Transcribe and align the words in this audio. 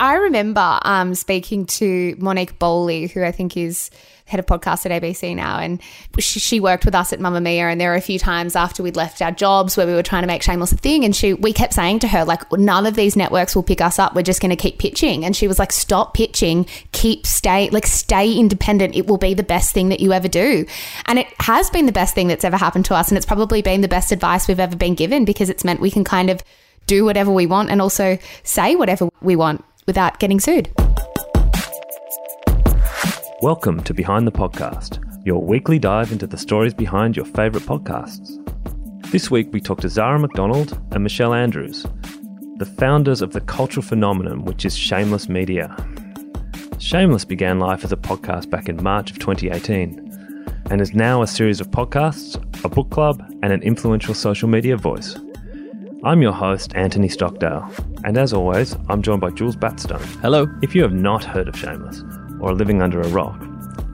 I 0.00 0.14
remember 0.14 0.78
um, 0.82 1.14
speaking 1.14 1.66
to 1.66 2.16
Monique 2.18 2.58
Bowley, 2.58 3.06
who 3.06 3.22
I 3.22 3.32
think 3.32 3.54
is 3.54 3.90
head 4.24 4.40
of 4.40 4.46
podcast 4.46 4.90
at 4.90 5.02
ABC 5.02 5.36
now, 5.36 5.58
and 5.58 5.78
she, 6.18 6.40
she, 6.40 6.58
worked 6.58 6.86
with 6.86 6.94
us 6.94 7.12
at 7.12 7.18
Mamamia. 7.18 7.70
And 7.70 7.78
there 7.78 7.90
were 7.90 7.96
a 7.96 8.00
few 8.00 8.18
times 8.18 8.56
after 8.56 8.82
we'd 8.82 8.96
left 8.96 9.20
our 9.20 9.30
jobs 9.30 9.76
where 9.76 9.86
we 9.86 9.92
were 9.92 10.02
trying 10.02 10.22
to 10.22 10.26
make 10.26 10.42
Shameless 10.42 10.72
a 10.72 10.76
thing, 10.78 11.04
and 11.04 11.14
she 11.14 11.34
we 11.34 11.52
kept 11.52 11.74
saying 11.74 11.98
to 11.98 12.08
her 12.08 12.24
like, 12.24 12.50
none 12.50 12.86
of 12.86 12.94
these 12.94 13.14
networks 13.14 13.54
will 13.54 13.62
pick 13.62 13.82
us 13.82 13.98
up. 13.98 14.14
We're 14.14 14.22
just 14.22 14.40
going 14.40 14.50
to 14.50 14.56
keep 14.56 14.78
pitching. 14.78 15.22
And 15.26 15.36
she 15.36 15.46
was 15.46 15.58
like, 15.58 15.70
stop 15.70 16.14
pitching, 16.14 16.64
keep 16.92 17.26
stay 17.26 17.68
like 17.68 17.86
stay 17.86 18.32
independent. 18.32 18.96
It 18.96 19.06
will 19.06 19.18
be 19.18 19.34
the 19.34 19.42
best 19.42 19.74
thing 19.74 19.90
that 19.90 20.00
you 20.00 20.14
ever 20.14 20.28
do, 20.28 20.64
and 21.04 21.18
it 21.18 21.26
has 21.40 21.68
been 21.68 21.84
the 21.84 21.92
best 21.92 22.14
thing 22.14 22.28
that's 22.28 22.44
ever 22.44 22.56
happened 22.56 22.86
to 22.86 22.94
us, 22.94 23.08
and 23.08 23.18
it's 23.18 23.26
probably 23.26 23.60
been 23.60 23.82
the 23.82 23.88
best 23.88 24.12
advice 24.12 24.48
we've 24.48 24.60
ever 24.60 24.76
been 24.76 24.94
given 24.94 25.26
because 25.26 25.50
it's 25.50 25.62
meant 25.62 25.78
we 25.78 25.90
can 25.90 26.04
kind 26.04 26.30
of 26.30 26.42
do 26.86 27.04
whatever 27.04 27.30
we 27.30 27.46
want 27.46 27.68
and 27.68 27.82
also 27.82 28.18
say 28.42 28.74
whatever 28.74 29.08
we 29.20 29.36
want 29.36 29.62
without 29.90 30.20
getting 30.20 30.38
sued. 30.38 30.70
Welcome 33.42 33.82
to 33.82 33.92
Behind 33.92 34.24
the 34.24 34.30
Podcast, 34.30 35.02
your 35.26 35.42
weekly 35.42 35.80
dive 35.80 36.12
into 36.12 36.28
the 36.28 36.38
stories 36.38 36.72
behind 36.72 37.16
your 37.16 37.24
favourite 37.24 37.66
podcasts. 37.66 38.30
This 39.10 39.32
week 39.32 39.48
we 39.52 39.60
talk 39.60 39.80
to 39.80 39.88
Zara 39.88 40.20
McDonald 40.20 40.80
and 40.92 41.02
Michelle 41.02 41.34
Andrews, 41.34 41.88
the 42.58 42.72
founders 42.78 43.20
of 43.20 43.32
the 43.32 43.40
cultural 43.40 43.82
phenomenon 43.82 44.44
which 44.44 44.64
is 44.64 44.76
Shameless 44.76 45.28
Media. 45.28 45.74
Shameless 46.78 47.24
began 47.24 47.58
life 47.58 47.82
as 47.82 47.90
a 47.90 47.96
podcast 47.96 48.48
back 48.48 48.68
in 48.68 48.80
March 48.80 49.10
of 49.10 49.18
2018 49.18 50.06
and 50.70 50.80
is 50.80 50.94
now 50.94 51.20
a 51.20 51.26
series 51.26 51.60
of 51.60 51.68
podcasts, 51.72 52.36
a 52.64 52.68
book 52.68 52.90
club, 52.90 53.20
and 53.42 53.52
an 53.52 53.60
influential 53.64 54.14
social 54.14 54.48
media 54.48 54.76
voice. 54.76 55.18
I'm 56.02 56.22
your 56.22 56.32
host, 56.32 56.74
Anthony 56.74 57.08
Stockdale, 57.10 57.70
and 58.04 58.16
as 58.16 58.32
always, 58.32 58.74
I'm 58.88 59.02
joined 59.02 59.20
by 59.20 59.30
Jules 59.32 59.54
Batstone. 59.54 60.00
Hello. 60.22 60.46
If 60.62 60.74
you 60.74 60.80
have 60.82 60.94
not 60.94 61.22
heard 61.24 61.46
of 61.46 61.54
Shameless 61.54 62.02
or 62.40 62.50
are 62.50 62.54
living 62.54 62.80
under 62.80 63.02
a 63.02 63.08
rock, 63.08 63.38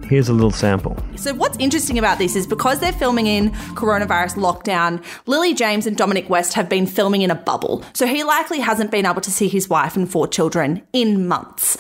Here's 0.05 0.29
a 0.29 0.33
little 0.33 0.53
sample. 0.53 0.97
So, 1.17 1.35
what's 1.35 1.59
interesting 1.59 1.99
about 1.99 2.19
this 2.19 2.37
is 2.37 2.47
because 2.47 2.79
they're 2.79 2.93
filming 2.93 3.27
in 3.27 3.51
coronavirus 3.75 4.37
lockdown, 4.37 5.03
Lily 5.27 5.53
James 5.53 5.85
and 5.85 5.97
Dominic 5.97 6.31
West 6.31 6.53
have 6.53 6.69
been 6.69 6.87
filming 6.87 7.23
in 7.23 7.33
a 7.33 7.35
bubble. 7.35 7.83
So, 7.93 8.07
he 8.07 8.23
likely 8.23 8.61
hasn't 8.61 8.93
been 8.93 9.05
able 9.05 9.21
to 9.23 9.33
see 9.33 9.49
his 9.49 9.69
wife 9.69 9.97
and 9.97 10.09
four 10.09 10.29
children 10.29 10.87
in 10.93 11.27
months. 11.27 11.77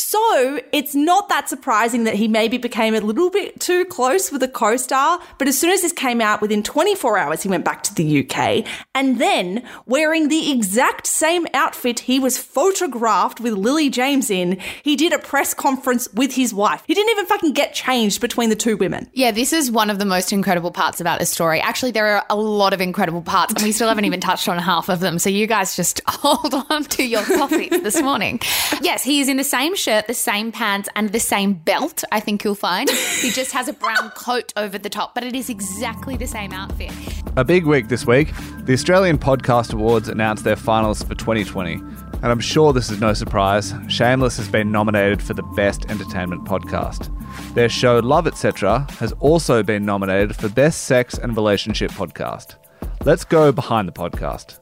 So, 0.00 0.60
it's 0.72 0.94
not 0.94 1.28
that 1.28 1.50
surprising 1.50 2.04
that 2.04 2.14
he 2.14 2.26
maybe 2.26 2.56
became 2.56 2.94
a 2.94 3.00
little 3.00 3.28
bit 3.28 3.60
too 3.60 3.84
close 3.84 4.32
with 4.32 4.42
a 4.42 4.48
co 4.48 4.78
star. 4.78 5.20
But 5.36 5.46
as 5.46 5.58
soon 5.58 5.70
as 5.70 5.82
this 5.82 5.92
came 5.92 6.22
out, 6.22 6.40
within 6.40 6.62
24 6.62 7.18
hours, 7.18 7.42
he 7.42 7.50
went 7.50 7.66
back 7.66 7.82
to 7.82 7.94
the 7.94 8.24
UK. 8.24 8.66
And 8.94 9.20
then, 9.20 9.62
wearing 9.84 10.28
the 10.28 10.50
exact 10.52 11.06
same 11.06 11.46
outfit 11.52 12.00
he 12.00 12.18
was 12.18 12.38
photographed 12.38 13.40
with 13.40 13.52
Lily 13.52 13.90
James 13.90 14.30
in, 14.30 14.58
he 14.82 14.96
did 14.96 15.12
a 15.12 15.18
press 15.18 15.52
conference 15.52 16.08
with 16.14 16.34
his 16.34 16.54
wife. 16.54 16.82
He 16.86 16.94
didn't 16.94 17.10
even 17.10 17.26
fucking 17.26 17.52
get 17.52 17.74
changed 17.74 18.22
between 18.22 18.48
the 18.48 18.56
two 18.56 18.78
women. 18.78 19.08
Yeah, 19.12 19.32
this 19.32 19.52
is 19.52 19.70
one 19.70 19.90
of 19.90 19.98
the 19.98 20.06
most 20.06 20.32
incredible 20.32 20.70
parts 20.70 21.00
about 21.02 21.20
the 21.20 21.26
story. 21.26 21.60
Actually, 21.60 21.92
there 21.92 22.06
are 22.06 22.24
a 22.30 22.36
lot 22.36 22.72
of 22.72 22.80
incredible 22.80 23.22
parts, 23.22 23.52
and 23.52 23.62
we 23.62 23.72
still 23.72 23.88
haven't 23.88 24.06
even 24.06 24.20
touched 24.20 24.48
on 24.48 24.58
half 24.58 24.88
of 24.88 25.00
them. 25.00 25.18
So 25.18 25.28
you 25.28 25.46
guys 25.46 25.76
just 25.76 26.00
hold 26.08 26.54
on 26.70 26.84
to 26.84 27.04
your 27.04 27.22
coffees 27.22 27.82
this 27.82 28.00
morning. 28.00 28.40
Yes, 28.80 29.04
he 29.04 29.20
is 29.20 29.28
in 29.28 29.36
the 29.36 29.44
same 29.44 29.76
shirt, 29.76 29.89
the 30.06 30.14
same 30.14 30.52
pants, 30.52 30.88
and 30.94 31.10
the 31.10 31.18
same 31.18 31.54
belt, 31.54 32.04
I 32.12 32.20
think 32.20 32.44
you'll 32.44 32.54
find. 32.54 32.88
He 32.88 33.30
just 33.40 33.50
has 33.52 33.66
a 33.66 33.72
brown 33.72 34.10
coat 34.10 34.52
over 34.56 34.78
the 34.78 34.88
top, 34.88 35.14
but 35.14 35.24
it 35.24 35.34
is 35.34 35.50
exactly 35.50 36.16
the 36.16 36.26
same 36.26 36.52
outfit. 36.52 36.92
A 37.36 37.44
big 37.44 37.66
week 37.66 37.88
this 37.88 38.06
week. 38.06 38.32
The 38.64 38.72
Australian 38.72 39.18
Podcast 39.18 39.72
Awards 39.72 40.08
announced 40.08 40.44
their 40.44 40.56
finalists 40.56 41.06
for 41.06 41.14
2020. 41.16 41.74
And 41.74 42.26
I'm 42.26 42.40
sure 42.40 42.72
this 42.72 42.90
is 42.90 43.00
no 43.00 43.14
surprise, 43.14 43.74
Shameless 43.88 44.36
has 44.36 44.48
been 44.48 44.70
nominated 44.70 45.22
for 45.22 45.34
the 45.34 45.42
Best 45.42 45.90
Entertainment 45.90 46.44
Podcast. 46.44 47.10
Their 47.54 47.68
show 47.68 47.98
Love 47.98 48.26
Etc. 48.26 48.86
has 48.98 49.12
also 49.20 49.62
been 49.62 49.84
nominated 49.84 50.36
for 50.36 50.48
Best 50.48 50.82
Sex 50.82 51.18
and 51.18 51.34
Relationship 51.34 51.90
Podcast. 51.90 52.56
Let's 53.04 53.24
go 53.24 53.50
behind 53.50 53.88
the 53.88 53.92
podcast. 53.92 54.60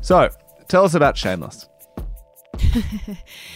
So, 0.00 0.30
tell 0.66 0.84
us 0.84 0.94
about 0.94 1.16
Shameless. 1.16 1.68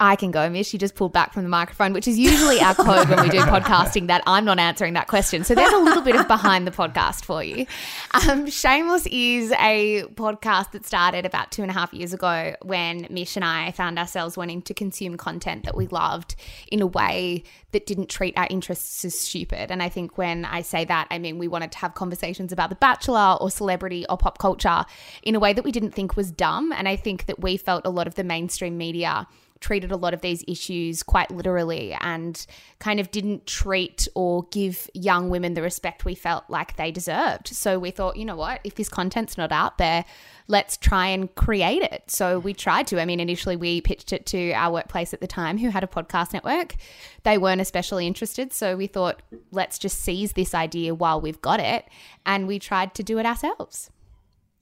I 0.00 0.16
can 0.16 0.30
go, 0.30 0.48
Mish. 0.48 0.72
You 0.72 0.78
just 0.78 0.94
pulled 0.94 1.12
back 1.12 1.32
from 1.32 1.42
the 1.42 1.48
microphone, 1.48 1.92
which 1.92 2.08
is 2.08 2.18
usually 2.18 2.60
our 2.60 2.74
code 2.74 3.08
when 3.08 3.22
we 3.22 3.28
do 3.28 3.38
podcasting 3.40 4.06
that 4.08 4.22
I'm 4.26 4.44
not 4.44 4.58
answering 4.58 4.94
that 4.94 5.08
question. 5.08 5.44
So 5.44 5.54
there's 5.54 5.72
a 5.72 5.78
little 5.78 6.02
bit 6.02 6.16
of 6.16 6.28
behind 6.28 6.66
the 6.66 6.70
podcast 6.70 7.24
for 7.24 7.42
you. 7.42 7.66
Um, 8.12 8.48
Shameless 8.48 9.06
is 9.06 9.52
a 9.52 10.04
podcast 10.14 10.72
that 10.72 10.84
started 10.86 11.26
about 11.26 11.50
two 11.50 11.62
and 11.62 11.70
a 11.70 11.74
half 11.74 11.92
years 11.92 12.12
ago 12.12 12.54
when 12.62 13.06
Mish 13.10 13.36
and 13.36 13.44
I 13.44 13.72
found 13.72 13.98
ourselves 13.98 14.36
wanting 14.36 14.62
to 14.62 14.74
consume 14.74 15.16
content 15.16 15.64
that 15.64 15.76
we 15.76 15.86
loved 15.86 16.36
in 16.70 16.82
a 16.82 16.86
way 16.86 17.44
that 17.72 17.86
didn't 17.86 18.08
treat 18.08 18.36
our 18.36 18.46
interests 18.50 19.04
as 19.04 19.18
stupid. 19.18 19.70
And 19.70 19.82
I 19.82 19.88
think 19.88 20.18
when 20.18 20.44
I 20.44 20.62
say 20.62 20.84
that, 20.84 21.06
I 21.10 21.18
mean 21.18 21.38
we 21.38 21.48
wanted 21.48 21.72
to 21.72 21.78
have 21.78 21.94
conversations 21.94 22.52
about 22.52 22.68
The 22.68 22.76
Bachelor 22.76 23.36
or 23.40 23.50
celebrity 23.50 24.04
or 24.08 24.16
pop 24.16 24.38
culture 24.38 24.84
in 25.22 25.34
a 25.34 25.40
way 25.40 25.52
that 25.52 25.64
we 25.64 25.72
didn't 25.72 25.92
think 25.92 26.16
was 26.16 26.30
dumb. 26.30 26.72
And 26.72 26.88
I 26.88 26.96
think 26.96 27.26
that 27.26 27.40
we 27.40 27.56
felt 27.56 27.86
a 27.86 27.90
lot 27.90 28.06
of 28.06 28.14
the 28.14 28.24
mainstream 28.24 28.76
media 28.76 29.26
treated 29.62 29.90
a 29.90 29.96
lot 29.96 30.12
of 30.12 30.20
these 30.20 30.44
issues 30.46 31.02
quite 31.02 31.30
literally 31.30 31.96
and 32.00 32.44
kind 32.78 33.00
of 33.00 33.10
didn't 33.10 33.46
treat 33.46 34.06
or 34.14 34.42
give 34.50 34.90
young 34.92 35.30
women 35.30 35.54
the 35.54 35.62
respect 35.62 36.04
we 36.04 36.14
felt 36.14 36.44
like 36.48 36.76
they 36.76 36.90
deserved. 36.90 37.48
So 37.48 37.78
we 37.78 37.90
thought, 37.90 38.16
you 38.16 38.26
know 38.26 38.36
what, 38.36 38.60
if 38.64 38.74
this 38.74 38.90
content's 38.90 39.38
not 39.38 39.52
out 39.52 39.78
there, 39.78 40.04
let's 40.48 40.76
try 40.76 41.06
and 41.06 41.34
create 41.34 41.82
it. 41.82 42.10
So 42.10 42.38
we 42.38 42.52
tried 42.52 42.86
to. 42.88 43.00
I 43.00 43.06
mean, 43.06 43.20
initially 43.20 43.56
we 43.56 43.80
pitched 43.80 44.12
it 44.12 44.26
to 44.26 44.52
our 44.52 44.72
workplace 44.72 45.14
at 45.14 45.20
the 45.20 45.26
time 45.26 45.56
who 45.56 45.70
had 45.70 45.84
a 45.84 45.86
podcast 45.86 46.32
network. 46.32 46.74
They 47.22 47.38
weren't 47.38 47.60
especially 47.60 48.06
interested. 48.06 48.52
So 48.52 48.76
we 48.76 48.86
thought, 48.86 49.22
let's 49.50 49.78
just 49.78 50.00
seize 50.00 50.32
this 50.32 50.54
idea 50.54 50.94
while 50.94 51.20
we've 51.20 51.40
got 51.40 51.60
it. 51.60 51.86
And 52.26 52.46
we 52.46 52.58
tried 52.58 52.94
to 52.96 53.02
do 53.02 53.18
it 53.18 53.24
ourselves. 53.24 53.90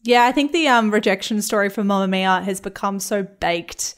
Yeah, 0.02 0.24
I 0.24 0.32
think 0.32 0.52
the 0.52 0.68
um, 0.68 0.90
rejection 0.90 1.42
story 1.42 1.68
for 1.68 1.76
from 1.76 1.88
Mamamia 1.88 2.42
has 2.42 2.60
become 2.60 3.00
so 3.00 3.22
baked 3.22 3.94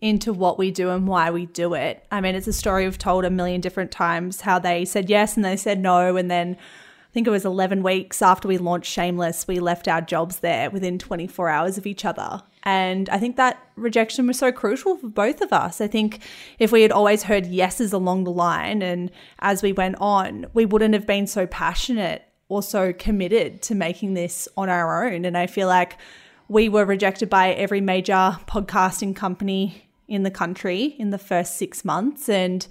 into 0.00 0.32
what 0.32 0.58
we 0.58 0.70
do 0.70 0.90
and 0.90 1.08
why 1.08 1.30
we 1.30 1.46
do 1.46 1.74
it. 1.74 2.04
I 2.10 2.20
mean, 2.20 2.34
it's 2.34 2.46
a 2.46 2.52
story 2.52 2.84
we've 2.84 2.98
told 2.98 3.24
a 3.24 3.30
million 3.30 3.60
different 3.60 3.90
times 3.90 4.42
how 4.42 4.58
they 4.58 4.84
said 4.84 5.10
yes 5.10 5.36
and 5.36 5.44
they 5.44 5.56
said 5.56 5.80
no. 5.80 6.16
And 6.16 6.30
then 6.30 6.56
I 6.56 7.12
think 7.12 7.26
it 7.26 7.30
was 7.30 7.44
11 7.44 7.82
weeks 7.82 8.22
after 8.22 8.46
we 8.46 8.58
launched 8.58 8.92
Shameless, 8.92 9.48
we 9.48 9.58
left 9.58 9.88
our 9.88 10.00
jobs 10.00 10.38
there 10.40 10.70
within 10.70 10.98
24 10.98 11.48
hours 11.48 11.78
of 11.78 11.86
each 11.86 12.04
other. 12.04 12.42
And 12.62 13.08
I 13.08 13.18
think 13.18 13.36
that 13.36 13.60
rejection 13.76 14.26
was 14.26 14.38
so 14.38 14.52
crucial 14.52 14.96
for 14.96 15.08
both 15.08 15.40
of 15.40 15.52
us. 15.52 15.80
I 15.80 15.88
think 15.88 16.20
if 16.58 16.70
we 16.70 16.82
had 16.82 16.92
always 16.92 17.24
heard 17.24 17.46
yeses 17.46 17.92
along 17.92 18.24
the 18.24 18.30
line 18.30 18.82
and 18.82 19.10
as 19.40 19.62
we 19.62 19.72
went 19.72 19.96
on, 20.00 20.46
we 20.52 20.66
wouldn't 20.66 20.94
have 20.94 21.06
been 21.06 21.26
so 21.26 21.46
passionate 21.46 22.24
or 22.48 22.62
so 22.62 22.92
committed 22.92 23.62
to 23.62 23.74
making 23.74 24.14
this 24.14 24.48
on 24.56 24.68
our 24.68 25.06
own. 25.06 25.24
And 25.24 25.36
I 25.36 25.46
feel 25.46 25.66
like 25.66 25.96
we 26.46 26.68
were 26.68 26.84
rejected 26.84 27.28
by 27.28 27.52
every 27.52 27.80
major 27.80 28.38
podcasting 28.46 29.16
company 29.16 29.87
in 30.08 30.22
the 30.22 30.30
country 30.30 30.96
in 30.98 31.10
the 31.10 31.18
first 31.18 31.56
six 31.56 31.84
months. 31.84 32.28
And 32.28 32.66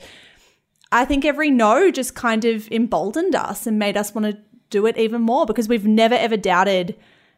I 0.91 1.05
think 1.05 1.23
every 1.23 1.51
no 1.51 1.91
just 1.91 2.15
kind 2.15 2.45
of 2.45 2.69
emboldened 2.71 3.35
us 3.35 3.67
and 3.67 3.79
made 3.79 3.95
us 3.95 4.13
want 4.13 4.25
to 4.25 4.37
do 4.69 4.85
it 4.85 4.97
even 4.97 5.21
more 5.21 5.45
because 5.45 5.67
we've 5.67 5.85
never 5.85 6.15
ever 6.15 6.35
doubted 6.35 6.95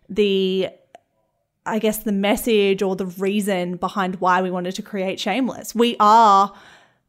the 0.07 0.69
I 1.65 1.77
guess 1.77 1.99
the 1.99 2.11
message 2.11 2.81
or 2.81 2.95
the 2.95 3.05
reason 3.05 3.75
behind 3.75 4.15
why 4.15 4.41
we 4.41 4.49
wanted 4.49 4.73
to 4.75 4.81
create 4.81 5.19
Shameless. 5.19 5.75
We 5.75 5.95
are 5.99 6.51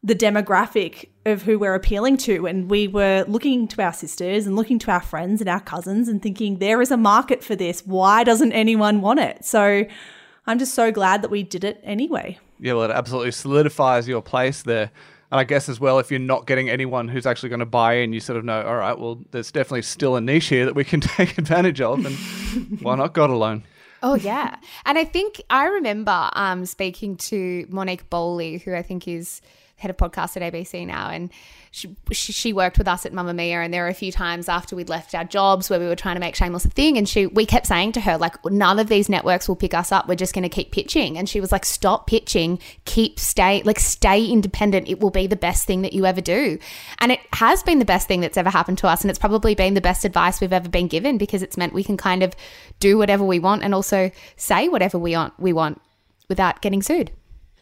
the 0.03 0.15
demographic 0.15 1.09
of 1.25 1.43
who 1.43 1.59
we're 1.59 1.75
appealing 1.75 2.17
to. 2.17 2.47
And 2.47 2.69
we 2.69 2.87
were 2.87 3.23
looking 3.27 3.67
to 3.69 3.81
our 3.83 3.93
sisters 3.93 4.47
and 4.47 4.55
looking 4.55 4.79
to 4.79 4.91
our 4.91 5.01
friends 5.01 5.41
and 5.41 5.49
our 5.49 5.59
cousins 5.59 6.07
and 6.07 6.21
thinking, 6.21 6.57
there 6.57 6.81
is 6.81 6.91
a 6.91 6.97
market 6.97 7.43
for 7.43 7.55
this. 7.55 7.85
Why 7.85 8.23
doesn't 8.23 8.51
anyone 8.51 9.01
want 9.01 9.19
it? 9.19 9.45
So 9.45 9.85
I'm 10.47 10.59
just 10.59 10.73
so 10.73 10.91
glad 10.91 11.21
that 11.21 11.29
we 11.29 11.43
did 11.43 11.63
it 11.63 11.79
anyway. 11.83 12.39
Yeah, 12.61 12.73
well, 12.73 12.83
it 12.83 12.91
absolutely 12.91 13.31
solidifies 13.31 14.07
your 14.07 14.21
place 14.21 14.61
there. 14.61 14.91
And 15.31 15.39
I 15.39 15.43
guess 15.43 15.67
as 15.67 15.79
well, 15.79 15.97
if 15.97 16.11
you're 16.11 16.19
not 16.19 16.45
getting 16.45 16.69
anyone 16.69 17.07
who's 17.07 17.25
actually 17.25 17.49
going 17.49 17.61
to 17.61 17.65
buy 17.65 17.95
in, 17.95 18.13
you 18.13 18.19
sort 18.19 18.37
of 18.37 18.45
know, 18.45 18.61
all 18.61 18.75
right, 18.75 18.97
well, 18.97 19.19
there's 19.31 19.51
definitely 19.51 19.81
still 19.81 20.15
a 20.15 20.21
niche 20.21 20.47
here 20.47 20.65
that 20.65 20.75
we 20.75 20.83
can 20.83 21.01
take 21.01 21.37
advantage 21.37 21.81
of. 21.81 22.05
And 22.05 22.79
why 22.81 22.95
not 22.95 23.13
God 23.13 23.29
alone? 23.29 23.63
Oh 24.03 24.15
yeah, 24.15 24.55
and 24.85 24.97
I 24.97 25.05
think 25.05 25.41
I 25.51 25.67
remember 25.67 26.31
um, 26.33 26.65
speaking 26.65 27.17
to 27.17 27.67
Monique 27.69 28.09
Bowley, 28.09 28.57
who 28.57 28.73
I 28.73 28.81
think 28.81 29.07
is 29.07 29.41
head 29.81 29.89
of 29.91 29.97
podcast 29.97 30.39
at 30.39 30.53
ABC 30.53 30.85
now, 30.85 31.09
and 31.09 31.31
she, 31.71 31.95
she 32.11 32.53
worked 32.53 32.77
with 32.77 32.87
us 32.87 33.05
at 33.05 33.13
Mamamia. 33.13 33.63
And 33.63 33.73
there 33.73 33.83
were 33.83 33.89
a 33.89 33.93
few 33.93 34.11
times 34.11 34.47
after 34.47 34.75
we'd 34.75 34.89
left 34.89 35.15
our 35.15 35.23
jobs 35.23 35.69
where 35.69 35.79
we 35.79 35.87
were 35.87 35.95
trying 35.95 36.15
to 36.15 36.19
make 36.19 36.35
Shameless 36.35 36.65
a 36.65 36.69
thing, 36.69 36.97
and 36.97 37.09
she 37.09 37.25
we 37.25 37.45
kept 37.45 37.65
saying 37.67 37.93
to 37.93 38.01
her 38.01 38.17
like, 38.17 38.35
none 38.45 38.77
of 38.77 38.87
these 38.87 39.09
networks 39.09 39.47
will 39.47 39.55
pick 39.55 39.73
us 39.73 39.91
up. 39.91 40.07
We're 40.07 40.15
just 40.15 40.33
going 40.33 40.43
to 40.43 40.49
keep 40.49 40.71
pitching. 40.71 41.17
And 41.17 41.27
she 41.27 41.41
was 41.41 41.51
like, 41.51 41.65
stop 41.65 42.07
pitching, 42.07 42.59
keep 42.85 43.19
stay 43.19 43.63
like 43.63 43.79
stay 43.79 44.25
independent. 44.25 44.87
It 44.87 44.99
will 44.99 45.09
be 45.09 45.27
the 45.27 45.35
best 45.35 45.65
thing 45.65 45.81
that 45.81 45.93
you 45.93 46.05
ever 46.05 46.21
do, 46.21 46.59
and 46.99 47.11
it 47.11 47.19
has 47.33 47.63
been 47.63 47.79
the 47.79 47.85
best 47.85 48.07
thing 48.07 48.21
that's 48.21 48.37
ever 48.37 48.49
happened 48.49 48.77
to 48.79 48.87
us, 48.87 49.01
and 49.01 49.09
it's 49.09 49.19
probably 49.19 49.55
been 49.55 49.73
the 49.73 49.81
best 49.81 50.05
advice 50.05 50.39
we've 50.39 50.53
ever 50.53 50.69
been 50.69 50.87
given 50.87 51.17
because 51.17 51.41
it's 51.41 51.57
meant 51.57 51.73
we 51.73 51.83
can 51.83 51.97
kind 51.97 52.21
of 52.21 52.35
do 52.79 52.97
whatever 52.97 53.23
we 53.23 53.39
want 53.39 53.63
and 53.63 53.73
also 53.73 54.11
say 54.35 54.67
whatever 54.67 54.99
we 54.99 55.15
want 55.15 55.33
we 55.39 55.53
want 55.53 55.81
without 56.27 56.61
getting 56.61 56.81
sued. 56.81 57.11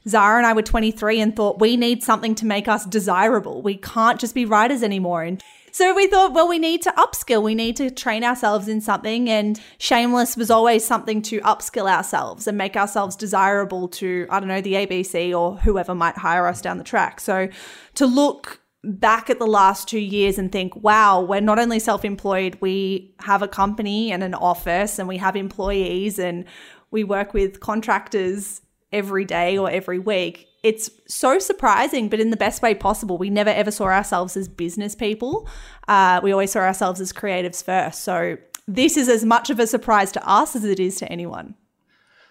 Zara 0.07 0.37
and 0.37 0.45
I 0.45 0.53
were 0.53 0.61
23 0.61 1.19
and 1.19 1.35
thought 1.35 1.59
we 1.59 1.77
need 1.77 2.03
something 2.03 2.35
to 2.35 2.45
make 2.45 2.67
us 2.67 2.85
desirable. 2.85 3.61
We 3.61 3.75
can't 3.75 4.19
just 4.19 4.33
be 4.33 4.45
writers 4.45 4.83
anymore. 4.83 5.23
And 5.23 5.43
so 5.71 5.93
we 5.93 6.07
thought, 6.07 6.33
well, 6.33 6.47
we 6.47 6.59
need 6.59 6.81
to 6.83 6.91
upskill. 6.91 7.43
We 7.43 7.55
need 7.55 7.75
to 7.77 7.89
train 7.91 8.23
ourselves 8.23 8.67
in 8.67 8.81
something. 8.81 9.29
And 9.29 9.59
Shameless 9.77 10.35
was 10.35 10.49
always 10.49 10.85
something 10.85 11.21
to 11.23 11.39
upskill 11.41 11.89
ourselves 11.89 12.47
and 12.47 12.57
make 12.57 12.75
ourselves 12.75 13.15
desirable 13.15 13.87
to, 13.89 14.25
I 14.29 14.39
don't 14.39 14.49
know, 14.49 14.61
the 14.61 14.73
ABC 14.73 15.37
or 15.37 15.57
whoever 15.57 15.93
might 15.93 16.17
hire 16.17 16.47
us 16.47 16.61
down 16.61 16.77
the 16.77 16.83
track. 16.83 17.19
So 17.19 17.49
to 17.95 18.05
look 18.05 18.61
back 18.83 19.29
at 19.29 19.39
the 19.39 19.47
last 19.47 19.87
two 19.87 19.99
years 19.99 20.37
and 20.37 20.51
think, 20.51 20.75
wow, 20.77 21.21
we're 21.21 21.41
not 21.41 21.59
only 21.59 21.79
self 21.79 22.05
employed, 22.05 22.57
we 22.61 23.13
have 23.19 23.41
a 23.41 23.47
company 23.47 24.11
and 24.11 24.23
an 24.23 24.33
office 24.33 24.99
and 24.99 25.07
we 25.07 25.17
have 25.17 25.35
employees 25.35 26.17
and 26.17 26.45
we 26.91 27.03
work 27.03 27.33
with 27.33 27.59
contractors 27.59 28.61
every 28.91 29.25
day 29.25 29.57
or 29.57 29.69
every 29.69 29.99
week. 29.99 30.47
It's 30.61 30.89
so 31.07 31.39
surprising, 31.39 32.09
but 32.09 32.19
in 32.19 32.31
the 32.31 32.37
best 32.37 32.61
way 32.61 32.75
possible. 32.75 33.17
We 33.17 33.29
never 33.29 33.49
ever 33.49 33.71
saw 33.71 33.85
ourselves 33.85 34.35
as 34.35 34.47
business 34.47 34.95
people. 34.95 35.47
Uh, 35.87 36.19
we 36.21 36.31
always 36.31 36.51
saw 36.51 36.59
ourselves 36.59 36.99
as 36.99 37.13
creatives 37.13 37.63
first. 37.63 38.03
So 38.03 38.37
this 38.67 38.97
is 38.97 39.07
as 39.07 39.23
much 39.23 39.49
of 39.49 39.59
a 39.59 39.67
surprise 39.67 40.11
to 40.13 40.27
us 40.27 40.55
as 40.55 40.65
it 40.65 40.79
is 40.79 40.97
to 40.97 41.09
anyone. 41.11 41.55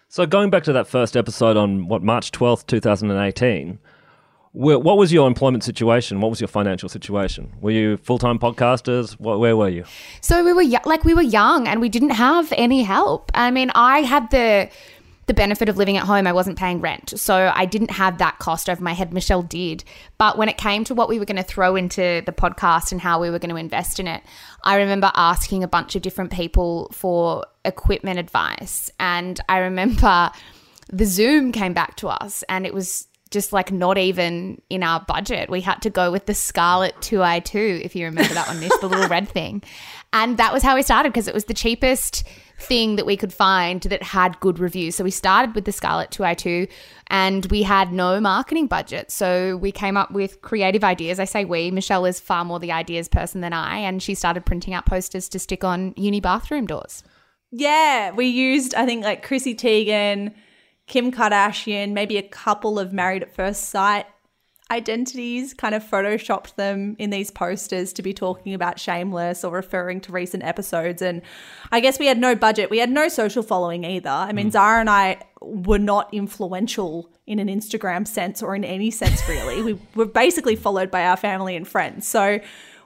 So 0.08 0.26
going 0.26 0.50
back 0.50 0.64
to 0.64 0.72
that 0.72 0.86
first 0.86 1.16
episode 1.16 1.56
on 1.56 1.88
what 1.88 2.02
March 2.02 2.30
twelfth, 2.30 2.66
two 2.66 2.80
thousand 2.80 3.10
and 3.10 3.20
eighteen. 3.20 3.78
What 4.52 4.96
was 4.96 5.12
your 5.12 5.28
employment 5.28 5.62
situation? 5.62 6.20
What 6.20 6.30
was 6.30 6.40
your 6.40 6.48
financial 6.48 6.88
situation? 6.88 7.52
Were 7.60 7.70
you 7.70 7.96
full 7.98 8.18
time 8.18 8.38
podcasters? 8.38 9.12
Where 9.20 9.56
were 9.56 9.68
you? 9.68 9.84
So 10.20 10.42
we 10.42 10.52
were 10.52 10.64
like 10.84 11.04
we 11.04 11.14
were 11.14 11.22
young 11.22 11.68
and 11.68 11.80
we 11.80 11.88
didn't 11.88 12.10
have 12.10 12.52
any 12.56 12.82
help. 12.82 13.30
I 13.34 13.50
mean, 13.50 13.70
I 13.74 14.00
had 14.00 14.30
the 14.30 14.70
the 15.28 15.34
benefit 15.34 15.68
of 15.68 15.76
living 15.76 15.96
at 15.96 16.04
home, 16.04 16.26
I 16.26 16.32
wasn't 16.32 16.58
paying 16.58 16.80
rent. 16.80 17.18
So 17.18 17.52
I 17.54 17.66
didn't 17.66 17.92
have 17.92 18.18
that 18.18 18.38
cost 18.38 18.68
over 18.68 18.82
my 18.82 18.94
head. 18.94 19.12
Michelle 19.12 19.42
did. 19.42 19.84
But 20.16 20.38
when 20.38 20.48
it 20.48 20.56
came 20.56 20.84
to 20.84 20.94
what 20.94 21.08
we 21.08 21.18
were 21.18 21.26
going 21.26 21.36
to 21.36 21.42
throw 21.42 21.76
into 21.76 22.22
the 22.24 22.32
podcast 22.32 22.92
and 22.92 23.00
how 23.00 23.20
we 23.20 23.30
were 23.30 23.38
going 23.38 23.50
to 23.50 23.56
invest 23.56 24.00
in 24.00 24.08
it, 24.08 24.22
I 24.64 24.76
remember 24.76 25.12
asking 25.14 25.62
a 25.62 25.68
bunch 25.68 25.94
of 25.94 26.02
different 26.02 26.32
people 26.32 26.88
for 26.92 27.44
equipment 27.64 28.18
advice. 28.18 28.90
And 28.98 29.38
I 29.48 29.58
remember 29.58 30.30
the 30.90 31.04
Zoom 31.04 31.52
came 31.52 31.74
back 31.74 31.96
to 31.96 32.08
us 32.08 32.42
and 32.48 32.64
it 32.64 32.72
was 32.72 33.07
just 33.30 33.52
like 33.52 33.70
not 33.70 33.98
even 33.98 34.60
in 34.70 34.82
our 34.82 35.00
budget. 35.00 35.50
We 35.50 35.60
had 35.60 35.82
to 35.82 35.90
go 35.90 36.10
with 36.10 36.26
the 36.26 36.34
Scarlett 36.34 36.96
2i2, 36.96 37.82
if 37.84 37.94
you 37.94 38.04
remember 38.06 38.34
that 38.34 38.48
one, 38.48 38.60
Mish, 38.60 38.72
the 38.80 38.88
little 38.88 39.08
red 39.08 39.28
thing. 39.28 39.62
And 40.12 40.38
that 40.38 40.52
was 40.52 40.62
how 40.62 40.74
we 40.74 40.82
started 40.82 41.12
because 41.12 41.28
it 41.28 41.34
was 41.34 41.44
the 41.44 41.54
cheapest 41.54 42.24
thing 42.58 42.96
that 42.96 43.06
we 43.06 43.16
could 43.16 43.32
find 43.32 43.82
that 43.82 44.02
had 44.02 44.40
good 44.40 44.58
reviews. 44.58 44.96
So 44.96 45.04
we 45.04 45.10
started 45.10 45.54
with 45.54 45.64
the 45.64 45.72
Scarlett 45.72 46.10
2i2 46.10 46.68
and 47.08 47.46
we 47.46 47.62
had 47.62 47.92
no 47.92 48.20
marketing 48.20 48.66
budget. 48.66 49.10
So 49.10 49.56
we 49.56 49.70
came 49.70 49.96
up 49.96 50.10
with 50.10 50.40
creative 50.42 50.82
ideas. 50.82 51.20
I 51.20 51.24
say 51.24 51.44
we, 51.44 51.70
Michelle 51.70 52.04
is 52.04 52.18
far 52.18 52.44
more 52.44 52.58
the 52.58 52.72
ideas 52.72 53.08
person 53.08 53.42
than 53.42 53.52
I, 53.52 53.78
and 53.78 54.02
she 54.02 54.14
started 54.14 54.44
printing 54.44 54.74
out 54.74 54.86
posters 54.86 55.28
to 55.30 55.38
stick 55.38 55.62
on 55.62 55.94
uni 55.96 56.20
bathroom 56.20 56.66
doors. 56.66 57.04
Yeah, 57.50 58.10
we 58.12 58.26
used, 58.26 58.74
I 58.74 58.84
think, 58.84 59.04
like 59.04 59.22
Chrissy 59.22 59.54
Teigen, 59.54 60.34
Kim 60.88 61.12
Kardashian, 61.12 61.92
maybe 61.92 62.16
a 62.16 62.22
couple 62.22 62.78
of 62.78 62.92
Married 62.92 63.22
at 63.22 63.34
First 63.34 63.68
Sight 63.68 64.06
identities, 64.70 65.54
kind 65.54 65.74
of 65.74 65.82
photoshopped 65.82 66.54
them 66.56 66.94
in 66.98 67.10
these 67.10 67.30
posters 67.30 67.92
to 67.94 68.02
be 68.02 68.12
talking 68.12 68.52
about 68.52 68.78
Shameless 68.78 69.42
or 69.42 69.52
referring 69.52 70.00
to 70.02 70.12
recent 70.12 70.42
episodes. 70.42 71.00
And 71.00 71.22
I 71.72 71.80
guess 71.80 71.98
we 71.98 72.06
had 72.06 72.18
no 72.18 72.34
budget. 72.34 72.70
We 72.70 72.78
had 72.78 72.90
no 72.90 73.08
social 73.08 73.42
following 73.42 73.84
either. 73.84 74.10
I 74.10 74.32
mean, 74.32 74.48
mm. 74.48 74.52
Zara 74.52 74.80
and 74.80 74.90
I 74.90 75.22
were 75.40 75.78
not 75.78 76.12
influential 76.12 77.10
in 77.26 77.38
an 77.38 77.48
Instagram 77.48 78.06
sense 78.06 78.42
or 78.42 78.54
in 78.54 78.64
any 78.64 78.90
sense, 78.90 79.26
really. 79.28 79.62
we 79.62 79.80
were 79.94 80.06
basically 80.06 80.56
followed 80.56 80.90
by 80.90 81.04
our 81.04 81.16
family 81.16 81.56
and 81.56 81.66
friends. 81.66 82.06
So 82.06 82.40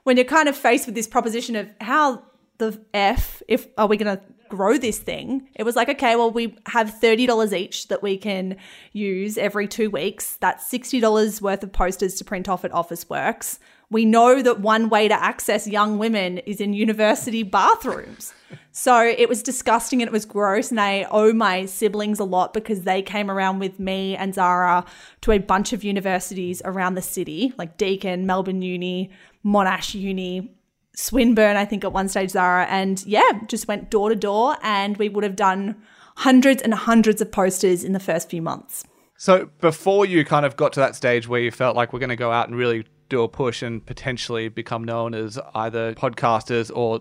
when 0.04 0.16
you're 0.16 0.24
kind 0.24 0.48
of 0.48 0.56
faced 0.56 0.86
with 0.86 0.94
this 0.94 1.08
proposition 1.08 1.56
of 1.56 1.68
how 1.80 2.22
the 2.58 2.80
F, 2.94 3.42
if 3.48 3.66
are 3.76 3.86
we 3.86 3.96
going 3.96 4.16
to 4.16 4.22
grow 4.52 4.76
this 4.76 4.98
thing, 4.98 5.48
it 5.54 5.62
was 5.62 5.76
like, 5.76 5.88
okay, 5.88 6.14
well, 6.14 6.30
we 6.30 6.54
have 6.66 6.94
$30 7.00 7.56
each 7.56 7.88
that 7.88 8.02
we 8.02 8.18
can 8.18 8.58
use 8.92 9.38
every 9.38 9.66
two 9.66 9.88
weeks. 9.88 10.36
That's 10.40 10.70
$60 10.70 11.40
worth 11.40 11.62
of 11.62 11.72
posters 11.72 12.16
to 12.16 12.24
print 12.24 12.50
off 12.50 12.62
at 12.62 12.70
Officeworks. 12.70 13.58
We 13.88 14.04
know 14.04 14.42
that 14.42 14.60
one 14.60 14.90
way 14.90 15.08
to 15.08 15.14
access 15.14 15.66
young 15.66 15.96
women 15.96 16.36
is 16.38 16.60
in 16.60 16.74
university 16.74 17.42
bathrooms. 17.42 18.34
So 18.72 19.02
it 19.02 19.26
was 19.26 19.42
disgusting 19.42 20.02
and 20.02 20.08
it 20.08 20.12
was 20.12 20.26
gross. 20.26 20.70
And 20.70 20.78
I 20.78 21.04
owe 21.10 21.32
my 21.32 21.64
siblings 21.64 22.18
a 22.18 22.24
lot 22.24 22.52
because 22.52 22.82
they 22.82 23.00
came 23.00 23.30
around 23.30 23.58
with 23.58 23.78
me 23.78 24.16
and 24.16 24.34
Zara 24.34 24.84
to 25.22 25.32
a 25.32 25.38
bunch 25.38 25.72
of 25.72 25.82
universities 25.82 26.60
around 26.66 26.94
the 26.94 27.02
city, 27.02 27.54
like 27.56 27.78
Deakin, 27.78 28.26
Melbourne 28.26 28.60
Uni, 28.60 29.10
Monash 29.44 29.98
Uni, 29.98 30.54
Swinburne, 30.94 31.56
I 31.56 31.64
think, 31.64 31.84
at 31.84 31.92
one 31.92 32.08
stage, 32.08 32.30
Zara. 32.30 32.66
And 32.66 33.04
yeah, 33.06 33.40
just 33.46 33.68
went 33.68 33.90
door 33.90 34.10
to 34.10 34.16
door, 34.16 34.56
and 34.62 34.96
we 34.96 35.08
would 35.08 35.24
have 35.24 35.36
done 35.36 35.76
hundreds 36.16 36.62
and 36.62 36.74
hundreds 36.74 37.20
of 37.20 37.32
posters 37.32 37.84
in 37.84 37.92
the 37.92 38.00
first 38.00 38.28
few 38.28 38.42
months. 38.42 38.84
So 39.16 39.48
before 39.60 40.04
you 40.04 40.24
kind 40.24 40.44
of 40.44 40.56
got 40.56 40.72
to 40.74 40.80
that 40.80 40.96
stage 40.96 41.28
where 41.28 41.40
you 41.40 41.50
felt 41.50 41.76
like 41.76 41.92
we're 41.92 42.00
going 42.00 42.10
to 42.10 42.16
go 42.16 42.32
out 42.32 42.48
and 42.48 42.56
really 42.56 42.86
do 43.08 43.22
a 43.22 43.28
push 43.28 43.62
and 43.62 43.84
potentially 43.84 44.48
become 44.48 44.84
known 44.84 45.14
as 45.14 45.38
either 45.54 45.94
podcasters 45.94 46.70
or 46.74 47.00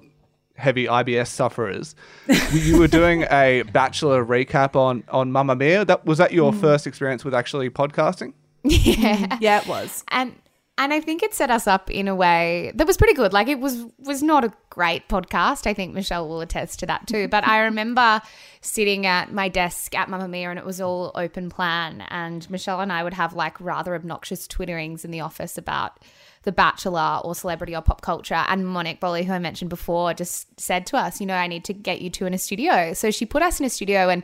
heavy 0.55 0.85
IBS 0.85 1.27
sufferers, 1.27 1.95
you 2.51 2.77
were 2.77 2.87
doing 2.87 3.23
a 3.31 3.63
bachelor 3.73 4.23
recap 4.23 4.75
on 4.75 5.03
on 5.09 5.31
Mamamia. 5.31 5.85
That 5.85 6.05
was 6.05 6.19
that 6.19 6.31
your 6.31 6.51
mm. 6.51 6.61
first 6.61 6.85
experience 6.85 7.25
with 7.25 7.33
actually 7.33 7.69
podcasting? 7.69 8.33
Yeah, 8.63 9.39
yeah, 9.41 9.61
it 9.61 9.67
was. 9.67 10.03
And 10.09 10.35
and 10.81 10.91
I 10.91 10.99
think 10.99 11.21
it 11.21 11.35
set 11.35 11.51
us 11.51 11.67
up 11.67 11.91
in 11.91 12.07
a 12.07 12.15
way 12.15 12.71
that 12.73 12.87
was 12.87 12.97
pretty 12.97 13.13
good. 13.13 13.33
Like 13.33 13.47
it 13.47 13.59
was 13.59 13.85
was 13.99 14.23
not 14.23 14.43
a 14.43 14.51
great 14.71 15.07
podcast. 15.07 15.67
I 15.67 15.75
think 15.75 15.93
Michelle 15.93 16.27
will 16.27 16.41
attest 16.41 16.79
to 16.79 16.87
that 16.87 17.05
too. 17.05 17.27
But 17.27 17.47
I 17.47 17.59
remember 17.65 18.19
sitting 18.61 19.05
at 19.05 19.31
my 19.31 19.47
desk 19.47 19.93
at 19.93 20.07
Mamamia 20.07 20.47
and 20.47 20.57
it 20.57 20.65
was 20.65 20.81
all 20.81 21.11
open 21.13 21.51
plan 21.51 22.01
and 22.09 22.49
Michelle 22.49 22.81
and 22.81 22.91
I 22.91 23.03
would 23.03 23.13
have 23.13 23.33
like 23.33 23.61
rather 23.61 23.93
obnoxious 23.93 24.47
twitterings 24.47 25.05
in 25.05 25.11
the 25.11 25.19
office 25.19 25.55
about 25.55 25.99
the 26.43 26.51
Bachelor 26.51 27.21
or 27.23 27.35
celebrity 27.35 27.75
or 27.75 27.83
pop 27.83 28.01
culture. 28.01 28.43
And 28.47 28.67
Monique 28.67 28.99
Bowley, 28.99 29.23
who 29.23 29.33
I 29.33 29.39
mentioned 29.39 29.69
before, 29.69 30.15
just 30.15 30.59
said 30.59 30.87
to 30.87 30.97
us, 30.97 31.21
you 31.21 31.27
know, 31.27 31.35
I 31.35 31.45
need 31.45 31.63
to 31.65 31.73
get 31.73 32.01
you 32.01 32.09
two 32.09 32.25
in 32.25 32.33
a 32.33 32.39
studio. 32.39 32.93
So 32.93 33.11
she 33.11 33.27
put 33.27 33.43
us 33.43 33.59
in 33.59 33.67
a 33.67 33.69
studio 33.69 34.09
and 34.09 34.23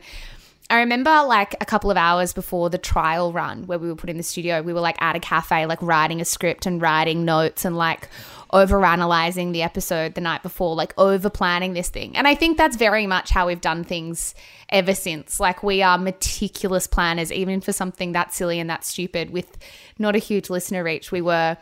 I 0.70 0.80
remember 0.80 1.22
like 1.26 1.56
a 1.62 1.64
couple 1.64 1.90
of 1.90 1.96
hours 1.96 2.34
before 2.34 2.68
the 2.68 2.76
trial 2.76 3.32
run 3.32 3.66
where 3.66 3.78
we 3.78 3.88
were 3.88 3.96
put 3.96 4.10
in 4.10 4.18
the 4.18 4.22
studio, 4.22 4.60
we 4.60 4.74
were 4.74 4.80
like 4.80 5.00
at 5.00 5.16
a 5.16 5.20
cafe, 5.20 5.64
like 5.64 5.80
writing 5.80 6.20
a 6.20 6.26
script 6.26 6.66
and 6.66 6.82
writing 6.82 7.24
notes 7.24 7.64
and 7.64 7.74
like 7.74 8.10
over 8.50 8.84
analyzing 8.84 9.52
the 9.52 9.62
episode 9.62 10.14
the 10.14 10.20
night 10.20 10.42
before, 10.42 10.74
like 10.74 10.92
over 10.98 11.30
planning 11.30 11.72
this 11.72 11.88
thing. 11.88 12.14
And 12.16 12.28
I 12.28 12.34
think 12.34 12.58
that's 12.58 12.76
very 12.76 13.06
much 13.06 13.30
how 13.30 13.46
we've 13.46 13.62
done 13.62 13.82
things 13.82 14.34
ever 14.68 14.94
since. 14.94 15.40
Like 15.40 15.62
we 15.62 15.80
are 15.80 15.96
meticulous 15.96 16.86
planners, 16.86 17.32
even 17.32 17.62
for 17.62 17.72
something 17.72 18.12
that 18.12 18.34
silly 18.34 18.60
and 18.60 18.68
that 18.68 18.84
stupid 18.84 19.30
with 19.30 19.56
not 19.98 20.16
a 20.16 20.18
huge 20.18 20.50
listener 20.50 20.84
reach. 20.84 21.10
We 21.10 21.22
were 21.22 21.56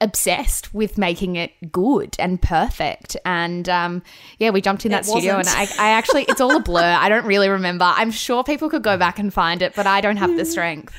obsessed 0.00 0.72
with 0.74 0.96
making 0.98 1.36
it 1.36 1.72
good 1.72 2.16
and 2.18 2.40
perfect. 2.40 3.16
And 3.24 3.68
um, 3.68 4.02
yeah, 4.38 4.50
we 4.50 4.60
jumped 4.60 4.84
in 4.84 4.92
that 4.92 5.04
studio, 5.04 5.36
and 5.36 5.48
I, 5.48 5.68
I 5.78 5.90
actually, 5.90 6.24
it's 6.24 6.40
all 6.40 6.56
a 6.56 6.60
blur. 6.70 6.82
I 6.98 7.08
don't 7.08 7.26
really 7.26 7.48
remember. 7.48 7.84
I'm 7.84 8.10
sure 8.10 8.42
people 8.42 8.70
could 8.70 8.82
go 8.82 8.96
back 8.96 9.18
and 9.18 9.32
find 9.32 9.62
it, 9.62 9.74
but 9.74 9.86
I 9.86 10.00
don't 10.00 10.16
have 10.16 10.36
the 10.36 10.44
strength. 10.44 10.94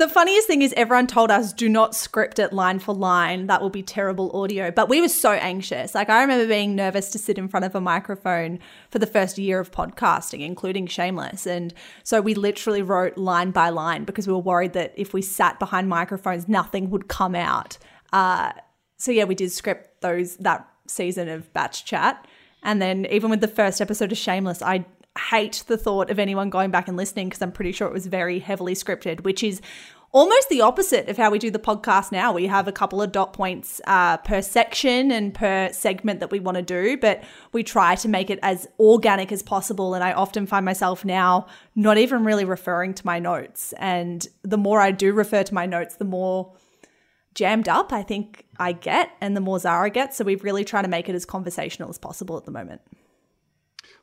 The 0.00 0.08
funniest 0.08 0.46
thing 0.46 0.62
is, 0.62 0.72
everyone 0.78 1.08
told 1.08 1.30
us 1.30 1.52
do 1.52 1.68
not 1.68 1.94
script 1.94 2.38
it 2.38 2.54
line 2.54 2.78
for 2.78 2.94
line. 2.94 3.48
That 3.48 3.60
will 3.60 3.68
be 3.68 3.82
terrible 3.82 4.34
audio. 4.34 4.70
But 4.70 4.88
we 4.88 5.02
were 5.02 5.10
so 5.10 5.32
anxious. 5.32 5.94
Like, 5.94 6.08
I 6.08 6.22
remember 6.22 6.48
being 6.48 6.74
nervous 6.74 7.10
to 7.10 7.18
sit 7.18 7.36
in 7.36 7.48
front 7.48 7.66
of 7.66 7.74
a 7.74 7.82
microphone 7.82 8.60
for 8.88 8.98
the 8.98 9.06
first 9.06 9.36
year 9.36 9.60
of 9.60 9.70
podcasting, 9.70 10.40
including 10.40 10.86
Shameless. 10.86 11.46
And 11.46 11.74
so 12.02 12.22
we 12.22 12.32
literally 12.32 12.80
wrote 12.80 13.18
line 13.18 13.50
by 13.50 13.68
line 13.68 14.04
because 14.04 14.26
we 14.26 14.32
were 14.32 14.38
worried 14.38 14.72
that 14.72 14.94
if 14.96 15.12
we 15.12 15.20
sat 15.20 15.58
behind 15.58 15.90
microphones, 15.90 16.48
nothing 16.48 16.88
would 16.88 17.08
come 17.08 17.34
out. 17.34 17.76
Uh, 18.12 18.52
so 18.96 19.10
yeah, 19.10 19.24
we 19.24 19.34
did 19.34 19.52
script 19.52 20.00
those 20.00 20.36
that 20.36 20.68
season 20.86 21.28
of 21.28 21.52
Batch 21.52 21.84
Chat, 21.84 22.26
and 22.62 22.80
then 22.80 23.06
even 23.10 23.30
with 23.30 23.40
the 23.40 23.48
first 23.48 23.80
episode 23.80 24.12
of 24.12 24.18
Shameless, 24.18 24.62
I 24.62 24.84
hate 25.30 25.64
the 25.66 25.76
thought 25.76 26.10
of 26.10 26.18
anyone 26.18 26.50
going 26.50 26.70
back 26.70 26.88
and 26.88 26.96
listening 26.96 27.28
because 27.28 27.42
I'm 27.42 27.52
pretty 27.52 27.72
sure 27.72 27.88
it 27.88 27.92
was 27.92 28.06
very 28.06 28.38
heavily 28.38 28.74
scripted, 28.74 29.24
which 29.24 29.42
is 29.42 29.60
almost 30.12 30.48
the 30.48 30.60
opposite 30.60 31.08
of 31.08 31.16
how 31.16 31.30
we 31.30 31.38
do 31.38 31.50
the 31.50 31.58
podcast 31.58 32.10
now. 32.10 32.32
We 32.32 32.46
have 32.46 32.66
a 32.66 32.72
couple 32.72 33.00
of 33.00 33.12
dot 33.12 33.32
points 33.32 33.80
uh, 33.86 34.16
per 34.18 34.42
section 34.42 35.10
and 35.10 35.32
per 35.32 35.70
segment 35.72 36.20
that 36.20 36.30
we 36.30 36.40
want 36.40 36.56
to 36.56 36.62
do, 36.62 36.96
but 36.96 37.22
we 37.52 37.62
try 37.62 37.94
to 37.96 38.08
make 38.08 38.30
it 38.30 38.38
as 38.42 38.66
organic 38.78 39.30
as 39.30 39.42
possible. 39.42 39.94
And 39.94 40.02
I 40.02 40.12
often 40.12 40.46
find 40.46 40.64
myself 40.64 41.04
now 41.04 41.46
not 41.74 41.98
even 41.98 42.24
really 42.24 42.44
referring 42.44 42.94
to 42.94 43.06
my 43.06 43.18
notes. 43.18 43.72
And 43.78 44.26
the 44.42 44.58
more 44.58 44.80
I 44.80 44.90
do 44.90 45.12
refer 45.12 45.44
to 45.44 45.54
my 45.54 45.66
notes, 45.66 45.96
the 45.96 46.04
more 46.04 46.52
jammed 47.40 47.68
up 47.68 47.92
I 47.92 48.02
think 48.02 48.44
I 48.58 48.72
get 48.72 49.10
and 49.22 49.34
the 49.34 49.40
more 49.40 49.58
Zara 49.58 49.88
gets. 49.90 50.16
So 50.18 50.24
we've 50.24 50.44
really 50.44 50.64
tried 50.64 50.82
to 50.82 50.88
make 50.88 51.08
it 51.08 51.14
as 51.14 51.24
conversational 51.24 51.88
as 51.88 51.96
possible 51.98 52.36
at 52.36 52.44
the 52.44 52.50
moment. 52.50 52.82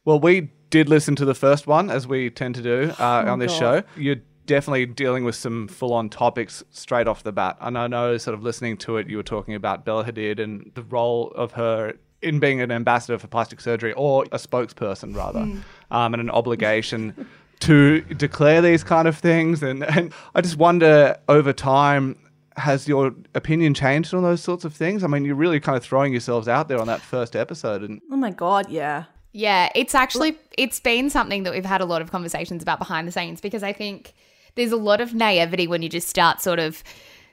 Well, 0.05 0.19
we 0.19 0.49
did 0.71 0.89
listen 0.89 1.15
to 1.17 1.25
the 1.25 1.35
first 1.35 1.67
one, 1.67 1.89
as 1.91 2.07
we 2.07 2.29
tend 2.29 2.55
to 2.55 2.61
do 2.61 2.91
uh, 2.99 3.23
Oh, 3.27 3.31
on 3.33 3.39
this 3.39 3.51
God. 3.51 3.59
show. 3.59 3.83
You're 4.01 4.21
definitely 4.47 4.85
dealing 4.87 5.23
with 5.23 5.35
some 5.35 5.67
full 5.67 5.93
on 5.93 6.09
topics 6.09 6.63
straight 6.71 7.07
off 7.07 7.21
the 7.23 7.31
bat. 7.31 7.57
And 7.61 7.77
I 7.77 7.87
know, 7.87 8.17
sort 8.17 8.33
of 8.33 8.41
listening 8.43 8.77
to 8.77 8.97
it, 8.97 9.07
you 9.07 9.17
were 9.17 9.23
talking 9.23 9.53
about 9.53 9.85
Bella 9.85 10.03
Hadid 10.05 10.39
and 10.39 10.71
the 10.75 10.83
role 10.83 11.31
of 11.35 11.51
her 11.53 11.93
in 12.23 12.39
being 12.39 12.59
an 12.61 12.71
ambassador 12.71 13.19
for 13.19 13.27
plastic 13.27 13.61
surgery, 13.61 13.93
or 13.93 14.23
a 14.31 14.37
spokesperson, 14.37 15.15
rather, 15.15 15.41
Hmm. 15.41 15.59
um, 15.91 16.13
and 16.15 16.21
an 16.21 16.29
obligation 16.31 17.27
to 17.59 18.01
declare 18.01 18.61
these 18.61 18.83
kind 18.83 19.07
of 19.07 19.15
things. 19.17 19.61
And, 19.61 19.83
and 19.83 20.11
I 20.33 20.41
just 20.41 20.57
wonder 20.57 21.17
over 21.27 21.53
time, 21.53 22.17
has 22.57 22.87
your 22.87 23.13
opinion 23.35 23.73
changed 23.73 24.13
on 24.13 24.23
those 24.23 24.41
sorts 24.41 24.65
of 24.65 24.73
things? 24.73 25.03
I 25.03 25.07
mean, 25.07 25.25
you're 25.25 25.35
really 25.35 25.59
kind 25.59 25.77
of 25.77 25.83
throwing 25.83 26.11
yourselves 26.11 26.47
out 26.47 26.67
there 26.67 26.79
on 26.79 26.87
that 26.87 27.01
first 27.01 27.35
episode. 27.35 27.83
And 27.83 28.01
Oh 28.11 28.17
my 28.17 28.31
God, 28.31 28.69
yeah. 28.69 29.05
Yeah, 29.31 29.69
it's 29.75 29.93
actually 29.93 30.37
it's 30.57 30.79
been 30.79 31.09
something 31.09 31.43
that 31.43 31.53
we've 31.53 31.65
had 31.65 31.81
a 31.81 31.85
lot 31.85 32.01
of 32.01 32.11
conversations 32.11 32.63
about 32.63 32.79
behind 32.79 33.07
the 33.07 33.11
scenes 33.11 33.39
because 33.39 33.61
I 33.61 33.71
think 33.73 34.13
there's 34.55 34.71
a 34.71 34.77
lot 34.77 34.99
of 34.99 35.13
naivety 35.13 35.67
when 35.67 35.83
you 35.83 35.89
just 35.89 36.07
start 36.07 36.41
sort 36.41 36.57
of 36.57 36.83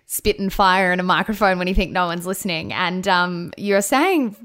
spitting 0.07 0.51
fire 0.51 0.93
in 0.93 1.01
a 1.01 1.03
microphone 1.03 1.59
when 1.59 1.67
you 1.67 1.75
think 1.75 1.93
no 1.93 2.07
one's 2.07 2.27
listening, 2.27 2.73
and 2.75 3.09
um, 3.09 3.53
you're 3.57 3.81
saying 3.81 4.37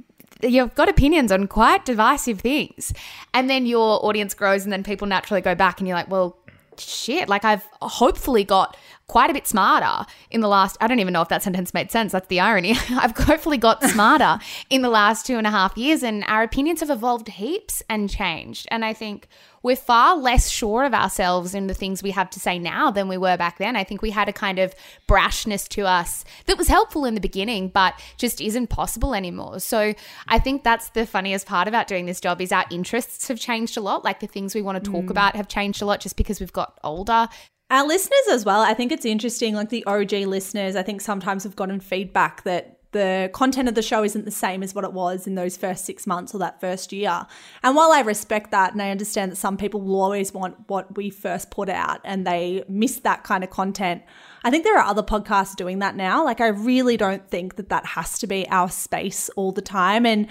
you've 0.42 0.74
got 0.76 0.88
opinions 0.88 1.34
on 1.34 1.48
quite 1.48 1.84
divisive 1.84 2.40
things, 2.40 2.94
and 3.34 3.50
then 3.50 3.66
your 3.66 4.06
audience 4.06 4.34
grows, 4.34 4.64
and 4.64 4.72
then 4.72 4.84
people 4.84 5.06
naturally 5.06 5.42
go 5.42 5.54
back, 5.54 5.80
and 5.80 5.88
you're 5.88 5.98
like, 5.98 6.10
well, 6.10 6.38
shit, 6.78 7.28
like 7.28 7.44
I've 7.44 7.68
hopefully 7.82 8.46
got 8.46 8.78
quite 9.10 9.30
a 9.30 9.34
bit 9.34 9.48
smarter 9.48 10.06
in 10.30 10.40
the 10.40 10.48
last, 10.48 10.78
I 10.80 10.88
don't 10.88 11.00
even 11.00 11.14
know 11.14 11.22
if 11.22 11.30
that 11.30 11.44
sentence 11.44 11.74
made 11.74 11.92
sense. 11.92 12.14
That's 12.14 12.28
the 12.28 12.40
irony. 12.40 12.78
I've 12.92 13.18
hopefully 13.18 13.58
got 13.58 13.84
smarter 13.84 14.40
in 14.70 14.84
the 14.84 14.90
last 14.90 15.26
two 15.26 15.38
and 15.38 15.46
a 15.46 15.52
half 15.52 15.76
years, 15.76 16.04
and 16.04 16.24
our 16.28 16.44
opinions 16.44 16.80
have 16.80 16.92
evolved 16.92 17.28
heaps 17.28 17.84
and 17.90 18.10
changed. 18.10 18.68
And 18.72 18.86
I 18.86 18.94
think 18.94 19.28
we're 19.64 19.76
far 19.76 20.16
less 20.16 20.50
sure 20.50 20.84
of 20.84 20.94
ourselves 20.94 21.54
in 21.54 21.66
the 21.66 21.74
things 21.74 22.04
we 22.04 22.12
have 22.12 22.30
to 22.30 22.40
say 22.40 22.60
now 22.60 22.92
than 22.92 23.08
we 23.08 23.18
were 23.18 23.36
back 23.36 23.58
then. 23.58 23.76
I 23.76 23.84
think 23.84 24.04
we 24.04 24.12
had 24.12 24.30
a 24.30 24.34
kind 24.34 24.60
of 24.60 24.76
brashness 25.08 25.68
to 25.70 25.88
us 25.88 26.24
that 26.46 26.58
was 26.58 26.68
helpful 26.68 27.04
in 27.04 27.16
the 27.16 27.20
beginning, 27.20 27.70
but 27.70 28.00
just 28.18 28.40
isn't 28.40 28.68
possible 28.68 29.16
anymore. 29.16 29.60
So 29.60 29.96
I 30.28 30.38
think 30.40 30.64
that's 30.64 30.90
the 30.92 31.08
funniest 31.08 31.48
part 31.48 31.68
about 31.68 31.88
doing 31.88 32.06
this 32.06 32.22
job 32.22 32.42
is 32.42 32.52
our 32.52 32.66
interests 32.70 33.28
have 33.28 33.40
changed 33.40 33.76
a 33.76 33.82
lot. 33.82 34.06
Like 34.06 34.20
the 34.20 34.28
things 34.28 34.54
we 34.54 34.62
want 34.62 34.82
to 34.84 34.92
talk 34.92 35.06
mm. 35.06 35.10
about 35.10 35.36
have 35.36 35.48
changed 35.48 35.82
a 35.82 35.86
lot 35.86 36.00
just 36.00 36.16
because 36.16 36.40
we've 36.40 36.54
got 36.54 36.80
older. 36.84 37.28
Our 37.72 37.86
listeners 37.88 38.28
as 38.32 38.46
well, 38.46 38.62
I 38.62 38.74
think 38.74 38.92
it's 38.92 39.06
interesting, 39.06 39.54
like 39.54 39.70
the 39.70 39.86
OG 39.86 40.12
listeners, 40.12 40.76
I 40.76 40.84
think 40.84 41.02
sometimes 41.02 41.44
have 41.44 41.56
gotten 41.56 41.80
feedback 41.80 42.44
that 42.44 42.80
the 42.92 43.30
content 43.34 43.70
of 43.70 43.76
the 43.76 43.84
show 43.84 44.04
isn't 44.04 44.26
the 44.26 44.32
same 44.32 44.64
as 44.64 44.74
what 44.74 44.84
it 44.84 44.94
was 44.94 45.28
in 45.28 45.36
those 45.36 45.56
first 45.56 45.86
six 45.86 46.08
months 46.08 46.34
or 46.34 46.40
that 46.40 46.60
first 46.60 46.92
year. 46.92 47.28
And 47.62 47.76
while 47.76 47.92
I 47.92 48.02
respect 48.02 48.50
that 48.50 48.74
and 48.74 48.82
I 48.82 48.90
understand 48.90 49.32
that 49.32 49.36
some 49.36 49.58
people 49.58 49.82
will 49.82 50.02
always 50.02 50.34
want 50.34 50.56
what 50.68 50.98
we 50.98 51.12
first 51.12 51.52
put 51.52 51.70
out 51.70 52.02
and 52.04 52.26
they 52.26 52.64
miss 52.68 53.02
that 53.02 53.24
kind 53.24 53.44
of 53.44 53.52
content, 53.52 54.02
I 54.44 54.50
think 54.50 54.64
there 54.64 54.76
are 54.76 54.86
other 54.86 55.04
podcasts 55.04 55.56
doing 55.56 55.80
that 55.80 55.96
now. 55.96 56.26
Like, 56.26 56.42
I 56.42 56.48
really 56.48 56.98
don't 56.98 57.30
think 57.30 57.58
that 57.58 57.70
that 57.70 57.86
has 57.86 58.18
to 58.20 58.28
be 58.28 58.48
our 58.50 58.72
space 58.72 59.30
all 59.36 59.52
the 59.52 59.62
time. 59.62 60.08
And 60.08 60.26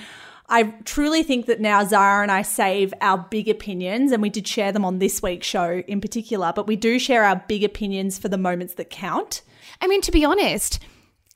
I 0.50 0.64
truly 0.84 1.22
think 1.22 1.46
that 1.46 1.60
now 1.60 1.84
Zara 1.84 2.22
and 2.22 2.32
I 2.32 2.42
save 2.42 2.94
our 3.00 3.18
big 3.18 3.48
opinions, 3.48 4.12
and 4.12 4.22
we 4.22 4.30
did 4.30 4.48
share 4.48 4.72
them 4.72 4.84
on 4.84 4.98
this 4.98 5.22
week's 5.22 5.46
show 5.46 5.82
in 5.86 6.00
particular, 6.00 6.52
but 6.56 6.66
we 6.66 6.76
do 6.76 6.98
share 6.98 7.24
our 7.24 7.44
big 7.48 7.64
opinions 7.64 8.18
for 8.18 8.28
the 8.28 8.38
moments 8.38 8.74
that 8.74 8.88
count. 8.88 9.42
I 9.80 9.86
mean, 9.86 10.00
to 10.02 10.12
be 10.12 10.24
honest, 10.24 10.80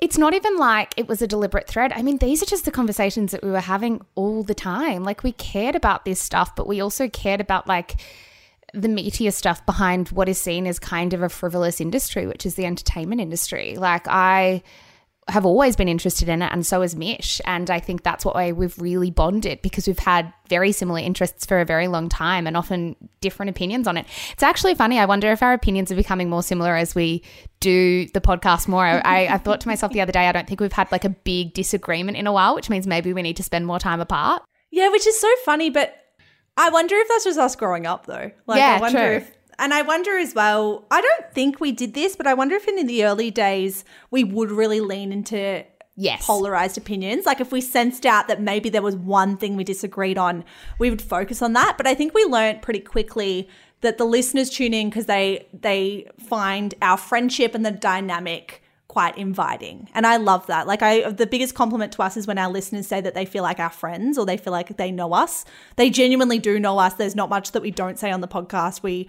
it's 0.01 0.17
not 0.17 0.35
even 0.35 0.57
like 0.57 0.95
it 0.97 1.09
was 1.09 1.21
a 1.21 1.27
deliberate 1.27 1.69
thread. 1.69 1.93
I 1.93 2.03
mean, 2.03 2.19
these 2.19 2.43
are 2.43 2.47
just 2.47 2.65
the 2.65 2.71
conversations 2.71 3.33
that 3.33 3.45
we 3.45 3.51
were 3.51 3.61
having 3.61 4.01
all 4.15 4.43
the 4.43 4.55
time. 4.55 5.05
Like, 5.05 5.23
we 5.23 5.33
cared 5.33 5.77
about 5.77 6.05
this 6.05 6.21
stuff, 6.21 6.57
but 6.57 6.67
we 6.67 6.81
also 6.81 7.09
cared 7.09 7.41
about 7.41 7.69
like 7.69 8.01
the 8.73 8.89
meatier 8.89 9.33
stuff 9.33 9.65
behind 9.67 10.09
what 10.09 10.29
is 10.29 10.41
seen 10.41 10.67
as 10.67 10.79
kind 10.79 11.13
of 11.13 11.23
a 11.23 11.29
frivolous 11.29 11.81
industry, 11.81 12.27
which 12.27 12.47
is 12.47 12.55
the 12.55 12.65
entertainment 12.65 13.21
industry. 13.21 13.77
Like, 13.77 14.09
I 14.09 14.63
have 15.29 15.47
always 15.47 15.77
been 15.77 15.89
interested 15.89 16.29
in 16.29 16.43
it, 16.43 16.51
and 16.53 16.67
so 16.67 16.81
has 16.83 16.97
Mish. 16.97 17.41
And 17.45 17.71
I 17.71 17.79
think 17.79 18.03
that's 18.03 18.25
what 18.25 18.35
way 18.35 18.53
we've 18.53 18.77
really 18.79 19.11
bonded 19.11 19.63
because 19.63 19.87
we've 19.87 19.99
had 19.99 20.33
very 20.49 20.73
similar 20.73 20.99
interests 20.99 21.47
for 21.47 21.61
a 21.61 21.65
very 21.65 21.87
long 21.87 22.09
time 22.09 22.47
and 22.47 22.57
often 22.57 22.97
different 23.21 23.51
opinions 23.51 23.87
on 23.87 23.97
it. 23.97 24.07
It's 24.33 24.43
actually 24.43 24.75
funny. 24.75 24.99
I 24.99 25.05
wonder 25.07 25.31
if 25.31 25.43
our 25.43 25.53
opinions 25.53 25.93
are 25.93 25.97
becoming 25.97 26.29
more 26.29 26.43
similar 26.43 26.75
as 26.77 26.95
we 26.95 27.23
do 27.61 28.07
the 28.09 28.21
podcast 28.21 28.67
more. 28.67 28.85
I, 28.85 29.27
I 29.27 29.39
thought 29.39 29.61
to 29.61 29.69
myself 29.69 29.93
the 29.93 30.01
other 30.01 30.13
day, 30.13 30.27
I 30.27 30.33
don't 30.33 30.49
think 30.49 30.61
we've 30.61 30.73
had 30.73 30.91
like 30.91 31.05
a 31.05 31.11
big 31.11 31.55
disagreement 31.55 32.17
in 32.17 32.27
a 32.27 32.33
while, 32.33 32.55
which 32.57 32.69
means 32.69 32.87
maybe 32.87 33.13
we 33.13 33.23
need 33.23 33.37
to 33.37 33.45
spend 33.45 33.67
more 33.67 33.79
time 33.79 34.01
apart. 34.01 34.43
Yeah, 34.71 34.89
which 34.91 35.07
is 35.07 35.21
so 35.21 35.29
funny, 35.45 35.71
but 35.71 35.95
I 36.57 36.71
wonder 36.71 36.97
if 36.97 37.09
that's 37.09 37.25
just 37.25 37.39
us 37.39 37.57
growing 37.57 37.87
up 37.87 38.07
though. 38.07 38.31
Like 38.47 38.59
Yeah, 38.59 38.77
I 38.77 38.81
wonder 38.81 38.99
true. 38.99 39.17
if 39.19 39.37
and 39.59 39.73
I 39.75 39.83
wonder 39.83 40.17
as 40.19 40.35
well, 40.35 40.85
I 40.91 41.01
don't 41.01 41.33
think 41.33 41.61
we 41.61 41.73
did 41.73 41.95
this, 41.95 42.17
but 42.17 42.27
I 42.27 42.35
wonder 42.35 42.55
if 42.57 42.67
in 42.69 42.87
the 42.87 43.05
early 43.05 43.31
days 43.31 43.85
we 44.11 44.25
would 44.25 44.51
really 44.51 44.81
lean 44.81 45.13
into 45.13 45.65
Yes. 45.95 46.27
polarized 46.27 46.79
opinions. 46.79 47.27
Like 47.27 47.41
if 47.41 47.53
we 47.53 47.61
sensed 47.61 48.07
out 48.07 48.27
that 48.29 48.41
maybe 48.41 48.71
there 48.71 48.81
was 48.83 48.97
one 48.97 49.37
thing 49.37 49.57
we 49.57 49.65
disagreed 49.65 50.17
on, 50.17 50.45
we 50.79 50.89
would 50.89 51.03
focus 51.03 51.43
on 51.43 51.53
that. 51.53 51.75
But 51.77 51.87
I 51.87 51.95
think 51.95 52.15
we 52.15 52.25
learned 52.25 52.63
pretty 52.63 52.81
quickly 52.81 53.49
that 53.83 53.99
the 53.99 54.05
listeners 54.05 54.49
tune 54.49 54.73
in 54.73 54.89
because 54.89 55.07
they 55.07 55.47
they 55.53 56.09
find 56.19 56.75
our 56.81 56.97
friendship 56.97 57.55
and 57.55 57.67
the 57.67 57.71
dynamic 57.71 58.63
quite 58.89 59.17
inviting. 59.19 59.89
And 59.95 60.07
I 60.07 60.17
love 60.17 60.47
that. 60.47 60.67
Like 60.67 60.83
I 60.83 61.11
the 61.11 61.27
biggest 61.27 61.55
compliment 61.55 61.93
to 61.93 62.03
us 62.03 62.17
is 62.17 62.27
when 62.27 62.39
our 62.39 62.51
listeners 62.51 62.87
say 62.87 63.01
that 63.03 63.15
they 63.15 63.25
feel 63.27 63.43
like 63.43 63.59
our 63.61 63.71
friends 63.71 64.17
or 64.17 64.25
they 64.25 64.37
feel 64.37 64.53
like 64.53 64.77
they 64.77 64.91
know 64.91 65.13
us. 65.13 65.45
They 65.77 65.91
genuinely 65.91 66.39
do 66.39 66.59
know 66.59 66.79
us. 66.79 66.95
There's 66.95 67.17
not 67.17 67.29
much 67.29 67.53
that 67.53 67.63
we 67.63 67.71
don't 67.71 67.99
say 67.99 68.11
on 68.11 68.21
the 68.23 68.29
podcast. 68.29 68.83
We 68.83 69.09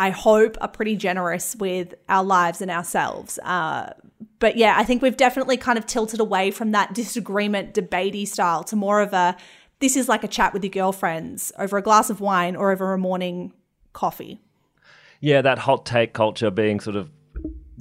I 0.00 0.08
hope 0.08 0.56
are 0.62 0.68
pretty 0.68 0.96
generous 0.96 1.54
with 1.56 1.94
our 2.08 2.24
lives 2.24 2.62
and 2.62 2.70
ourselves. 2.70 3.38
Uh, 3.42 3.92
but 4.38 4.56
yeah, 4.56 4.74
I 4.78 4.82
think 4.82 5.02
we've 5.02 5.16
definitely 5.16 5.58
kind 5.58 5.76
of 5.76 5.84
tilted 5.84 6.20
away 6.20 6.50
from 6.52 6.70
that 6.70 6.94
disagreement, 6.94 7.74
debatey 7.74 8.26
style 8.26 8.64
to 8.64 8.76
more 8.76 9.02
of 9.02 9.12
a 9.12 9.36
this 9.80 9.96
is 9.96 10.08
like 10.08 10.24
a 10.24 10.28
chat 10.28 10.54
with 10.54 10.64
your 10.64 10.70
girlfriends 10.70 11.52
over 11.58 11.76
a 11.76 11.82
glass 11.82 12.08
of 12.08 12.18
wine 12.20 12.56
or 12.56 12.72
over 12.72 12.94
a 12.94 12.98
morning 12.98 13.52
coffee. 13.92 14.40
Yeah, 15.20 15.42
that 15.42 15.58
hot 15.58 15.84
take 15.84 16.14
culture 16.14 16.50
being 16.50 16.80
sort 16.80 16.96
of 16.96 17.10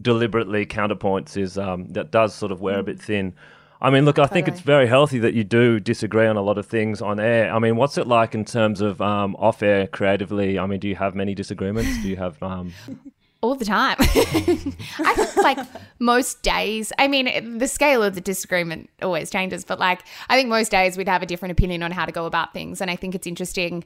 deliberately 0.01 0.65
counterpoints 0.65 1.37
is 1.37 1.57
um, 1.57 1.87
that 1.93 2.11
does 2.11 2.35
sort 2.35 2.51
of 2.51 2.59
wear 2.59 2.79
a 2.79 2.83
bit 2.83 3.01
thin. 3.01 3.33
I 3.81 3.89
mean, 3.89 4.03
look, 4.03 4.19
I 4.19 4.27
think 4.27 4.49
it's 4.49 4.59
very 4.59 4.87
healthy 4.87 5.19
that 5.19 5.33
you 5.33 5.45
do 5.45 5.79
disagree 5.79 6.27
on 6.27 6.35
a 6.35 6.41
lot 6.41 6.57
of 6.57 6.65
things 6.65 7.01
on 7.01 7.17
air. 7.17 7.53
I 7.53 7.59
mean, 7.59 7.77
what's 7.77 7.97
it 7.97 8.07
like 8.07 8.35
in 8.35 8.43
terms 8.43 8.81
of 8.81 9.01
um, 9.01 9.37
off 9.37 9.63
air 9.63 9.87
creatively? 9.87 10.59
I 10.59 10.65
mean, 10.65 10.81
do 10.81 10.89
you 10.89 10.95
have 10.95 11.15
many 11.15 11.33
disagreements? 11.33 12.01
Do 12.01 12.09
you 12.09 12.17
have 12.17 12.41
um, 12.43 12.73
all 13.41 13.55
the 13.55 13.65
time. 13.65 13.95
I 13.99 15.13
think 15.15 15.35
like 15.37 15.59
most 15.99 16.41
days, 16.41 16.91
I 16.99 17.07
mean, 17.07 17.57
the 17.57 17.67
scale 17.67 18.03
of 18.03 18.15
the 18.15 18.21
disagreement 18.21 18.89
always 19.01 19.29
changes, 19.29 19.63
but 19.63 19.79
like 19.79 20.01
I 20.27 20.35
think 20.35 20.49
most 20.49 20.71
days 20.71 20.97
we'd 20.97 21.07
have 21.07 21.21
a 21.21 21.25
different 21.25 21.53
opinion 21.53 21.83
on 21.83 21.91
how 21.91 22.05
to 22.05 22.11
go 22.11 22.25
about 22.25 22.53
things. 22.53 22.81
And 22.81 22.91
I 22.91 22.95
think 22.95 23.15
it's 23.15 23.27
interesting 23.27 23.85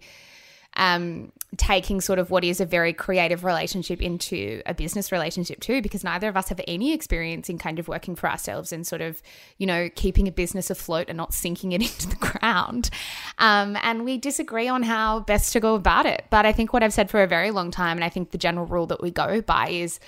um, 0.76 1.32
taking 1.58 2.02
sort 2.02 2.20
of 2.20 2.32
what 2.32 2.44
is 2.44 2.60
a 2.60 2.66
very 2.66 2.94
creative 2.94 3.44
relationship 3.44 4.02
into 4.02 4.62
a 4.66 4.74
business 4.74 5.12
relationship 5.12 5.60
too, 5.60 5.82
because 5.82 6.04
neither 6.04 6.28
of 6.28 6.38
us 6.38 6.50
have 6.50 6.60
any 6.68 6.94
experience 6.94 7.50
in 7.50 7.58
kind 7.58 7.80
of 7.80 7.88
working 7.88 8.16
for 8.16 8.30
ourselves 8.30 8.72
and 8.72 8.86
sort 8.86 9.02
of, 9.02 9.22
you 9.58 9.68
know, 9.68 9.90
keeping 9.96 10.28
a 10.28 10.32
business 10.32 10.70
afloat 10.70 11.10
and 11.10 11.18
not 11.18 11.34
sinking 11.34 11.72
it 11.72 11.82
into 11.82 12.08
the 12.10 12.16
ground. 12.16 12.90
Um, 13.38 13.78
and 13.82 14.04
we 14.04 14.18
disagree 14.18 14.68
on 14.68 14.84
how 14.84 15.22
best 15.22 15.54
to 15.54 15.60
go 15.60 15.76
about 15.76 16.06
it. 16.06 16.26
But 16.30 16.46
I 16.46 16.52
think 16.52 16.74
what 16.74 16.84
I've 16.84 16.94
said 16.94 17.10
for 17.10 17.22
a 17.22 17.28
very 17.28 17.52
long 17.52 17.72
time, 17.72 17.98
and 17.98 18.04
I 18.04 18.10
think 18.10 18.32
the 18.32 18.38
general 18.38 18.66
rule 18.66 18.88
that 18.88 19.02
we 19.02 19.12
go 19.12 19.42
by 19.42 19.70
is 19.70 20.00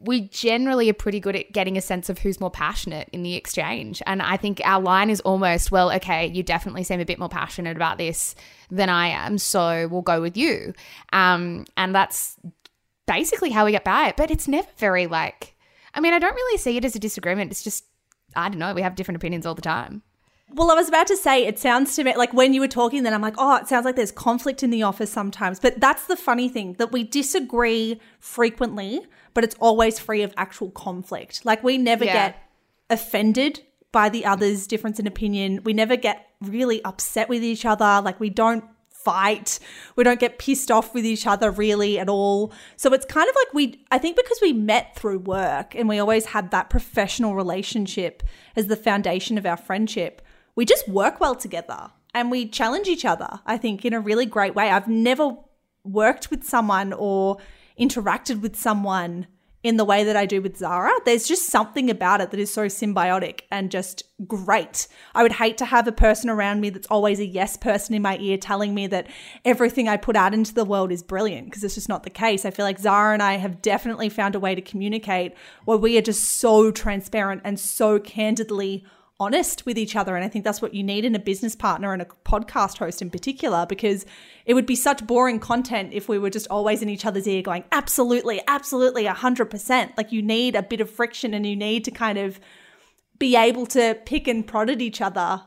we 0.00 0.28
generally 0.28 0.88
are 0.88 0.94
pretty 0.94 1.20
good 1.20 1.34
at 1.34 1.52
getting 1.52 1.76
a 1.76 1.80
sense 1.80 2.08
of 2.08 2.18
who's 2.18 2.40
more 2.40 2.50
passionate 2.50 3.08
in 3.12 3.22
the 3.22 3.34
exchange. 3.34 4.02
And 4.06 4.22
I 4.22 4.36
think 4.36 4.60
our 4.64 4.80
line 4.80 5.10
is 5.10 5.20
almost, 5.20 5.72
well, 5.72 5.90
okay, 5.92 6.26
you 6.26 6.42
definitely 6.42 6.84
seem 6.84 7.00
a 7.00 7.04
bit 7.04 7.18
more 7.18 7.28
passionate 7.28 7.76
about 7.76 7.98
this 7.98 8.34
than 8.70 8.88
I 8.88 9.08
am. 9.08 9.38
So 9.38 9.88
we'll 9.88 10.02
go 10.02 10.20
with 10.20 10.36
you. 10.36 10.72
Um, 11.12 11.64
and 11.76 11.94
that's 11.94 12.36
basically 13.06 13.50
how 13.50 13.64
we 13.64 13.72
get 13.72 13.84
by 13.84 14.08
it. 14.08 14.16
But 14.16 14.30
it's 14.30 14.46
never 14.46 14.68
very 14.78 15.06
like, 15.06 15.56
I 15.94 16.00
mean, 16.00 16.14
I 16.14 16.18
don't 16.18 16.34
really 16.34 16.58
see 16.58 16.76
it 16.76 16.84
as 16.84 16.94
a 16.94 17.00
disagreement. 17.00 17.50
It's 17.50 17.64
just, 17.64 17.84
I 18.36 18.48
don't 18.48 18.58
know, 18.58 18.74
we 18.74 18.82
have 18.82 18.94
different 18.94 19.16
opinions 19.16 19.46
all 19.46 19.54
the 19.54 19.62
time. 19.62 20.02
Well, 20.54 20.70
I 20.70 20.74
was 20.74 20.88
about 20.88 21.06
to 21.08 21.16
say, 21.16 21.44
it 21.44 21.58
sounds 21.58 21.94
to 21.96 22.04
me 22.04 22.16
like 22.16 22.32
when 22.32 22.54
you 22.54 22.60
were 22.60 22.68
talking, 22.68 23.02
then 23.02 23.12
I'm 23.12 23.20
like, 23.20 23.34
oh, 23.36 23.56
it 23.56 23.68
sounds 23.68 23.84
like 23.84 23.96
there's 23.96 24.10
conflict 24.10 24.62
in 24.62 24.70
the 24.70 24.82
office 24.82 25.10
sometimes. 25.12 25.60
But 25.60 25.78
that's 25.78 26.06
the 26.06 26.16
funny 26.16 26.48
thing 26.48 26.74
that 26.74 26.90
we 26.90 27.04
disagree 27.04 28.00
frequently, 28.18 29.02
but 29.34 29.44
it's 29.44 29.56
always 29.60 29.98
free 29.98 30.22
of 30.22 30.32
actual 30.36 30.70
conflict. 30.70 31.44
Like 31.44 31.62
we 31.62 31.76
never 31.76 32.04
Yeah. 32.04 32.12
get 32.14 32.36
offended 32.88 33.60
by 33.92 34.08
the 34.08 34.24
other's 34.24 34.66
difference 34.66 34.98
in 34.98 35.06
opinion. 35.06 35.60
We 35.64 35.72
never 35.74 35.96
get 35.96 36.26
really 36.40 36.82
upset 36.84 37.28
with 37.28 37.42
each 37.42 37.64
other. 37.64 38.00
Like 38.02 38.18
we 38.18 38.30
don't 38.30 38.64
fight. 38.90 39.58
We 39.96 40.04
don't 40.04 40.20
get 40.20 40.38
pissed 40.38 40.70
off 40.70 40.92
with 40.92 41.06
each 41.06 41.26
other 41.26 41.50
really 41.50 41.98
at 41.98 42.08
all. 42.08 42.52
So 42.76 42.92
it's 42.92 43.06
kind 43.06 43.28
of 43.28 43.34
like 43.34 43.54
we, 43.54 43.84
I 43.90 43.98
think 43.98 44.16
because 44.16 44.38
we 44.42 44.52
met 44.52 44.96
through 44.96 45.20
work 45.20 45.74
and 45.74 45.88
we 45.88 45.98
always 45.98 46.26
had 46.26 46.50
that 46.50 46.68
professional 46.68 47.34
relationship 47.34 48.22
as 48.56 48.66
the 48.66 48.76
foundation 48.76 49.38
of 49.38 49.46
our 49.46 49.56
friendship, 49.56 50.20
we 50.58 50.64
just 50.64 50.88
work 50.88 51.20
well 51.20 51.36
together 51.36 51.92
and 52.12 52.32
we 52.32 52.44
challenge 52.44 52.88
each 52.88 53.04
other, 53.04 53.38
I 53.46 53.56
think, 53.58 53.84
in 53.84 53.92
a 53.92 54.00
really 54.00 54.26
great 54.26 54.56
way. 54.56 54.72
I've 54.72 54.88
never 54.88 55.36
worked 55.84 56.32
with 56.32 56.42
someone 56.42 56.92
or 56.92 57.36
interacted 57.78 58.40
with 58.40 58.56
someone 58.56 59.28
in 59.62 59.76
the 59.76 59.84
way 59.84 60.02
that 60.02 60.16
I 60.16 60.26
do 60.26 60.42
with 60.42 60.56
Zara. 60.56 60.90
There's 61.04 61.28
just 61.28 61.46
something 61.46 61.88
about 61.88 62.20
it 62.20 62.32
that 62.32 62.40
is 62.40 62.52
so 62.52 62.66
symbiotic 62.66 63.42
and 63.52 63.70
just 63.70 64.02
great. 64.26 64.88
I 65.14 65.22
would 65.22 65.30
hate 65.30 65.58
to 65.58 65.64
have 65.64 65.86
a 65.86 65.92
person 65.92 66.28
around 66.28 66.60
me 66.60 66.70
that's 66.70 66.88
always 66.88 67.20
a 67.20 67.26
yes 67.26 67.56
person 67.56 67.94
in 67.94 68.02
my 68.02 68.18
ear 68.18 68.36
telling 68.36 68.74
me 68.74 68.88
that 68.88 69.06
everything 69.44 69.88
I 69.88 69.96
put 69.96 70.16
out 70.16 70.34
into 70.34 70.54
the 70.54 70.64
world 70.64 70.90
is 70.90 71.04
brilliant 71.04 71.46
because 71.46 71.62
it's 71.62 71.76
just 71.76 71.88
not 71.88 72.02
the 72.02 72.10
case. 72.10 72.44
I 72.44 72.50
feel 72.50 72.64
like 72.64 72.80
Zara 72.80 73.12
and 73.12 73.22
I 73.22 73.34
have 73.34 73.62
definitely 73.62 74.08
found 74.08 74.34
a 74.34 74.40
way 74.40 74.56
to 74.56 74.60
communicate 74.60 75.34
where 75.66 75.78
we 75.78 75.96
are 75.98 76.02
just 76.02 76.24
so 76.24 76.72
transparent 76.72 77.42
and 77.44 77.60
so 77.60 78.00
candidly 78.00 78.84
honest 79.20 79.66
with 79.66 79.76
each 79.76 79.96
other. 79.96 80.14
And 80.14 80.24
I 80.24 80.28
think 80.28 80.44
that's 80.44 80.62
what 80.62 80.74
you 80.74 80.82
need 80.82 81.04
in 81.04 81.14
a 81.14 81.18
business 81.18 81.56
partner 81.56 81.92
and 81.92 82.00
a 82.00 82.06
podcast 82.24 82.78
host 82.78 83.02
in 83.02 83.10
particular, 83.10 83.66
because 83.66 84.06
it 84.46 84.54
would 84.54 84.66
be 84.66 84.76
such 84.76 85.06
boring 85.06 85.40
content 85.40 85.92
if 85.92 86.08
we 86.08 86.18
were 86.18 86.30
just 86.30 86.46
always 86.48 86.82
in 86.82 86.88
each 86.88 87.04
other's 87.04 87.26
ear 87.26 87.42
going, 87.42 87.64
absolutely, 87.72 88.40
absolutely, 88.46 89.04
100%. 89.04 89.96
Like 89.96 90.12
you 90.12 90.22
need 90.22 90.54
a 90.54 90.62
bit 90.62 90.80
of 90.80 90.88
friction 90.88 91.34
and 91.34 91.44
you 91.44 91.56
need 91.56 91.84
to 91.84 91.90
kind 91.90 92.18
of 92.18 92.38
be 93.18 93.34
able 93.34 93.66
to 93.66 93.98
pick 94.06 94.28
and 94.28 94.46
prod 94.46 94.70
at 94.70 94.80
each 94.80 95.00
other 95.00 95.42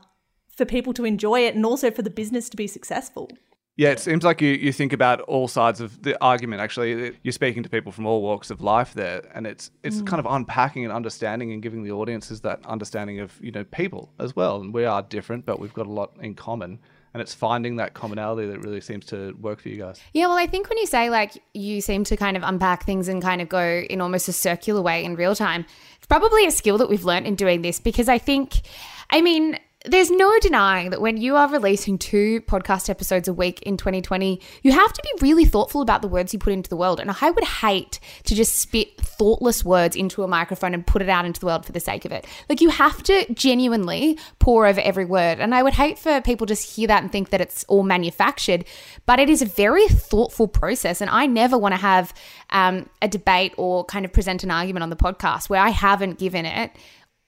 for 0.48 0.66
people 0.66 0.92
to 0.92 1.06
enjoy 1.06 1.40
it 1.40 1.54
and 1.54 1.64
also 1.64 1.90
for 1.90 2.02
the 2.02 2.10
business 2.10 2.50
to 2.50 2.56
be 2.56 2.66
successful. 2.66 3.30
Yeah, 3.76 3.90
it 3.90 4.00
seems 4.00 4.22
like 4.22 4.42
you, 4.42 4.50
you 4.50 4.70
think 4.70 4.92
about 4.92 5.22
all 5.22 5.48
sides 5.48 5.80
of 5.80 6.02
the 6.02 6.20
argument. 6.22 6.60
Actually, 6.60 7.16
you're 7.22 7.32
speaking 7.32 7.62
to 7.62 7.70
people 7.70 7.90
from 7.90 8.04
all 8.04 8.20
walks 8.20 8.50
of 8.50 8.60
life 8.60 8.92
there, 8.92 9.22
and 9.34 9.46
it's 9.46 9.70
it's 9.82 10.02
mm. 10.02 10.06
kind 10.06 10.20
of 10.20 10.26
unpacking 10.26 10.84
and 10.84 10.92
understanding 10.92 11.52
and 11.52 11.62
giving 11.62 11.82
the 11.82 11.90
audiences 11.90 12.42
that 12.42 12.64
understanding 12.66 13.20
of 13.20 13.38
you 13.40 13.50
know 13.50 13.64
people 13.64 14.12
as 14.18 14.36
well. 14.36 14.60
And 14.60 14.74
we 14.74 14.84
are 14.84 15.02
different, 15.02 15.46
but 15.46 15.58
we've 15.58 15.72
got 15.72 15.86
a 15.86 15.90
lot 15.90 16.12
in 16.20 16.34
common. 16.34 16.80
And 17.14 17.20
it's 17.20 17.34
finding 17.34 17.76
that 17.76 17.92
commonality 17.92 18.48
that 18.48 18.60
really 18.60 18.80
seems 18.80 19.04
to 19.06 19.32
work 19.38 19.60
for 19.60 19.68
you 19.68 19.76
guys. 19.76 20.00
Yeah, 20.14 20.28
well, 20.28 20.38
I 20.38 20.46
think 20.46 20.70
when 20.70 20.78
you 20.78 20.86
say 20.86 21.10
like 21.10 21.42
you 21.52 21.82
seem 21.82 22.04
to 22.04 22.16
kind 22.16 22.38
of 22.38 22.42
unpack 22.42 22.86
things 22.86 23.06
and 23.06 23.20
kind 23.20 23.42
of 23.42 23.50
go 23.50 23.84
in 23.90 24.00
almost 24.00 24.28
a 24.28 24.32
circular 24.32 24.80
way 24.80 25.04
in 25.04 25.14
real 25.14 25.34
time, 25.34 25.66
it's 25.98 26.06
probably 26.06 26.46
a 26.46 26.50
skill 26.50 26.78
that 26.78 26.88
we've 26.88 27.04
learned 27.04 27.26
in 27.26 27.34
doing 27.34 27.60
this 27.60 27.80
because 27.80 28.08
I 28.08 28.16
think, 28.16 28.62
I 29.10 29.20
mean, 29.20 29.58
there's 29.84 30.10
no 30.10 30.38
denying 30.40 30.90
that 30.90 31.00
when 31.00 31.16
you 31.16 31.36
are 31.36 31.48
releasing 31.48 31.98
two 31.98 32.40
podcast 32.42 32.88
episodes 32.88 33.26
a 33.26 33.34
week 33.34 33.60
in 33.62 33.76
2020, 33.76 34.40
you 34.62 34.72
have 34.72 34.92
to 34.92 35.02
be 35.02 35.26
really 35.26 35.44
thoughtful 35.44 35.82
about 35.82 36.02
the 36.02 36.08
words 36.08 36.32
you 36.32 36.38
put 36.38 36.52
into 36.52 36.70
the 36.70 36.76
world. 36.76 37.00
And 37.00 37.14
I 37.20 37.30
would 37.30 37.44
hate 37.44 37.98
to 38.24 38.34
just 38.34 38.54
spit 38.54 39.00
thoughtless 39.00 39.64
words 39.64 39.96
into 39.96 40.22
a 40.22 40.28
microphone 40.28 40.74
and 40.74 40.86
put 40.86 41.02
it 41.02 41.08
out 41.08 41.24
into 41.24 41.40
the 41.40 41.46
world 41.46 41.66
for 41.66 41.72
the 41.72 41.80
sake 41.80 42.04
of 42.04 42.12
it. 42.12 42.26
Like 42.48 42.60
you 42.60 42.68
have 42.68 43.02
to 43.04 43.32
genuinely 43.34 44.18
pour 44.38 44.66
over 44.66 44.80
every 44.80 45.04
word. 45.04 45.40
And 45.40 45.54
I 45.54 45.62
would 45.62 45.74
hate 45.74 45.98
for 45.98 46.20
people 46.20 46.46
just 46.46 46.76
hear 46.76 46.86
that 46.86 47.02
and 47.02 47.10
think 47.10 47.30
that 47.30 47.40
it's 47.40 47.64
all 47.64 47.82
manufactured, 47.82 48.64
but 49.04 49.18
it 49.18 49.28
is 49.28 49.42
a 49.42 49.46
very 49.46 49.88
thoughtful 49.88 50.46
process. 50.46 51.00
And 51.00 51.10
I 51.10 51.26
never 51.26 51.58
want 51.58 51.74
to 51.74 51.80
have 51.80 52.14
um, 52.50 52.88
a 53.00 53.08
debate 53.08 53.54
or 53.56 53.84
kind 53.84 54.04
of 54.04 54.12
present 54.12 54.44
an 54.44 54.50
argument 54.52 54.84
on 54.84 54.90
the 54.90 54.96
podcast 54.96 55.48
where 55.48 55.60
I 55.60 55.70
haven't 55.70 56.18
given 56.18 56.46
it 56.46 56.70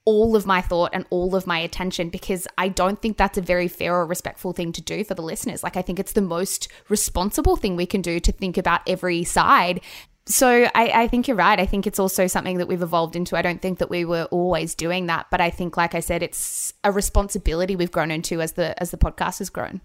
all 0.05 0.37
of 0.37 0.47
my 0.47 0.61
thought 0.61 0.91
and 0.93 1.07
all 1.11 1.35
of 1.35 1.47
my 1.47 1.59
attention 1.59 2.11
because 2.11 2.47
I 2.59 2.69
don't 2.69 3.01
think 3.01 3.17
that's 3.17 3.39
a 3.39 3.43
very 3.43 3.69
fair 3.69 3.95
or 3.95 4.07
respectful 4.07 4.53
thing 4.53 4.73
to 4.73 4.83
do 4.83 5.03
for 5.03 5.15
the 5.15 5.23
listeners. 5.23 5.63
Like, 5.63 5.77
I 5.77 5.83
think 5.83 5.99
it's 5.99 6.13
the 6.13 6.21
most 6.21 6.69
responsible 6.89 7.57
thing 7.57 7.75
we 7.75 7.87
can 7.87 8.03
do 8.03 8.21
to 8.21 8.33
think 8.33 8.59
about 8.59 8.83
every 8.87 9.25
side. 9.25 9.81
So 10.27 10.69
I, 10.75 11.03
I 11.03 11.09
think 11.09 11.29
you're 11.29 11.37
right. 11.37 11.59
I 11.59 11.67
think 11.67 11.87
it's 11.87 11.99
also 11.99 12.27
something 12.27 12.59
that 12.59 12.69
we've 12.69 12.83
evolved 12.83 13.17
into. 13.17 13.37
I 13.37 13.43
don't 13.43 13.61
think 13.61 13.79
that 13.79 13.91
we 13.91 14.05
were 14.05 14.25
always 14.31 14.75
doing 14.75 15.07
that, 15.07 15.27
but 15.31 15.41
I 15.41 15.51
think, 15.51 15.77
like 15.77 15.95
I 15.95 16.01
said, 16.01 16.23
it's 16.23 16.73
a 16.83 16.91
responsibility 16.91 17.77
we've 17.77 17.93
grown 17.93 18.11
into 18.11 18.41
as 18.41 18.53
the 18.53 18.81
as 18.83 18.91
the 18.91 18.97
podcast 18.97 19.39
has 19.39 19.51
grown. 19.51 19.83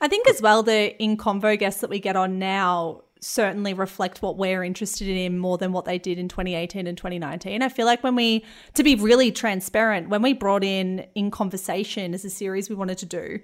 I 0.00 0.08
think 0.08 0.28
as 0.28 0.42
well 0.42 0.64
the 0.64 1.00
in 1.00 1.16
convo 1.16 1.56
guests 1.56 1.80
that 1.82 1.90
we 1.90 2.00
get 2.00 2.16
on 2.16 2.40
now 2.40 3.03
certainly 3.24 3.72
reflect 3.72 4.22
what 4.22 4.36
we're 4.36 4.62
interested 4.62 5.08
in 5.08 5.38
more 5.38 5.56
than 5.56 5.72
what 5.72 5.86
they 5.86 5.98
did 5.98 6.18
in 6.18 6.28
2018 6.28 6.86
and 6.86 6.96
2019. 6.96 7.62
I 7.62 7.68
feel 7.68 7.86
like 7.86 8.02
when 8.04 8.14
we 8.14 8.44
to 8.74 8.82
be 8.82 8.94
really 8.94 9.32
transparent, 9.32 10.08
when 10.08 10.22
we 10.22 10.34
brought 10.34 10.62
in 10.62 11.06
in 11.14 11.30
conversation 11.30 12.14
as 12.14 12.24
a 12.24 12.30
series 12.30 12.68
we 12.68 12.76
wanted 12.76 12.98
to 12.98 13.06
do, 13.06 13.40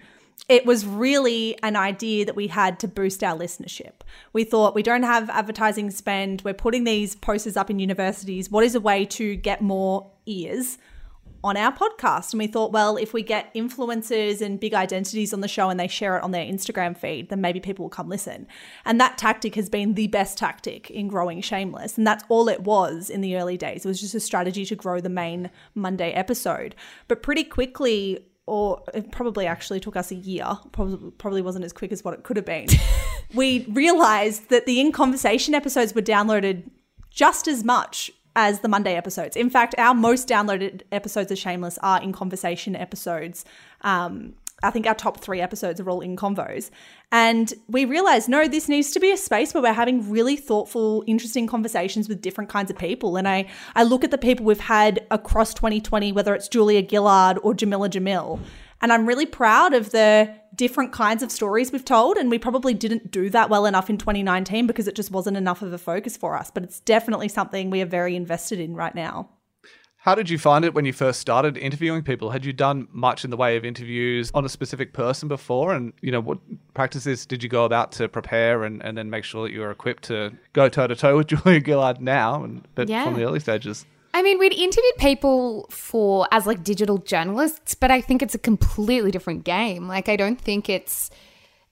it 0.49 0.67
was 0.67 0.85
really 0.85 1.57
an 1.63 1.77
idea 1.77 2.25
that 2.25 2.37
we 2.37 2.49
had 2.49 2.79
to 2.81 2.89
boost 2.89 3.23
our 3.23 3.39
listenership. 3.39 4.03
We 4.33 4.45
thought 4.45 4.75
we 4.75 4.83
don't 4.83 5.03
have 5.03 5.31
advertising 5.31 5.91
spend, 5.91 6.43
we're 6.43 6.55
putting 6.55 6.85
these 6.85 7.15
posters 7.15 7.57
up 7.57 7.71
in 7.71 7.79
universities. 7.79 8.51
What 8.51 8.65
is 8.65 8.75
a 8.75 8.81
way 8.81 9.05
to 9.07 9.37
get 9.37 9.63
more 9.63 10.11
ears? 10.27 10.79
On 11.43 11.57
our 11.57 11.73
podcast. 11.73 12.33
And 12.33 12.39
we 12.39 12.47
thought, 12.47 12.73
well, 12.73 12.97
if 12.97 13.13
we 13.13 13.23
get 13.23 13.53
influencers 13.55 14.41
and 14.41 14.61
big 14.61 14.75
identities 14.75 15.33
on 15.33 15.41
the 15.41 15.49
show 15.49 15.71
and 15.71 15.81
they 15.81 15.89
share 15.89 16.17
it 16.17 16.23
on 16.23 16.31
their 16.31 16.45
Instagram 16.45 16.97
feed, 16.97 17.29
then 17.31 17.41
maybe 17.41 17.61
people 17.61 17.85
will 17.85 17.91
come 17.91 18.09
listen. 18.09 18.47
And 18.85 19.01
that 19.01 19.19
tactic 19.19 19.55
has 19.55 19.69
been 19.69 19.95
the 19.95 20.09
best 20.09 20.39
tactic 20.39 20.91
in 20.91 21.09
growing 21.09 21.41
Shameless. 21.41 21.97
And 21.97 22.07
that's 22.07 22.25
all 22.29 22.49
it 22.49 22.61
was 22.63 23.11
in 23.11 23.21
the 23.21 23.37
early 23.37 23.57
days. 23.57 23.85
It 23.85 23.89
was 23.89 24.01
just 24.01 24.15
a 24.15 24.21
strategy 24.21 24.65
to 24.67 24.77
grow 24.77 25.01
the 25.01 25.09
main 25.09 25.51
Monday 25.75 26.13
episode. 26.13 26.75
But 27.09 27.23
pretty 27.23 27.45
quickly, 27.45 28.27
or 28.47 28.83
it 28.93 29.11
probably 29.13 29.47
actually 29.47 29.81
took 29.81 29.97
us 29.97 30.11
a 30.11 30.17
year, 30.17 30.47
probably, 30.73 31.11
probably 31.13 31.43
wasn't 31.43 31.65
as 31.65 31.73
quick 31.73 31.93
as 31.93 32.05
what 32.05 32.15
it 32.15 32.25
could 32.25 32.37
have 32.37 32.47
been. 32.47 32.67
we 33.35 33.65
realized 33.71 34.51
that 34.51 34.67
the 34.67 34.81
In 34.81 34.93
Conversation 34.93 35.55
episodes 35.55 35.95
were 35.95 36.03
downloaded 36.03 36.69
just 37.11 37.49
as 37.49 37.65
much 37.65 38.11
as 38.37 38.61
the 38.61 38.69
Monday 38.69 38.95
episodes. 38.95 39.37
In 39.37 39.51
fact, 39.51 39.75
our 39.79 39.95
most 39.95 40.29
downloaded 40.29 40.83
episodes 40.93 41.31
of 41.31 41.39
Shameless 41.39 41.79
are 41.83 42.03
in 42.03 42.13
conversation 42.13 42.77
episodes. 42.77 43.45
Um, 43.83 44.35
I 44.63 44.71
think 44.71 44.87
our 44.87 44.95
top 44.95 45.21
three 45.21 45.41
episodes 45.41 45.81
are 45.81 45.89
all 45.89 46.01
in 46.01 46.17
convos. 46.17 46.71
And 47.11 47.53
we 47.69 47.85
realized, 47.85 48.29
no, 48.29 48.47
this 48.47 48.69
needs 48.69 48.91
to 48.93 49.01
be 49.01 49.11
a 49.11 49.17
space 49.17 49.55
where 49.55 49.63
we're 49.63 49.73
having 49.73 50.11
really 50.11 50.37
thoughtful, 50.37 51.03
interesting 51.07 51.47
conversations 51.47 52.09
with 52.09 52.21
different 52.21 52.51
kinds 52.51 52.71
of 52.71 52.77
people. 52.77 53.17
And 53.17 53.27
I, 53.27 53.47
I 53.75 53.85
look 53.85 54.05
at 54.05 54.11
the 54.11 54.19
people 54.19 54.45
we've 54.45 54.61
had 54.61 55.07
across 55.11 55.55
2020, 55.55 56.13
whether 56.13 56.35
it's 56.35 56.49
Julia 56.49 56.87
Gillard 56.87 57.39
or 57.43 57.55
Jameela 57.55 57.89
Jamil, 57.89 58.39
and 58.81 58.93
I'm 58.93 59.07
really 59.07 59.27
proud 59.27 59.75
of 59.75 59.91
the 59.91 60.35
different 60.55 60.93
kinds 60.93 61.23
of 61.23 61.31
stories 61.31 61.73
we've 61.73 61.85
told. 61.85 62.17
And 62.17 62.31
we 62.31 62.39
probably 62.39 62.75
didn't 62.75 63.11
do 63.11 63.31
that 63.31 63.51
well 63.51 63.67
enough 63.67 63.89
in 63.91 63.99
2019 63.99 64.67
because 64.67 64.89
it 64.89 64.95
just 64.95 65.11
wasn't 65.11 65.37
enough 65.37 65.63
of 65.63 65.73
a 65.73 65.79
focus 65.79 66.17
for 66.17 66.37
us. 66.37 66.51
But 66.51 66.65
it's 66.65 66.81
definitely 66.81 67.29
something 67.29 67.71
we 67.71 67.83
are 67.83 67.87
very 67.87 68.17
invested 68.17 68.59
in 68.61 68.75
right 68.75 68.95
now. 68.95 69.31
How 70.03 70.15
did 70.15 70.31
you 70.31 70.39
find 70.39 70.65
it 70.65 70.73
when 70.73 70.87
you 70.87 70.95
first 70.95 71.21
started 71.21 71.59
interviewing 71.59 72.03
people? 72.03 72.31
Had 72.31 72.47
you 72.47 72.55
done 72.55 72.89
much 72.91 73.23
in 73.23 73.31
the 73.31 73.37
way 73.37 73.59
of 73.59 73.67
interviews 73.67 74.31
on 74.33 74.47
a 74.47 74.49
specific 74.49 74.95
person 74.95 75.29
before? 75.29 75.75
And, 75.75 75.93
you 76.01 76.11
know, 76.11 76.21
what 76.21 76.39
practices 76.73 77.27
did 77.27 77.43
you 77.43 77.51
go 77.51 77.67
about 77.67 77.93
to 77.93 78.09
prepare 78.09 78.65
and, 78.65 78.83
and 78.83 78.97
then 78.97 79.11
make 79.11 79.25
sure 79.25 79.47
that 79.47 79.53
you 79.53 79.61
were 79.61 79.71
equipped 79.71 80.05
to 80.05 80.33
go 80.55 80.71
toe 80.71 80.87
to 80.87 80.97
toe 80.97 81.19
with 81.19 81.27
Julia 81.45 81.63
Gillard 81.63 82.01
now, 82.01 82.43
and 82.43 82.67
but 82.75 82.89
Yeah. 82.89 83.05
from 83.05 83.15
the 83.15 83.25
early 83.25 83.41
stages? 83.41 83.85
I 84.13 84.23
mean, 84.23 84.39
we'd 84.39 84.53
interviewed 84.53 84.97
people 84.99 85.67
for 85.71 86.27
as 86.33 86.47
like 86.47 86.65
digital 86.65 86.99
journalists, 86.99 87.75
but 87.75 87.91
I 87.91 88.01
think 88.01 88.23
it's 88.23 88.35
a 88.35 88.39
completely 88.39 89.11
different 89.11 89.45
game. 89.45 89.87
Like, 89.87 90.09
I 90.09 90.17
don't 90.17 90.41
think 90.41 90.69
it's 90.69 91.11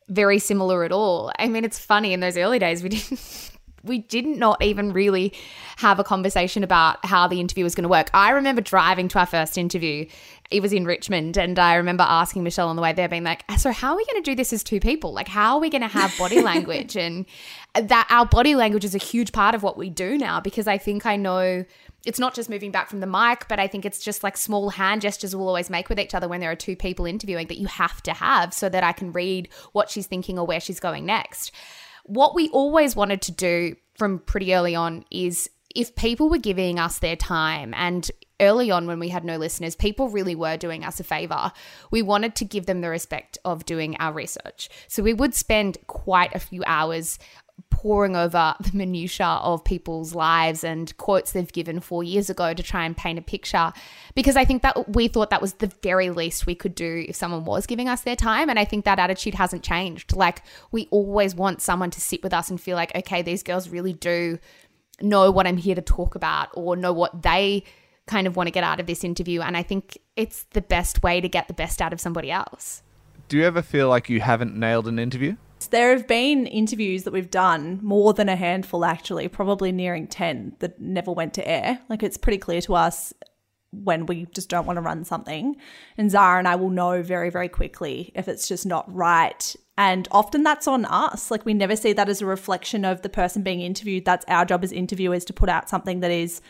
very 0.08 0.38
similar 0.38 0.84
at 0.84 0.92
all. 0.92 1.32
I 1.38 1.48
mean, 1.48 1.64
it's 1.64 1.78
funny 1.78 2.12
in 2.12 2.20
those 2.20 2.36
early 2.36 2.58
days 2.58 2.82
we 2.82 2.90
didn't 2.90 3.50
we 3.88 3.98
did 3.98 4.26
not 4.26 4.48
not 4.48 4.62
even 4.62 4.92
really 4.92 5.32
have 5.76 5.98
a 5.98 6.04
conversation 6.04 6.64
about 6.64 7.04
how 7.04 7.28
the 7.28 7.40
interview 7.40 7.64
was 7.64 7.74
going 7.74 7.82
to 7.82 7.88
work. 7.88 8.10
I 8.14 8.30
remember 8.30 8.60
driving 8.60 9.08
to 9.08 9.18
our 9.18 9.26
first 9.26 9.58
interview. 9.58 10.06
It 10.50 10.62
was 10.62 10.72
in 10.72 10.86
Richmond, 10.86 11.36
and 11.36 11.58
I 11.58 11.74
remember 11.74 12.04
asking 12.08 12.42
Michelle 12.42 12.68
on 12.68 12.76
the 12.76 12.82
way 12.82 12.92
there, 12.94 13.08
being 13.08 13.24
like, 13.24 13.44
"So, 13.58 13.70
how 13.70 13.92
are 13.92 13.96
we 13.96 14.06
going 14.06 14.22
to 14.22 14.30
do 14.30 14.34
this 14.34 14.52
as 14.52 14.64
two 14.64 14.80
people? 14.80 15.12
Like, 15.12 15.28
how 15.28 15.54
are 15.54 15.60
we 15.60 15.68
going 15.68 15.82
to 15.82 15.88
have 15.88 16.16
body 16.18 16.40
language?" 16.52 16.96
and 16.96 17.26
that 17.74 18.06
our 18.10 18.24
body 18.24 18.54
language 18.54 18.84
is 18.84 18.94
a 18.94 18.98
huge 18.98 19.32
part 19.32 19.54
of 19.54 19.62
what 19.62 19.76
we 19.76 19.90
do 19.90 20.16
now 20.16 20.40
because 20.40 20.66
I 20.66 20.78
think 20.78 21.04
I 21.04 21.16
know 21.16 21.64
it's 22.06 22.18
not 22.18 22.34
just 22.34 22.48
moving 22.48 22.70
back 22.70 22.88
from 22.88 23.00
the 23.00 23.06
mic, 23.06 23.46
but 23.48 23.58
I 23.58 23.66
think 23.66 23.84
it's 23.84 24.02
just 24.02 24.22
like 24.22 24.36
small 24.36 24.70
hand 24.70 25.02
gestures 25.02 25.36
we'll 25.36 25.48
always 25.48 25.68
make 25.68 25.88
with 25.90 26.00
each 26.00 26.14
other 26.14 26.28
when 26.28 26.40
there 26.40 26.50
are 26.50 26.56
two 26.56 26.76
people 26.76 27.04
interviewing 27.04 27.48
that 27.48 27.58
you 27.58 27.66
have 27.66 28.02
to 28.04 28.14
have 28.14 28.54
so 28.54 28.68
that 28.70 28.82
I 28.82 28.92
can 28.92 29.12
read 29.12 29.48
what 29.72 29.90
she's 29.90 30.06
thinking 30.06 30.38
or 30.38 30.46
where 30.46 30.60
she's 30.60 30.80
going 30.80 31.04
next. 31.04 31.52
What 32.08 32.34
we 32.34 32.48
always 32.48 32.96
wanted 32.96 33.22
to 33.22 33.32
do 33.32 33.76
from 33.96 34.18
pretty 34.20 34.54
early 34.54 34.74
on 34.74 35.04
is 35.10 35.48
if 35.74 35.94
people 35.94 36.30
were 36.30 36.38
giving 36.38 36.78
us 36.78 36.98
their 36.98 37.16
time 37.16 37.74
and 37.74 38.10
early 38.40 38.70
on 38.70 38.86
when 38.86 38.98
we 38.98 39.08
had 39.08 39.24
no 39.24 39.36
listeners, 39.36 39.76
people 39.76 40.08
really 40.08 40.34
were 40.34 40.56
doing 40.56 40.84
us 40.84 41.00
a 41.00 41.04
favor. 41.04 41.52
We 41.90 42.02
wanted 42.02 42.34
to 42.36 42.44
give 42.44 42.66
them 42.66 42.80
the 42.80 42.88
respect 42.88 43.36
of 43.44 43.66
doing 43.66 43.96
our 43.98 44.12
research. 44.12 44.68
So 44.88 45.02
we 45.02 45.12
would 45.12 45.34
spend 45.34 45.78
quite 45.86 46.34
a 46.34 46.38
few 46.38 46.62
hours 46.66 47.18
poring 47.70 48.16
over 48.16 48.54
the 48.60 48.76
minutiae 48.76 49.26
of 49.26 49.64
people's 49.64 50.14
lives 50.14 50.64
and 50.64 50.96
quotes 50.96 51.32
they've 51.32 51.52
given 51.52 51.80
four 51.80 52.02
years 52.02 52.28
ago 52.28 52.54
to 52.54 52.62
try 52.62 52.84
and 52.84 52.96
paint 52.96 53.18
a 53.18 53.22
picture 53.22 53.72
because 54.14 54.36
I 54.36 54.44
think 54.44 54.62
that 54.62 54.94
we 54.94 55.08
thought 55.08 55.30
that 55.30 55.40
was 55.40 55.54
the 55.54 55.72
very 55.82 56.10
least 56.10 56.46
we 56.46 56.54
could 56.54 56.74
do 56.74 57.04
if 57.08 57.16
someone 57.16 57.44
was 57.44 57.66
giving 57.66 57.88
us 57.88 58.00
their 58.02 58.16
time. 58.16 58.50
And 58.50 58.58
I 58.58 58.64
think 58.64 58.84
that 58.84 58.98
attitude 58.98 59.34
hasn't 59.34 59.62
changed. 59.62 60.16
Like, 60.16 60.42
we 60.72 60.88
always 60.90 61.34
want 61.34 61.62
someone 61.62 61.90
to 61.90 62.00
sit 62.00 62.22
with 62.22 62.34
us 62.34 62.50
and 62.50 62.60
feel 62.60 62.76
like, 62.76 62.94
okay, 62.96 63.22
these 63.22 63.42
girls 63.42 63.68
really 63.68 63.92
do 63.92 64.38
know 65.00 65.30
what 65.30 65.46
I'm 65.46 65.56
here 65.56 65.76
to 65.76 65.82
talk 65.82 66.14
about 66.16 66.48
or 66.54 66.74
know 66.74 66.92
what 66.92 67.22
they 67.22 67.62
kind 68.06 68.26
of 68.26 68.36
want 68.36 68.48
to 68.48 68.50
get 68.50 68.64
out 68.64 68.80
of 68.80 68.86
this 68.86 69.04
interview. 69.04 69.40
And 69.40 69.56
I 69.56 69.62
think 69.62 69.98
it's 70.16 70.44
the 70.50 70.62
best 70.62 71.02
way 71.02 71.20
to 71.20 71.28
get 71.28 71.46
the 71.46 71.54
best 71.54 71.80
out 71.80 71.92
of 71.92 72.00
somebody 72.00 72.30
else. 72.30 72.82
Do 73.28 73.36
you 73.36 73.44
ever 73.44 73.62
feel 73.62 73.88
like 73.88 74.08
you 74.08 74.20
haven't 74.20 74.56
nailed 74.56 74.88
an 74.88 74.98
interview? 74.98 75.36
There 75.66 75.90
have 75.90 76.06
been 76.06 76.46
interviews 76.46 77.02
that 77.02 77.12
we've 77.12 77.30
done, 77.30 77.80
more 77.82 78.14
than 78.14 78.28
a 78.28 78.36
handful 78.36 78.84
actually, 78.84 79.28
probably 79.28 79.72
nearing 79.72 80.06
10, 80.06 80.56
that 80.60 80.80
never 80.80 81.12
went 81.12 81.34
to 81.34 81.46
air. 81.46 81.80
Like 81.88 82.02
it's 82.02 82.16
pretty 82.16 82.38
clear 82.38 82.60
to 82.62 82.74
us 82.74 83.12
when 83.70 84.06
we 84.06 84.26
just 84.26 84.48
don't 84.48 84.66
want 84.66 84.78
to 84.78 84.82
run 84.82 85.04
something. 85.04 85.56
And 85.98 86.10
Zara 86.10 86.38
and 86.38 86.48
I 86.48 86.56
will 86.56 86.70
know 86.70 87.02
very, 87.02 87.30
very 87.30 87.48
quickly 87.48 88.12
if 88.14 88.28
it's 88.28 88.48
just 88.48 88.64
not 88.64 88.92
right. 88.92 89.54
And 89.76 90.08
often 90.10 90.42
that's 90.42 90.66
on 90.66 90.84
us. 90.86 91.30
Like 91.30 91.44
we 91.44 91.54
never 91.54 91.76
see 91.76 91.92
that 91.92 92.08
as 92.08 92.22
a 92.22 92.26
reflection 92.26 92.84
of 92.84 93.02
the 93.02 93.08
person 93.08 93.42
being 93.42 93.60
interviewed. 93.60 94.04
That's 94.04 94.24
our 94.28 94.44
job 94.44 94.64
as 94.64 94.72
interviewers 94.72 95.24
to 95.26 95.32
put 95.32 95.48
out 95.48 95.68
something 95.68 96.00
that 96.00 96.10
is 96.10 96.40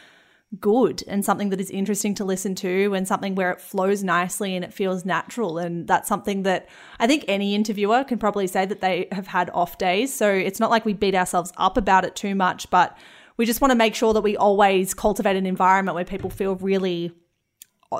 good 0.61 1.05
and 1.07 1.25
something 1.25 1.51
that 1.51 1.61
is 1.61 1.71
interesting 1.71 2.15
to 2.15 2.25
listen 2.25 2.55
to 2.55 2.95
and 2.95 3.07
something 3.07 3.35
where 3.35 3.51
it 3.51 3.61
flows 3.61 4.03
nicely 4.03 4.57
and 4.57 4.65
it 4.65 4.73
feels 4.73 5.05
natural. 5.05 5.59
And 5.59 5.87
that's 5.87 6.09
something 6.09 6.43
that 6.45 6.69
I 6.99 7.07
think 7.07 7.25
any 7.29 7.55
interviewer 7.55 8.03
can 8.05 8.19
probably 8.19 8.47
say 8.47 8.65
that 8.65 8.81
they 8.81 9.09
have 9.13 9.27
had 9.27 9.51
off 9.51 9.77
days. 9.77 10.13
So 10.13 10.33
it's 10.33 10.59
not 10.59 10.71
like 10.71 10.87
we 10.87 10.95
beat 10.95 11.15
ourselves 11.15 11.53
up 11.59 11.77
about 11.77 12.05
it 12.05 12.17
too 12.17 12.35
much, 12.35 12.71
but 12.71 12.97
we 13.37 13.45
just 13.45 13.61
want 13.61 13.73
to 13.73 13.77
make 13.77 13.95
sure 13.95 14.15
that 14.15 14.23
we 14.23 14.37
always 14.37 14.95
cultivate 14.95 15.37
an 15.37 15.47
environment 15.47 15.95
where 15.95 16.05
people 16.05 16.31
feel 16.31 16.57
really 16.57 17.13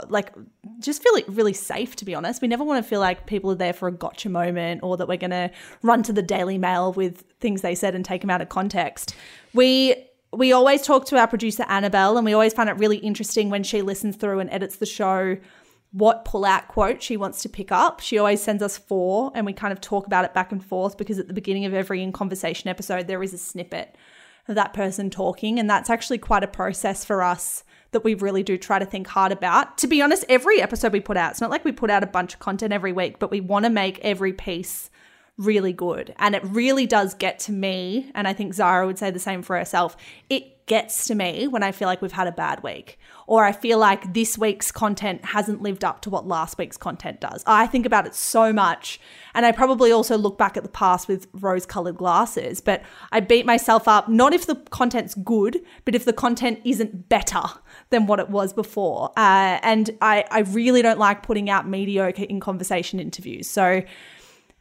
like 0.09 0.35
just 0.81 1.03
feel 1.03 1.15
really 1.29 1.55
safe 1.55 1.97
to 1.97 2.05
be 2.05 2.15
honest 2.15 2.43
we 2.43 2.49
never 2.49 2.63
want 2.63 2.85
to 2.85 2.87
feel 2.87 3.01
like 3.01 3.25
people 3.25 3.51
are 3.51 3.55
there 3.55 3.73
for 3.73 3.89
a 3.89 3.93
gotcha 3.93 4.29
moment 4.29 4.83
or 4.83 4.99
that 4.99 5.09
we're 5.09 5.17
going 5.17 5.31
to 5.31 5.51
run 5.83 6.03
to 6.03 6.13
the 6.13 6.21
daily 6.21 6.59
mail 6.59 6.93
with 6.93 7.25
things 7.41 7.63
they 7.63 7.75
said 7.75 7.95
and 7.95 8.05
take 8.05 8.21
them 8.21 8.29
out 8.29 8.43
of 8.43 8.51
context 8.51 9.15
we 9.55 9.95
we 10.33 10.53
always 10.53 10.83
talk 10.83 11.07
to 11.07 11.19
our 11.19 11.27
producer 11.27 11.65
Annabelle, 11.69 12.17
and 12.17 12.25
we 12.25 12.33
always 12.33 12.53
find 12.53 12.69
it 12.69 12.79
really 12.79 12.99
interesting 12.99 13.51
when 13.51 13.63
she 13.63 13.83
listens 13.83 14.17
through 14.17 14.41
and 14.41 14.51
edits 14.51 14.77
the 14.77 14.87
show 14.87 15.37
what 15.93 16.27
pull 16.27 16.45
out 16.45 16.69
quote 16.69 17.03
she 17.03 17.17
wants 17.17 17.41
to 17.43 17.49
pick 17.49 17.73
up. 17.73 18.01
She 18.01 18.19
always 18.19 18.43
sends 18.43 18.63
us 18.63 18.77
four, 18.77 19.33
and 19.35 19.47
we 19.47 19.53
kind 19.53 19.73
of 19.73 19.81
talk 19.81 20.07
about 20.07 20.25
it 20.25 20.35
back 20.35 20.53
and 20.53 20.65
forth 20.65 20.99
because 20.99 21.19
at 21.19 21.29
the 21.29 21.35
beginning 21.35 21.65
of 21.65 21.73
every 21.73 22.03
in 22.03 22.13
conversation 22.13 22.69
episode, 22.69 23.07
there 23.07 23.23
is 23.23 23.33
a 23.33 23.39
snippet 23.39 23.97
of 24.49 24.55
that 24.55 24.75
person 24.75 25.11
talking. 25.11 25.59
And 25.59 25.69
that's 25.69 25.91
actually 25.91 26.19
quite 26.19 26.43
a 26.43 26.49
process 26.49 27.05
for 27.05 27.23
us 27.23 27.65
that 27.93 28.05
we 28.05 28.15
really 28.15 28.43
do 28.43 28.59
try 28.59 28.79
to 28.79 28.85
think 28.85 29.07
hard 29.07 29.33
about. 29.33 29.79
To 29.79 29.87
be 29.87 30.03
honest, 30.03 30.25
every 30.29 30.61
episode 30.61 30.93
we 30.93 31.01
put 31.01 31.17
out, 31.17 31.33
it's 31.33 31.41
not 31.41 31.51
like 31.51 31.65
we 31.65 31.73
put 31.73 31.91
out 31.91 32.03
a 32.03 32.07
bunch 32.07 32.35
of 32.35 32.41
content 32.41 32.73
every 32.73 32.93
week, 32.93 33.19
but 33.19 33.31
we 33.31 33.41
want 33.41 33.65
to 33.65 33.71
make 33.71 33.99
every 34.01 34.33
piece 34.33 34.91
really 35.39 35.73
good. 35.73 36.15
And 36.19 36.35
it 36.35 36.43
really 36.45 36.87
does 36.87 37.15
get 37.15 37.39
to 37.41 37.53
me. 37.53 38.11
And 38.15 38.29
I 38.29 38.33
think 38.33 38.55
Zara 38.55 38.87
would 38.87 38.99
say 38.99 39.11
the 39.11 39.19
same 39.19 39.43
for 39.43 39.57
herself. 39.57 39.97
It 40.29 40.67
gets 40.67 41.07
to 41.07 41.15
me 41.15 41.49
when 41.49 41.63
I 41.63 41.73
feel 41.73 41.89
like 41.89 42.03
we've 42.03 42.13
had 42.13 42.27
a 42.27 42.33
bad 42.33 42.63
week 42.63 42.99
or 43.27 43.45
I 43.45 43.53
feel 43.53 43.79
like 43.79 44.13
this 44.13 44.37
week's 44.37 44.71
content 44.71 45.25
hasn't 45.25 45.63
lived 45.63 45.83
up 45.83 46.03
to 46.03 46.11
what 46.11 46.27
last 46.27 46.59
week's 46.59 46.77
content 46.77 47.21
does. 47.21 47.43
I 47.47 47.67
think 47.67 47.87
about 47.87 48.07
it 48.07 48.15
so 48.15 48.53
much. 48.53 49.01
And 49.35 49.47
I 49.47 49.53
probably 49.53 49.91
also 49.91 50.17
look 50.19 50.37
back 50.39 50.57
at 50.57 50.63
the 50.63 50.69
past 50.69 51.09
with 51.09 51.27
rose 51.33 51.65
colored 51.65 51.97
glasses, 51.97 52.61
but 52.61 52.83
I 53.13 53.21
beat 53.21 53.47
myself 53.47 53.89
up, 53.89 54.09
not 54.09 54.35
if 54.35 54.47
the 54.47 54.57
content's 54.57 55.15
good, 55.15 55.59
but 55.85 55.95
if 55.95 56.05
the 56.05 56.13
content 56.13 56.61
isn't 56.65 57.09
better 57.09 57.43
than 57.91 58.07
what 58.07 58.21
it 58.21 58.29
was 58.29 58.53
before. 58.53 59.11
Uh, 59.17 59.59
and 59.63 59.91
I, 60.03 60.25
I 60.31 60.41
really 60.41 60.83
don't 60.83 60.99
like 60.99 61.23
putting 61.23 61.49
out 61.49 61.67
mediocre 61.67 62.25
in 62.25 62.41
conversation 62.41 63.01
interviews. 63.01 63.49
So, 63.49 63.83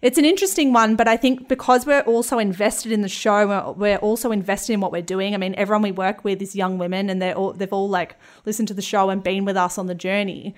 it's 0.01 0.17
an 0.17 0.25
interesting 0.25 0.73
one, 0.73 0.95
but 0.95 1.07
I 1.07 1.17
think 1.17 1.47
because 1.47 1.85
we're 1.85 2.01
also 2.01 2.37
invested 2.37 2.91
in 2.91 3.01
the 3.01 3.09
show, 3.09 3.73
we're 3.77 3.97
also 3.97 4.31
invested 4.31 4.73
in 4.73 4.79
what 4.79 4.91
we're 4.91 5.01
doing. 5.01 5.33
I 5.33 5.37
mean, 5.37 5.55
everyone 5.57 5.81
we 5.81 5.91
work 5.91 6.23
with 6.23 6.39
is 6.41 6.55
young 6.55 6.77
women, 6.77 7.09
and 7.09 7.19
they're 7.19 7.35
all 7.35 7.53
they've 7.53 7.73
all 7.73 7.89
like 7.89 8.15
listened 8.45 8.67
to 8.67 8.75
the 8.75 8.81
show 8.81 9.09
and 9.09 9.23
been 9.23 9.43
with 9.43 9.57
us 9.57 9.77
on 9.77 9.87
the 9.87 9.95
journey. 9.95 10.53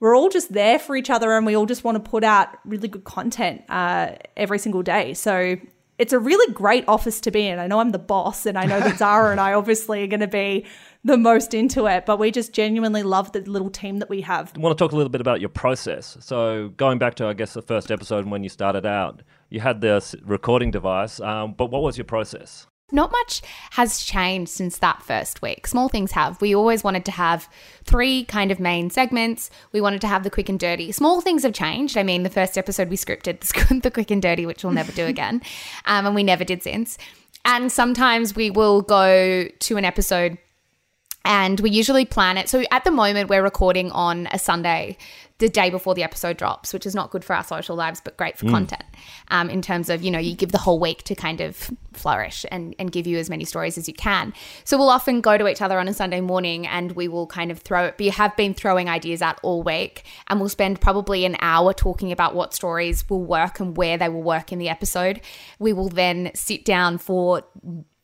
We're 0.00 0.16
all 0.16 0.28
just 0.28 0.52
there 0.52 0.78
for 0.78 0.96
each 0.96 1.10
other, 1.10 1.36
and 1.36 1.46
we 1.46 1.56
all 1.56 1.66
just 1.66 1.84
want 1.84 2.02
to 2.02 2.10
put 2.10 2.24
out 2.24 2.48
really 2.64 2.88
good 2.88 3.04
content 3.04 3.62
uh, 3.68 4.12
every 4.36 4.58
single 4.58 4.82
day. 4.82 5.14
So 5.14 5.56
it's 5.98 6.12
a 6.12 6.18
really 6.18 6.52
great 6.52 6.84
office 6.88 7.20
to 7.22 7.30
be 7.30 7.46
in. 7.46 7.60
I 7.60 7.68
know 7.68 7.78
I'm 7.78 7.90
the 7.90 7.98
boss, 7.98 8.44
and 8.44 8.58
I 8.58 8.64
know 8.64 8.80
that 8.80 8.98
Zara 8.98 9.30
and 9.30 9.40
I 9.40 9.52
obviously 9.52 10.02
are 10.02 10.08
going 10.08 10.20
to 10.20 10.26
be 10.26 10.66
the 11.08 11.16
most 11.16 11.54
into 11.54 11.86
it, 11.86 12.06
but 12.06 12.18
we 12.18 12.30
just 12.30 12.52
genuinely 12.52 13.02
love 13.02 13.32
the 13.32 13.40
little 13.40 13.70
team 13.70 13.98
that 13.98 14.08
we 14.08 14.20
have. 14.20 14.52
I 14.54 14.60
want 14.60 14.78
to 14.78 14.82
talk 14.82 14.92
a 14.92 14.96
little 14.96 15.10
bit 15.10 15.20
about 15.20 15.40
your 15.40 15.48
process. 15.48 16.16
So, 16.20 16.68
going 16.76 16.98
back 16.98 17.16
to, 17.16 17.26
I 17.26 17.32
guess, 17.32 17.54
the 17.54 17.62
first 17.62 17.90
episode 17.90 18.20
and 18.20 18.30
when 18.30 18.44
you 18.44 18.48
started 18.48 18.86
out, 18.86 19.22
you 19.50 19.60
had 19.60 19.80
this 19.80 20.14
recording 20.24 20.70
device, 20.70 21.20
um, 21.20 21.54
but 21.54 21.70
what 21.70 21.82
was 21.82 21.96
your 21.96 22.04
process? 22.04 22.66
Not 22.90 23.12
much 23.12 23.42
has 23.72 24.02
changed 24.02 24.50
since 24.50 24.78
that 24.78 25.02
first 25.02 25.42
week. 25.42 25.66
Small 25.66 25.90
things 25.90 26.12
have. 26.12 26.40
We 26.40 26.54
always 26.54 26.82
wanted 26.82 27.04
to 27.06 27.10
have 27.10 27.48
three 27.84 28.24
kind 28.24 28.50
of 28.50 28.58
main 28.58 28.88
segments. 28.88 29.50
We 29.72 29.82
wanted 29.82 30.00
to 30.02 30.06
have 30.06 30.24
the 30.24 30.30
quick 30.30 30.48
and 30.48 30.58
dirty. 30.58 30.90
Small 30.92 31.20
things 31.20 31.42
have 31.42 31.52
changed. 31.52 31.98
I 31.98 32.02
mean, 32.02 32.22
the 32.22 32.30
first 32.30 32.56
episode 32.56 32.88
we 32.88 32.96
scripted 32.96 33.40
the 33.82 33.90
quick 33.98 34.10
and 34.10 34.22
dirty, 34.22 34.46
which 34.46 34.64
we'll 34.64 34.72
never 34.72 34.92
do 34.92 35.04
again, 35.04 35.42
um, 35.84 36.06
and 36.06 36.14
we 36.14 36.22
never 36.22 36.44
did 36.44 36.62
since. 36.62 36.96
And 37.44 37.70
sometimes 37.70 38.34
we 38.34 38.50
will 38.50 38.80
go 38.80 39.48
to 39.48 39.76
an 39.76 39.84
episode 39.84 40.38
and 41.28 41.60
we 41.60 41.70
usually 41.70 42.06
plan 42.06 42.38
it. 42.38 42.48
So 42.48 42.64
at 42.70 42.84
the 42.84 42.90
moment, 42.90 43.28
we're 43.28 43.42
recording 43.42 43.92
on 43.92 44.28
a 44.32 44.38
Sunday, 44.38 44.96
the 45.36 45.48
day 45.50 45.68
before 45.68 45.94
the 45.94 46.02
episode 46.02 46.38
drops, 46.38 46.72
which 46.72 46.86
is 46.86 46.94
not 46.94 47.10
good 47.10 47.22
for 47.22 47.36
our 47.36 47.44
social 47.44 47.76
lives, 47.76 48.00
but 48.02 48.16
great 48.16 48.38
for 48.38 48.46
mm. 48.46 48.50
content. 48.50 48.82
Um, 49.28 49.50
in 49.50 49.60
terms 49.60 49.90
of 49.90 50.02
you 50.02 50.10
know, 50.10 50.18
you 50.18 50.34
give 50.34 50.52
the 50.52 50.58
whole 50.58 50.80
week 50.80 51.02
to 51.04 51.14
kind 51.14 51.42
of 51.42 51.70
flourish 51.92 52.46
and 52.50 52.74
and 52.78 52.90
give 52.90 53.06
you 53.06 53.18
as 53.18 53.28
many 53.28 53.44
stories 53.44 53.76
as 53.76 53.86
you 53.86 53.92
can. 53.92 54.32
So 54.64 54.78
we'll 54.78 54.88
often 54.88 55.20
go 55.20 55.36
to 55.36 55.46
each 55.46 55.60
other 55.60 55.78
on 55.78 55.86
a 55.86 55.92
Sunday 55.92 56.22
morning, 56.22 56.66
and 56.66 56.92
we 56.92 57.08
will 57.08 57.26
kind 57.26 57.50
of 57.50 57.58
throw 57.58 57.84
it. 57.84 57.96
We 57.98 58.08
have 58.08 58.34
been 58.34 58.54
throwing 58.54 58.88
ideas 58.88 59.20
out 59.20 59.38
all 59.42 59.62
week, 59.62 60.04
and 60.28 60.40
we'll 60.40 60.48
spend 60.48 60.80
probably 60.80 61.26
an 61.26 61.36
hour 61.40 61.74
talking 61.74 62.10
about 62.10 62.34
what 62.34 62.54
stories 62.54 63.06
will 63.10 63.22
work 63.22 63.60
and 63.60 63.76
where 63.76 63.98
they 63.98 64.08
will 64.08 64.22
work 64.22 64.50
in 64.50 64.58
the 64.58 64.70
episode. 64.70 65.20
We 65.58 65.74
will 65.74 65.90
then 65.90 66.30
sit 66.32 66.64
down 66.64 66.96
for 66.96 67.42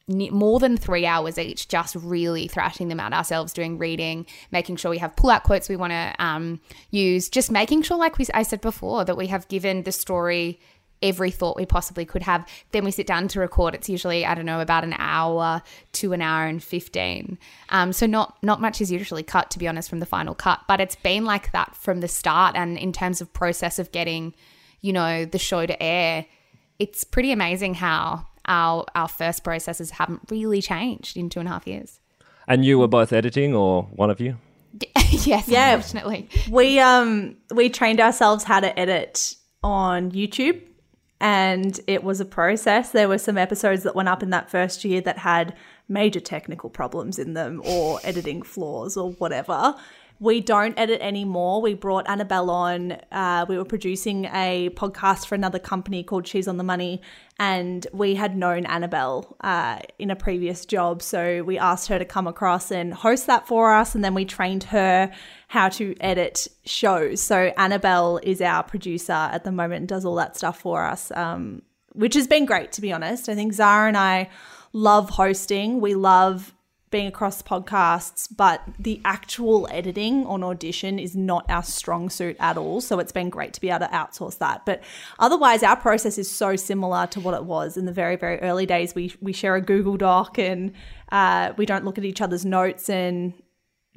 more 0.06 0.60
than 0.60 0.76
three 0.76 1.06
hours 1.06 1.38
each, 1.38 1.68
just 1.68 1.94
really 1.94 2.46
thrashing 2.46 2.88
them 2.88 3.00
out 3.00 3.12
ourselves, 3.12 3.52
doing 3.52 3.78
reading, 3.78 4.26
making 4.50 4.76
sure 4.76 4.90
we 4.90 4.98
have 4.98 5.16
pull 5.16 5.30
out 5.30 5.44
quotes 5.44 5.68
we 5.68 5.76
want 5.76 5.92
to 5.92 6.14
um, 6.18 6.60
use, 6.90 7.28
just 7.28 7.50
making 7.50 7.82
sure, 7.82 7.96
like 7.96 8.18
we, 8.18 8.26
I 8.34 8.42
said 8.42 8.60
before, 8.60 9.04
that 9.04 9.16
we 9.16 9.28
have 9.28 9.48
given 9.48 9.84
the 9.84 9.92
story 9.92 10.60
every 11.02 11.30
thought 11.30 11.56
we 11.56 11.66
possibly 11.66 12.04
could 12.04 12.22
have. 12.22 12.48
Then 12.72 12.84
we 12.84 12.90
sit 12.90 13.06
down 13.06 13.28
to 13.28 13.40
record. 13.40 13.74
It's 13.74 13.88
usually 13.88 14.24
I 14.24 14.34
don't 14.34 14.46
know 14.46 14.60
about 14.60 14.84
an 14.84 14.94
hour 14.96 15.62
to 15.92 16.12
an 16.12 16.22
hour 16.22 16.46
and 16.46 16.62
fifteen. 16.62 17.38
Um, 17.68 17.92
so 17.92 18.06
not 18.06 18.38
not 18.42 18.60
much 18.60 18.80
is 18.80 18.90
usually 18.90 19.22
cut 19.22 19.50
to 19.50 19.58
be 19.58 19.68
honest 19.68 19.90
from 19.90 20.00
the 20.00 20.06
final 20.06 20.34
cut, 20.34 20.60
but 20.66 20.80
it's 20.80 20.96
been 20.96 21.24
like 21.24 21.52
that 21.52 21.76
from 21.76 22.00
the 22.00 22.08
start. 22.08 22.56
And 22.56 22.78
in 22.78 22.92
terms 22.92 23.20
of 23.20 23.32
process 23.32 23.78
of 23.78 23.92
getting, 23.92 24.34
you 24.80 24.92
know, 24.92 25.24
the 25.26 25.38
show 25.38 25.66
to 25.66 25.82
air, 25.82 26.26
it's 26.78 27.04
pretty 27.04 27.32
amazing 27.32 27.74
how 27.74 28.26
our 28.46 28.84
our 28.94 29.08
first 29.08 29.44
processes 29.44 29.92
haven't 29.92 30.20
really 30.30 30.60
changed 30.60 31.16
in 31.16 31.28
two 31.28 31.40
and 31.40 31.48
a 31.48 31.52
half 31.52 31.66
years. 31.66 32.00
And 32.46 32.64
you 32.64 32.78
were 32.78 32.88
both 32.88 33.12
editing, 33.12 33.54
or 33.54 33.84
one 33.84 34.10
of 34.10 34.20
you? 34.20 34.36
yes, 35.10 35.48
yeah. 35.48 35.74
Unfortunately, 35.74 36.28
we 36.50 36.78
um 36.78 37.36
we 37.54 37.68
trained 37.68 38.00
ourselves 38.00 38.44
how 38.44 38.60
to 38.60 38.78
edit 38.78 39.36
on 39.62 40.10
YouTube, 40.10 40.60
and 41.20 41.78
it 41.86 42.04
was 42.04 42.20
a 42.20 42.24
process. 42.24 42.90
There 42.90 43.08
were 43.08 43.18
some 43.18 43.38
episodes 43.38 43.82
that 43.84 43.94
went 43.94 44.08
up 44.08 44.22
in 44.22 44.30
that 44.30 44.50
first 44.50 44.84
year 44.84 45.00
that 45.02 45.18
had 45.18 45.54
major 45.88 46.20
technical 46.20 46.70
problems 46.70 47.18
in 47.18 47.34
them, 47.34 47.62
or 47.64 48.00
editing 48.04 48.42
flaws, 48.42 48.96
or 48.96 49.12
whatever. 49.12 49.74
We 50.24 50.40
don't 50.40 50.72
edit 50.78 51.02
anymore. 51.02 51.60
We 51.60 51.74
brought 51.74 52.08
Annabelle 52.08 52.48
on. 52.48 52.92
Uh, 53.12 53.44
we 53.46 53.58
were 53.58 53.64
producing 53.66 54.24
a 54.32 54.70
podcast 54.70 55.26
for 55.26 55.34
another 55.34 55.58
company 55.58 56.02
called 56.02 56.26
She's 56.26 56.48
on 56.48 56.56
the 56.56 56.64
Money, 56.64 57.02
and 57.38 57.86
we 57.92 58.14
had 58.14 58.34
known 58.34 58.64
Annabelle 58.64 59.36
uh, 59.42 59.80
in 59.98 60.10
a 60.10 60.16
previous 60.16 60.64
job. 60.64 61.02
So 61.02 61.42
we 61.42 61.58
asked 61.58 61.88
her 61.88 61.98
to 61.98 62.06
come 62.06 62.26
across 62.26 62.70
and 62.70 62.94
host 62.94 63.26
that 63.26 63.46
for 63.46 63.74
us, 63.74 63.94
and 63.94 64.02
then 64.02 64.14
we 64.14 64.24
trained 64.24 64.64
her 64.64 65.12
how 65.48 65.68
to 65.68 65.94
edit 66.00 66.48
shows. 66.64 67.20
So 67.20 67.52
Annabelle 67.58 68.18
is 68.22 68.40
our 68.40 68.62
producer 68.62 69.12
at 69.12 69.44
the 69.44 69.52
moment 69.52 69.80
and 69.80 69.88
does 69.88 70.06
all 70.06 70.14
that 70.14 70.38
stuff 70.38 70.58
for 70.58 70.86
us, 70.86 71.12
um, 71.14 71.60
which 71.92 72.14
has 72.14 72.26
been 72.26 72.46
great, 72.46 72.72
to 72.72 72.80
be 72.80 72.94
honest. 72.94 73.28
I 73.28 73.34
think 73.34 73.52
Zara 73.52 73.88
and 73.88 73.96
I 73.98 74.30
love 74.72 75.10
hosting. 75.10 75.82
We 75.82 75.94
love 75.94 76.54
being 76.94 77.08
across 77.08 77.42
podcasts, 77.42 78.28
but 78.36 78.62
the 78.78 79.00
actual 79.04 79.66
editing 79.72 80.24
on 80.26 80.44
audition 80.44 80.96
is 80.96 81.16
not 81.16 81.44
our 81.50 81.64
strong 81.64 82.08
suit 82.08 82.36
at 82.38 82.56
all. 82.56 82.80
So 82.80 83.00
it's 83.00 83.10
been 83.10 83.30
great 83.30 83.52
to 83.54 83.60
be 83.60 83.68
able 83.68 83.80
to 83.80 83.86
outsource 83.88 84.38
that. 84.38 84.64
But 84.64 84.80
otherwise, 85.18 85.64
our 85.64 85.74
process 85.74 86.18
is 86.18 86.30
so 86.30 86.54
similar 86.54 87.08
to 87.08 87.18
what 87.18 87.34
it 87.34 87.46
was 87.46 87.76
in 87.76 87.84
the 87.84 87.92
very, 87.92 88.14
very 88.14 88.38
early 88.42 88.64
days. 88.64 88.94
We 88.94 89.12
we 89.20 89.32
share 89.32 89.56
a 89.56 89.60
Google 89.60 89.96
Doc 89.96 90.38
and 90.38 90.72
uh, 91.10 91.52
we 91.56 91.66
don't 91.66 91.84
look 91.84 91.98
at 91.98 92.04
each 92.04 92.20
other's 92.20 92.44
notes 92.44 92.88
and 92.88 93.32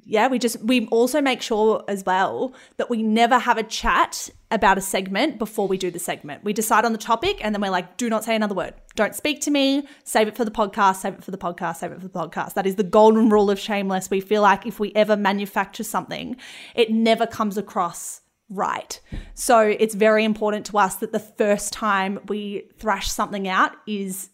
yeah, 0.04 0.28
we 0.28 0.40
just 0.40 0.60
we 0.64 0.88
also 0.88 1.22
make 1.22 1.44
sure 1.44 1.84
as 1.88 2.04
well 2.04 2.56
that 2.78 2.90
we 2.90 3.04
never 3.04 3.38
have 3.38 3.60
a 3.60 3.64
chat 3.64 4.28
about 4.50 4.80
a 4.80 4.82
segment 4.82 5.38
before 5.38 5.68
we 5.68 5.78
do 5.78 5.92
the 5.92 6.00
segment. 6.00 6.44
We 6.44 6.52
decide 6.52 6.84
on 6.84 6.94
the 6.94 6.98
topic 6.98 7.40
and 7.44 7.54
then 7.54 7.62
we're 7.62 7.70
like, 7.70 7.98
do 7.98 8.10
not 8.10 8.24
say 8.24 8.36
another 8.36 8.56
word. 8.56 8.74
Don't 8.98 9.16
speak 9.16 9.40
to 9.42 9.52
me. 9.52 9.88
Save 10.04 10.28
it 10.28 10.36
for 10.36 10.44
the 10.44 10.52
podcast, 10.52 10.98
save 10.98 11.14
it 11.14 11.24
for 11.24 11.30
the 11.32 11.38
podcast, 11.38 11.78
save 11.78 11.92
it 11.92 12.02
for 12.02 12.08
the 12.08 12.20
podcast. 12.20 12.56
That 12.56 12.66
is 12.66 12.76
the 12.76 12.84
golden 12.84 13.30
rule 13.30 13.50
of 13.52 13.60
shameless. 13.60 14.10
We 14.10 14.20
feel 14.22 14.42
like 14.42 14.66
if 14.66 14.80
we 14.80 14.92
ever 14.96 15.16
manufacture 15.16 15.84
something, 15.84 16.36
it 16.76 16.90
never 16.92 17.28
comes 17.28 17.58
across 17.60 18.22
right. 18.50 19.00
So 19.36 19.60
it's 19.60 19.94
very 19.94 20.24
important 20.26 20.66
to 20.68 20.80
us 20.80 20.96
that 20.96 21.12
the 21.12 21.20
first 21.20 21.72
time 21.74 22.20
we 22.28 22.70
thrash 22.80 23.10
something 23.12 23.48
out 23.48 23.74
is 23.86 24.30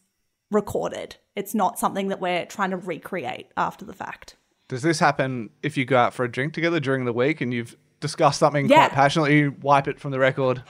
recorded. 0.50 1.18
It's 1.36 1.54
not 1.54 1.78
something 1.78 2.08
that 2.08 2.22
we're 2.22 2.46
trying 2.46 2.70
to 2.72 2.78
recreate 2.78 3.48
after 3.58 3.84
the 3.84 3.94
fact. 3.94 4.38
Does 4.70 4.82
this 4.82 5.00
happen 5.00 5.50
if 5.62 5.76
you 5.76 5.84
go 5.84 5.98
out 5.98 6.14
for 6.14 6.24
a 6.24 6.32
drink 6.32 6.54
together 6.54 6.80
during 6.80 7.04
the 7.04 7.12
week 7.14 7.42
and 7.42 7.54
you've 7.54 7.76
discussed 8.00 8.40
something 8.40 8.70
Yeah. 8.70 8.88
quite 8.88 8.92
passionately, 8.92 9.40
you 9.40 9.56
wipe 9.62 9.90
it 9.90 10.00
from 10.00 10.12
the 10.12 10.20
record? 10.20 10.64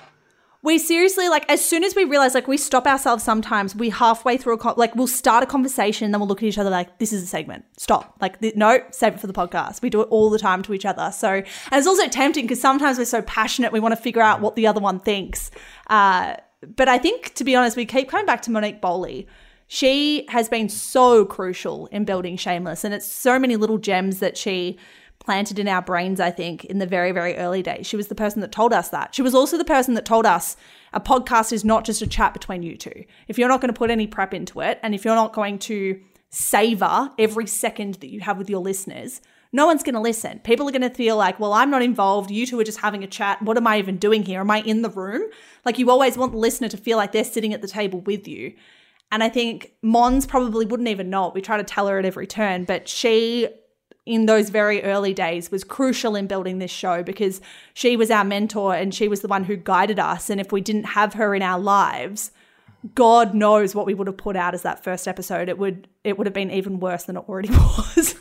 We 0.63 0.79
seriously 0.79 1.27
like 1.27 1.45
as 1.49 1.63
soon 1.63 1.83
as 1.83 1.93
we 1.93 2.05
realize 2.05 2.33
like 2.33 2.47
we 2.47 2.55
stop 2.55 2.87
ourselves 2.87 3.21
sometimes 3.21 3.75
we 3.75 3.89
halfway 3.89 4.37
through 4.37 4.53
a 4.53 4.57
con- 4.57 4.75
like 4.77 4.95
we'll 4.95 5.07
start 5.07 5.43
a 5.43 5.45
conversation 5.45 6.05
and 6.05 6.13
then 6.13 6.21
we'll 6.21 6.27
look 6.29 6.41
at 6.41 6.45
each 6.45 6.57
other 6.57 6.69
like 6.69 6.99
this 6.99 7.11
is 7.11 7.21
a 7.21 7.25
segment. 7.25 7.65
Stop. 7.77 8.17
Like 8.21 8.39
th- 8.39 8.55
no 8.55 8.81
save 8.91 9.15
it 9.15 9.19
for 9.19 9.27
the 9.27 9.33
podcast. 9.33 9.81
We 9.81 9.89
do 9.89 10.01
it 10.01 10.07
all 10.09 10.29
the 10.29 10.39
time 10.39 10.63
to 10.63 10.73
each 10.73 10.85
other. 10.85 11.11
So 11.11 11.27
and 11.29 11.45
it's 11.73 11.85
also 11.85 12.07
tempting 12.07 12.45
because 12.45 12.61
sometimes 12.61 12.97
we're 12.97 13.05
so 13.05 13.21
passionate 13.23 13.73
we 13.73 13.81
want 13.81 13.93
to 13.93 14.01
figure 14.01 14.21
out 14.21 14.39
what 14.39 14.55
the 14.55 14.65
other 14.65 14.79
one 14.79 14.99
thinks. 15.01 15.51
Uh, 15.87 16.35
but 16.75 16.87
I 16.87 16.97
think 16.97 17.33
to 17.35 17.43
be 17.43 17.55
honest 17.55 17.75
we 17.75 17.85
keep 17.85 18.09
coming 18.09 18.25
back 18.25 18.41
to 18.43 18.51
Monique 18.51 18.79
Bowley 18.79 19.27
she 19.67 20.25
has 20.29 20.49
been 20.49 20.69
so 20.69 21.25
crucial 21.25 21.87
in 21.87 22.05
building 22.05 22.37
Shameless 22.37 22.83
and 22.83 22.93
it's 22.93 23.07
so 23.07 23.39
many 23.39 23.55
little 23.55 23.77
gems 23.77 24.19
that 24.19 24.37
she 24.37 24.77
planted 25.23 25.59
in 25.59 25.67
our 25.67 25.81
brains, 25.81 26.19
I 26.19 26.31
think, 26.31 26.65
in 26.65 26.79
the 26.79 26.85
very, 26.85 27.11
very 27.11 27.37
early 27.37 27.61
days. 27.61 27.87
She 27.87 27.95
was 27.95 28.07
the 28.07 28.15
person 28.15 28.41
that 28.41 28.51
told 28.51 28.73
us 28.73 28.89
that. 28.89 29.15
She 29.15 29.21
was 29.21 29.33
also 29.33 29.57
the 29.57 29.65
person 29.65 29.93
that 29.93 30.05
told 30.05 30.25
us 30.25 30.55
a 30.91 30.99
podcast 30.99 31.53
is 31.53 31.63
not 31.63 31.85
just 31.85 32.01
a 32.01 32.07
chat 32.07 32.33
between 32.33 32.63
you 32.63 32.77
two. 32.77 33.05
If 33.27 33.37
you're 33.37 33.49
not 33.49 33.61
going 33.61 33.73
to 33.73 33.77
put 33.77 33.89
any 33.89 34.07
prep 34.07 34.33
into 34.33 34.61
it, 34.61 34.79
and 34.83 34.93
if 34.93 35.05
you're 35.05 35.15
not 35.15 35.33
going 35.33 35.59
to 35.59 35.99
savor 36.29 37.11
every 37.17 37.47
second 37.47 37.95
that 37.95 38.09
you 38.09 38.19
have 38.21 38.37
with 38.37 38.49
your 38.49 38.59
listeners, 38.59 39.21
no 39.55 39.67
one's 39.67 39.83
going 39.83 39.93
to 39.93 40.01
listen. 40.01 40.39
People 40.39 40.67
are 40.67 40.71
going 40.71 40.81
to 40.81 40.89
feel 40.89 41.15
like, 41.15 41.39
well, 41.39 41.53
I'm 41.53 41.69
not 41.69 41.83
involved. 41.83 42.31
You 42.31 42.45
two 42.47 42.59
are 42.59 42.63
just 42.63 42.79
having 42.79 43.03
a 43.03 43.07
chat. 43.07 43.41
What 43.41 43.55
am 43.55 43.67
I 43.67 43.77
even 43.77 43.97
doing 43.97 44.23
here? 44.23 44.41
Am 44.41 44.49
I 44.49 44.61
in 44.61 44.81
the 44.81 44.89
room? 44.89 45.21
Like, 45.63 45.77
you 45.77 45.91
always 45.91 46.17
want 46.17 46.31
the 46.31 46.39
listener 46.39 46.69
to 46.69 46.77
feel 46.77 46.97
like 46.97 47.11
they're 47.11 47.23
sitting 47.23 47.53
at 47.53 47.61
the 47.61 47.67
table 47.67 48.01
with 48.01 48.27
you. 48.27 48.53
And 49.11 49.23
I 49.23 49.29
think 49.29 49.73
Mons 49.83 50.25
probably 50.25 50.65
wouldn't 50.65 50.89
even 50.89 51.11
know 51.11 51.27
it. 51.27 51.35
We 51.35 51.41
try 51.41 51.57
to 51.57 51.63
tell 51.63 51.87
her 51.87 51.99
at 51.99 52.05
every 52.05 52.25
turn, 52.25 52.63
but 52.65 52.89
she 52.89 53.47
in 54.05 54.25
those 54.25 54.49
very 54.49 54.83
early 54.83 55.13
days 55.13 55.49
was 55.49 55.63
crucial 55.63 56.15
in 56.15 56.27
building 56.27 56.59
this 56.59 56.71
show 56.71 57.03
because 57.03 57.39
she 57.73 57.95
was 57.95 58.11
our 58.11 58.23
mentor 58.23 58.75
and 58.75 58.93
she 58.93 59.07
was 59.07 59.21
the 59.21 59.27
one 59.27 59.45
who 59.45 59.55
guided 59.55 59.99
us. 59.99 60.29
And 60.29 60.41
if 60.41 60.51
we 60.51 60.61
didn't 60.61 60.83
have 60.83 61.13
her 61.13 61.33
in 61.33 61.41
our 61.41 61.59
lives, 61.59 62.31
God 62.95 63.33
knows 63.33 63.73
what 63.73 63.85
we 63.85 63.93
would 63.93 64.07
have 64.07 64.17
put 64.17 64.35
out 64.35 64.53
as 64.53 64.61
that 64.63 64.83
first 64.83 65.07
episode. 65.07 65.47
It 65.47 65.57
would 65.57 65.87
it 66.03 66.17
would 66.17 66.27
have 66.27 66.33
been 66.33 66.51
even 66.51 66.79
worse 66.79 67.03
than 67.03 67.15
it 67.15 67.23
already 67.29 67.49
was. 67.51 68.15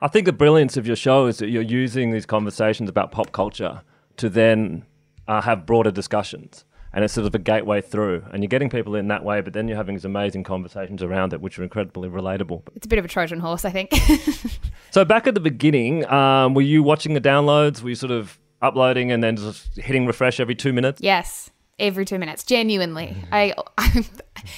I 0.00 0.08
think 0.08 0.24
the 0.26 0.32
brilliance 0.32 0.76
of 0.76 0.86
your 0.86 0.96
show 0.96 1.26
is 1.26 1.38
that 1.38 1.50
you're 1.50 1.62
using 1.62 2.10
these 2.10 2.26
conversations 2.26 2.88
about 2.88 3.12
pop 3.12 3.30
culture 3.30 3.82
to 4.16 4.28
then 4.28 4.84
uh, 5.28 5.42
have 5.42 5.66
broader 5.66 5.90
discussions. 5.90 6.64
And 6.94 7.04
it's 7.04 7.14
sort 7.14 7.26
of 7.26 7.34
a 7.34 7.38
gateway 7.38 7.80
through. 7.80 8.24
And 8.32 8.42
you're 8.42 8.48
getting 8.48 8.68
people 8.68 8.94
in 8.96 9.08
that 9.08 9.24
way, 9.24 9.40
but 9.40 9.54
then 9.54 9.66
you're 9.66 9.78
having 9.78 9.94
these 9.94 10.04
amazing 10.04 10.44
conversations 10.44 11.02
around 11.02 11.32
it, 11.32 11.40
which 11.40 11.58
are 11.58 11.62
incredibly 11.62 12.08
relatable. 12.08 12.62
It's 12.76 12.84
a 12.84 12.88
bit 12.88 12.98
of 12.98 13.04
a 13.04 13.08
Trojan 13.08 13.40
horse, 13.40 13.64
I 13.64 13.70
think. 13.70 13.92
So, 14.90 15.06
back 15.06 15.26
at 15.26 15.32
the 15.32 15.40
beginning, 15.40 16.04
um, 16.10 16.52
were 16.52 16.60
you 16.60 16.82
watching 16.82 17.14
the 17.14 17.20
downloads? 17.20 17.80
Were 17.80 17.88
you 17.88 17.94
sort 17.94 18.10
of 18.12 18.38
uploading 18.60 19.10
and 19.10 19.24
then 19.24 19.36
just 19.36 19.74
hitting 19.78 20.06
refresh 20.06 20.38
every 20.38 20.54
two 20.54 20.70
minutes? 20.74 21.00
yes, 21.00 21.50
every 21.78 22.04
two 22.04 22.18
minutes, 22.18 22.44
genuinely. 22.44 23.16
I, 23.32 23.54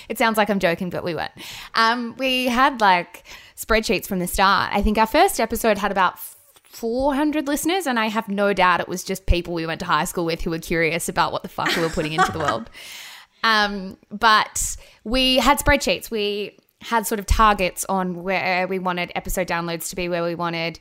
it 0.08 0.18
sounds 0.18 0.36
like 0.36 0.50
I'm 0.50 0.58
joking, 0.58 0.90
but 0.90 1.04
we 1.04 1.14
weren't. 1.14 1.30
Um, 1.74 2.16
we 2.18 2.46
had 2.46 2.80
like 2.80 3.22
spreadsheets 3.56 4.06
from 4.06 4.18
the 4.18 4.26
start. 4.26 4.72
I 4.74 4.82
think 4.82 4.98
our 4.98 5.06
first 5.06 5.38
episode 5.38 5.78
had 5.78 5.92
about 5.92 6.18
400 6.74 7.46
listeners, 7.46 7.86
and 7.86 7.98
I 7.98 8.08
have 8.08 8.28
no 8.28 8.52
doubt 8.52 8.80
it 8.80 8.88
was 8.88 9.04
just 9.04 9.26
people 9.26 9.54
we 9.54 9.66
went 9.66 9.80
to 9.80 9.86
high 9.86 10.04
school 10.04 10.24
with 10.24 10.42
who 10.42 10.50
were 10.50 10.58
curious 10.58 11.08
about 11.08 11.32
what 11.32 11.42
the 11.42 11.48
fuck 11.48 11.74
we 11.76 11.82
were 11.82 11.88
putting 11.88 12.12
into 12.12 12.32
the 12.32 12.38
world. 12.38 12.70
Um, 13.44 13.98
but 14.10 14.76
we 15.04 15.36
had 15.36 15.58
spreadsheets. 15.58 16.10
We 16.10 16.58
had 16.80 17.06
sort 17.06 17.18
of 17.18 17.26
targets 17.26 17.84
on 17.88 18.22
where 18.22 18.66
we 18.66 18.78
wanted 18.78 19.12
episode 19.14 19.46
downloads 19.46 19.90
to 19.90 19.96
be, 19.96 20.08
where 20.08 20.24
we 20.24 20.34
wanted, 20.34 20.80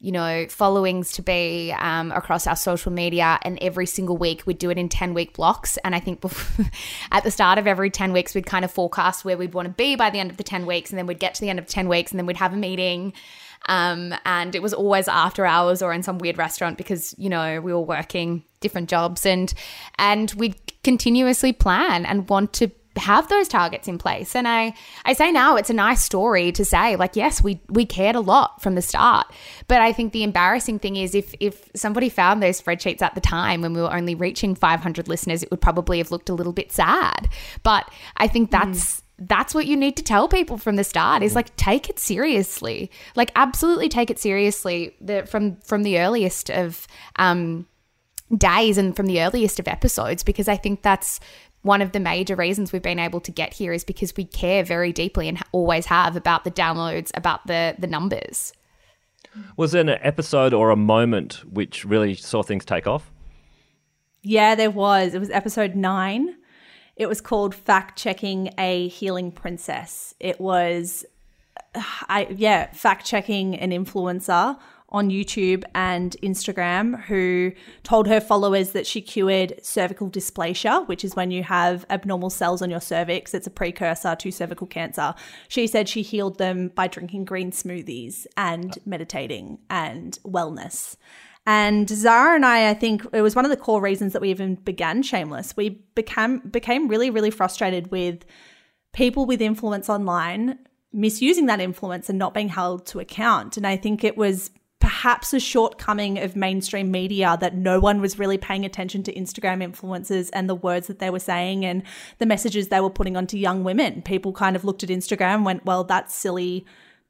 you 0.00 0.10
know, 0.10 0.46
followings 0.48 1.12
to 1.12 1.22
be 1.22 1.74
um, 1.78 2.10
across 2.12 2.46
our 2.46 2.56
social 2.56 2.90
media. 2.90 3.38
And 3.42 3.58
every 3.60 3.84
single 3.86 4.16
week 4.16 4.46
we'd 4.46 4.58
do 4.58 4.70
it 4.70 4.78
in 4.78 4.88
10 4.88 5.12
week 5.12 5.34
blocks. 5.34 5.76
And 5.84 5.94
I 5.94 6.00
think 6.00 6.22
before, 6.22 6.66
at 7.12 7.24
the 7.24 7.30
start 7.30 7.58
of 7.58 7.66
every 7.66 7.90
10 7.90 8.12
weeks, 8.12 8.34
we'd 8.34 8.46
kind 8.46 8.64
of 8.64 8.72
forecast 8.72 9.24
where 9.26 9.36
we'd 9.36 9.52
want 9.52 9.66
to 9.68 9.74
be 9.74 9.94
by 9.94 10.08
the 10.08 10.18
end 10.18 10.30
of 10.30 10.38
the 10.38 10.44
10 10.44 10.64
weeks. 10.64 10.90
And 10.90 10.98
then 10.98 11.06
we'd 11.06 11.20
get 11.20 11.34
to 11.34 11.40
the 11.42 11.50
end 11.50 11.58
of 11.58 11.66
10 11.66 11.88
weeks 11.88 12.10
and 12.10 12.18
then 12.18 12.26
we'd 12.26 12.38
have 12.38 12.54
a 12.54 12.56
meeting. 12.56 13.12
Um, 13.66 14.14
and 14.24 14.54
it 14.54 14.62
was 14.62 14.72
always 14.72 15.08
after 15.08 15.44
hours 15.44 15.82
or 15.82 15.92
in 15.92 16.02
some 16.02 16.18
weird 16.18 16.38
restaurant 16.38 16.78
because, 16.78 17.14
you 17.18 17.28
know, 17.28 17.60
we 17.60 17.72
were 17.72 17.80
working 17.80 18.44
different 18.60 18.88
jobs 18.88 19.24
and 19.24 19.54
and 19.98 20.32
we 20.32 20.54
continuously 20.82 21.52
plan 21.52 22.04
and 22.06 22.28
want 22.28 22.52
to 22.54 22.70
have 22.98 23.28
those 23.28 23.48
targets 23.48 23.88
in 23.88 23.98
place. 23.98 24.34
And 24.34 24.46
I, 24.46 24.74
I 25.04 25.12
say 25.12 25.30
now 25.30 25.56
it's 25.56 25.70
a 25.70 25.74
nice 25.74 26.02
story 26.02 26.52
to 26.52 26.64
say, 26.64 26.96
like, 26.96 27.16
yes, 27.16 27.42
we 27.42 27.60
we 27.68 27.86
cared 27.86 28.16
a 28.16 28.20
lot 28.20 28.60
from 28.60 28.74
the 28.74 28.82
start. 28.82 29.26
But 29.68 29.80
I 29.80 29.92
think 29.92 30.12
the 30.12 30.22
embarrassing 30.22 30.80
thing 30.80 30.96
is 30.96 31.14
if 31.14 31.34
if 31.40 31.70
somebody 31.74 32.08
found 32.08 32.42
those 32.42 32.60
spreadsheets 32.60 33.02
at 33.02 33.14
the 33.14 33.20
time 33.20 33.62
when 33.62 33.72
we 33.72 33.80
were 33.80 33.92
only 33.92 34.14
reaching 34.14 34.54
500 34.54 35.08
listeners, 35.08 35.42
it 35.42 35.50
would 35.50 35.60
probably 35.60 35.98
have 35.98 36.10
looked 36.10 36.28
a 36.28 36.34
little 36.34 36.52
bit 36.52 36.72
sad. 36.72 37.28
But 37.62 37.90
I 38.16 38.28
think 38.28 38.50
that's 38.50 39.02
that's 39.18 39.54
what 39.54 39.66
you 39.66 39.76
need 39.76 39.96
to 39.96 40.02
tell 40.02 40.28
people 40.28 40.56
from 40.58 40.76
the 40.76 40.84
start 40.84 41.22
is 41.22 41.34
like 41.34 41.54
take 41.56 41.90
it 41.90 41.98
seriously 41.98 42.90
like 43.16 43.32
absolutely 43.34 43.88
take 43.88 44.10
it 44.10 44.18
seriously 44.18 44.94
the, 45.00 45.26
from 45.26 45.56
from 45.56 45.82
the 45.82 45.98
earliest 45.98 46.50
of 46.50 46.86
um 47.16 47.66
days 48.36 48.78
and 48.78 48.94
from 48.94 49.06
the 49.06 49.20
earliest 49.20 49.58
of 49.58 49.66
episodes 49.66 50.22
because 50.22 50.48
i 50.48 50.56
think 50.56 50.82
that's 50.82 51.18
one 51.62 51.82
of 51.82 51.90
the 51.92 52.00
major 52.00 52.36
reasons 52.36 52.72
we've 52.72 52.82
been 52.82 53.00
able 53.00 53.20
to 53.20 53.32
get 53.32 53.52
here 53.52 53.72
is 53.72 53.82
because 53.82 54.14
we 54.16 54.24
care 54.24 54.62
very 54.62 54.92
deeply 54.92 55.28
and 55.28 55.42
always 55.50 55.86
have 55.86 56.14
about 56.14 56.44
the 56.44 56.50
downloads 56.50 57.10
about 57.14 57.46
the 57.46 57.74
the 57.78 57.86
numbers 57.86 58.52
Was 59.56 59.72
there 59.72 59.82
an 59.82 59.90
episode 59.90 60.52
or 60.54 60.70
a 60.70 60.76
moment 60.76 61.44
which 61.52 61.84
really 61.84 62.14
saw 62.14 62.42
things 62.42 62.64
take 62.64 62.86
off? 62.86 63.10
Yeah, 64.22 64.54
there 64.54 64.70
was. 64.70 65.14
It 65.14 65.20
was 65.20 65.30
episode 65.30 65.74
nine. 65.74 66.36
It 66.98 67.08
was 67.08 67.20
called 67.20 67.54
Fact 67.54 67.96
Checking 67.96 68.52
a 68.58 68.88
Healing 68.88 69.30
Princess. 69.30 70.16
It 70.18 70.40
was, 70.40 71.06
uh, 71.74 71.82
I 72.08 72.26
yeah, 72.30 72.72
fact 72.72 73.06
checking 73.06 73.54
an 73.54 73.70
influencer 73.70 74.58
on 74.90 75.10
YouTube 75.10 75.62
and 75.74 76.16
Instagram 76.22 77.00
who 77.04 77.52
told 77.84 78.08
her 78.08 78.20
followers 78.20 78.70
that 78.72 78.86
she 78.86 79.00
cured 79.00 79.54
cervical 79.62 80.10
dysplasia, 80.10 80.88
which 80.88 81.04
is 81.04 81.14
when 81.14 81.30
you 81.30 81.44
have 81.44 81.86
abnormal 81.88 82.30
cells 82.30 82.62
on 82.62 82.70
your 82.70 82.80
cervix. 82.80 83.32
It's 83.32 83.46
a 83.46 83.50
precursor 83.50 84.16
to 84.16 84.30
cervical 84.32 84.66
cancer. 84.66 85.14
She 85.46 85.68
said 85.68 85.88
she 85.88 86.02
healed 86.02 86.38
them 86.38 86.68
by 86.74 86.88
drinking 86.88 87.26
green 87.26 87.52
smoothies 87.52 88.26
and 88.36 88.76
meditating 88.84 89.58
and 89.70 90.18
wellness. 90.24 90.96
And 91.50 91.88
Zara 91.88 92.34
and 92.34 92.44
I, 92.44 92.68
I 92.68 92.74
think 92.74 93.06
it 93.10 93.22
was 93.22 93.34
one 93.34 93.46
of 93.46 93.50
the 93.50 93.56
core 93.56 93.80
reasons 93.80 94.12
that 94.12 94.20
we 94.20 94.28
even 94.28 94.56
began 94.56 95.02
Shameless. 95.02 95.56
We 95.56 95.80
became 95.94 96.40
became 96.40 96.88
really, 96.88 97.08
really 97.08 97.30
frustrated 97.30 97.90
with 97.90 98.26
people 98.92 99.24
with 99.24 99.40
influence 99.40 99.88
online 99.88 100.58
misusing 100.92 101.46
that 101.46 101.58
influence 101.58 102.10
and 102.10 102.18
not 102.18 102.34
being 102.34 102.48
held 102.48 102.84
to 102.86 103.00
account. 103.00 103.56
And 103.56 103.66
I 103.66 103.78
think 103.78 104.04
it 104.04 104.16
was 104.16 104.50
perhaps 104.78 105.32
a 105.32 105.40
shortcoming 105.40 106.18
of 106.18 106.36
mainstream 106.36 106.90
media 106.90 107.38
that 107.40 107.54
no 107.54 107.80
one 107.80 108.02
was 108.02 108.18
really 108.18 108.38
paying 108.38 108.66
attention 108.66 109.02
to 109.04 109.14
Instagram 109.14 109.66
influencers 109.66 110.28
and 110.34 110.50
the 110.50 110.54
words 110.54 110.86
that 110.86 110.98
they 110.98 111.08
were 111.08 111.18
saying 111.18 111.64
and 111.64 111.82
the 112.18 112.26
messages 112.26 112.68
they 112.68 112.80
were 112.80 112.90
putting 112.90 113.16
onto 113.16 113.38
young 113.38 113.64
women. 113.64 114.02
People 114.02 114.34
kind 114.34 114.54
of 114.54 114.64
looked 114.64 114.82
at 114.82 114.90
Instagram 114.90 115.44
went, 115.44 115.64
well, 115.64 115.82
that's 115.82 116.14
silly 116.14 116.66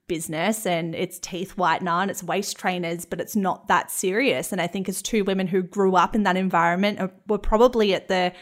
business 0.09 0.67
and 0.67 0.95
it's 0.95 1.19
teeth 1.19 1.55
whitener 1.57 2.03
and 2.03 2.11
it's 2.11 2.23
waist 2.23 2.59
trainers, 2.59 3.05
but 3.05 3.21
it's 3.21 3.37
not 3.37 3.69
that 3.69 3.91
serious. 3.91 4.51
And 4.51 4.61
I 4.61 4.67
think 4.67 4.89
as 4.89 5.01
two 5.01 5.23
women 5.25 5.47
who 5.47 5.63
grew 5.63 5.95
up 5.95 6.15
in 6.15 6.25
that 6.25 6.37
environment 6.37 6.99
uh, 6.99 7.09
were 7.29 7.39
probably 7.39 7.95
at 7.95 8.09
the 8.09 8.33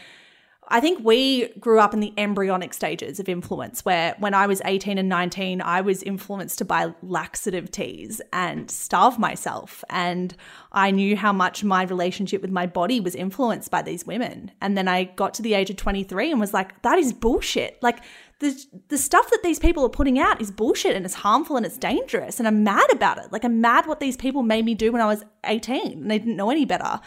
I 0.69 0.79
think 0.79 1.03
we 1.03 1.47
grew 1.59 1.79
up 1.79 1.93
in 1.93 2.01
the 2.01 2.13
embryonic 2.17 2.73
stages 2.73 3.19
of 3.19 3.29
influence 3.29 3.85
where 3.85 4.15
when 4.19 4.33
I 4.33 4.47
was 4.47 4.61
18 4.65 4.97
and 4.97 5.07
19, 5.07 5.61
I 5.61 5.81
was 5.81 6.03
influenced 6.03 6.57
to 6.57 6.65
buy 6.65 6.93
laxative 7.01 7.71
teas 7.71 8.21
and 8.33 8.69
starve 8.69 9.17
myself. 9.17 9.83
And 9.89 10.35
I 10.73 10.91
knew 10.91 11.15
how 11.15 11.31
much 11.31 11.63
my 11.63 11.83
relationship 11.83 12.41
with 12.41 12.51
my 12.51 12.65
body 12.65 12.99
was 12.99 13.15
influenced 13.15 13.71
by 13.71 13.81
these 13.81 14.05
women. 14.05 14.51
And 14.61 14.77
then 14.77 14.87
I 14.87 15.05
got 15.05 15.33
to 15.35 15.41
the 15.41 15.53
age 15.53 15.69
of 15.69 15.77
23 15.77 16.31
and 16.31 16.39
was 16.39 16.53
like, 16.53 16.81
that 16.81 16.97
is 16.97 17.13
bullshit. 17.13 17.81
Like, 17.81 17.99
the, 18.39 18.55
the 18.89 18.99
stuff 18.99 19.31
that 19.31 19.41
these 19.43 19.57
people 19.57 19.83
are 19.83 19.89
putting 19.89 20.19
out 20.19 20.39
is 20.39 20.51
bullshit 20.51 20.95
and 20.95 21.05
it's 21.05 21.15
harmful 21.15 21.57
and 21.57 21.65
it's 21.65 21.77
dangerous. 21.77 22.37
And 22.37 22.47
I'm 22.47 22.63
mad 22.63 22.85
about 22.91 23.17
it. 23.17 23.31
Like, 23.31 23.43
I'm 23.43 23.61
mad 23.61 23.87
what 23.87 23.99
these 23.99 24.15
people 24.15 24.43
made 24.43 24.63
me 24.63 24.75
do 24.75 24.91
when 24.91 25.01
I 25.01 25.07
was 25.07 25.23
18 25.45 25.93
and 25.93 26.11
they 26.11 26.19
didn't 26.19 26.35
know 26.35 26.51
any 26.51 26.65
better. 26.65 26.99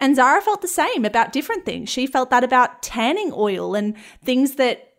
And 0.00 0.14
Zara 0.14 0.42
felt 0.42 0.62
the 0.62 0.68
same 0.68 1.04
about 1.04 1.32
different 1.32 1.64
things. 1.64 1.88
She 1.88 2.06
felt 2.06 2.30
that 2.30 2.44
about 2.44 2.82
tanning 2.82 3.32
oil 3.34 3.74
and 3.74 3.96
things 4.22 4.56
that 4.56 4.92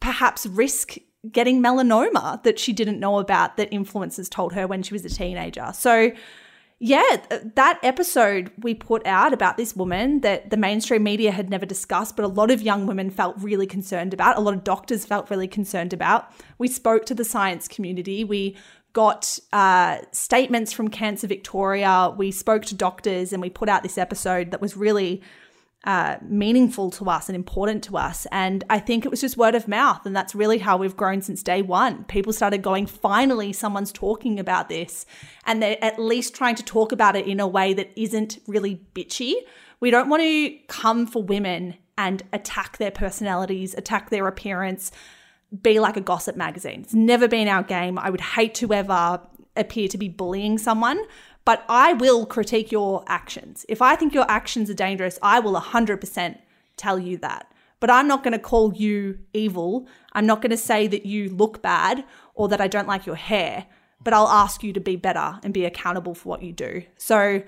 perhaps 0.00 0.46
risk 0.46 0.96
getting 1.30 1.62
melanoma 1.62 2.42
that 2.42 2.58
she 2.58 2.72
didn't 2.72 3.00
know 3.00 3.18
about 3.18 3.56
that 3.56 3.70
influencers 3.70 4.28
told 4.28 4.52
her 4.52 4.66
when 4.66 4.82
she 4.82 4.94
was 4.94 5.04
a 5.04 5.08
teenager. 5.08 5.70
So, 5.74 6.12
yeah, 6.78 7.16
that 7.54 7.78
episode 7.82 8.52
we 8.58 8.74
put 8.74 9.06
out 9.06 9.32
about 9.32 9.56
this 9.56 9.74
woman 9.74 10.20
that 10.20 10.50
the 10.50 10.56
mainstream 10.56 11.02
media 11.02 11.30
had 11.30 11.48
never 11.48 11.64
discussed, 11.64 12.14
but 12.14 12.24
a 12.24 12.28
lot 12.28 12.50
of 12.50 12.60
young 12.60 12.86
women 12.86 13.10
felt 13.10 13.36
really 13.38 13.66
concerned 13.66 14.12
about. 14.12 14.36
A 14.36 14.40
lot 14.40 14.54
of 14.54 14.64
doctors 14.64 15.06
felt 15.06 15.30
really 15.30 15.48
concerned 15.48 15.92
about. 15.92 16.30
We 16.58 16.68
spoke 16.68 17.06
to 17.06 17.14
the 17.14 17.24
science 17.24 17.68
community. 17.68 18.22
We 18.22 18.56
got 18.94 19.38
uh, 19.52 19.98
statements 20.12 20.72
from 20.72 20.88
Cancer 20.88 21.26
Victoria. 21.26 22.14
We 22.16 22.30
spoke 22.30 22.64
to 22.66 22.74
doctors 22.74 23.32
and 23.32 23.42
we 23.42 23.50
put 23.50 23.68
out 23.68 23.82
this 23.82 23.98
episode 23.98 24.52
that 24.52 24.60
was 24.62 24.76
really 24.76 25.20
uh, 25.82 26.16
meaningful 26.22 26.90
to 26.92 27.10
us 27.10 27.28
and 27.28 27.36
important 27.36 27.84
to 27.84 27.96
us. 27.98 28.26
And 28.30 28.64
I 28.70 28.78
think 28.78 29.04
it 29.04 29.10
was 29.10 29.20
just 29.20 29.36
word 29.36 29.54
of 29.54 29.68
mouth. 29.68 30.06
And 30.06 30.16
that's 30.16 30.34
really 30.34 30.58
how 30.58 30.76
we've 30.76 30.96
grown 30.96 31.20
since 31.20 31.42
day 31.42 31.60
one. 31.60 32.04
People 32.04 32.32
started 32.32 32.62
going, 32.62 32.86
finally, 32.86 33.52
someone's 33.52 33.92
talking 33.92 34.38
about 34.38 34.68
this. 34.68 35.04
And 35.44 35.60
they're 35.60 35.84
at 35.84 35.98
least 35.98 36.34
trying 36.34 36.54
to 36.54 36.62
talk 36.62 36.92
about 36.92 37.16
it 37.16 37.26
in 37.26 37.40
a 37.40 37.48
way 37.48 37.74
that 37.74 37.90
isn't 37.96 38.38
really 38.46 38.80
bitchy. 38.94 39.34
We 39.80 39.90
don't 39.90 40.08
want 40.08 40.22
to 40.22 40.56
come 40.68 41.06
for 41.06 41.22
women 41.22 41.74
and 41.98 42.22
attack 42.32 42.78
their 42.78 42.92
personalities, 42.92 43.74
attack 43.74 44.10
their 44.10 44.26
appearance, 44.26 44.90
be 45.62 45.80
like 45.80 45.96
a 45.96 46.00
gossip 46.00 46.36
magazine. 46.36 46.80
It's 46.82 46.94
never 46.94 47.28
been 47.28 47.48
our 47.48 47.62
game. 47.62 47.98
I 47.98 48.10
would 48.10 48.20
hate 48.20 48.54
to 48.56 48.72
ever 48.72 49.20
appear 49.56 49.88
to 49.88 49.98
be 49.98 50.08
bullying 50.08 50.58
someone, 50.58 51.02
but 51.44 51.64
I 51.68 51.92
will 51.92 52.26
critique 52.26 52.72
your 52.72 53.04
actions. 53.06 53.64
If 53.68 53.82
I 53.82 53.96
think 53.96 54.14
your 54.14 54.28
actions 54.30 54.70
are 54.70 54.74
dangerous, 54.74 55.18
I 55.22 55.40
will 55.40 55.54
100% 55.54 56.38
tell 56.76 56.98
you 56.98 57.18
that. 57.18 57.50
But 57.80 57.90
I'm 57.90 58.08
not 58.08 58.22
going 58.22 58.32
to 58.32 58.38
call 58.38 58.72
you 58.72 59.18
evil. 59.32 59.86
I'm 60.12 60.26
not 60.26 60.40
going 60.40 60.50
to 60.50 60.56
say 60.56 60.86
that 60.86 61.04
you 61.04 61.28
look 61.28 61.60
bad 61.60 62.04
or 62.34 62.48
that 62.48 62.60
I 62.60 62.66
don't 62.66 62.88
like 62.88 63.04
your 63.04 63.16
hair, 63.16 63.66
but 64.02 64.14
I'll 64.14 64.28
ask 64.28 64.62
you 64.62 64.72
to 64.72 64.80
be 64.80 64.96
better 64.96 65.38
and 65.42 65.52
be 65.52 65.64
accountable 65.64 66.14
for 66.14 66.30
what 66.30 66.42
you 66.42 66.52
do. 66.52 66.82
So, 66.96 67.42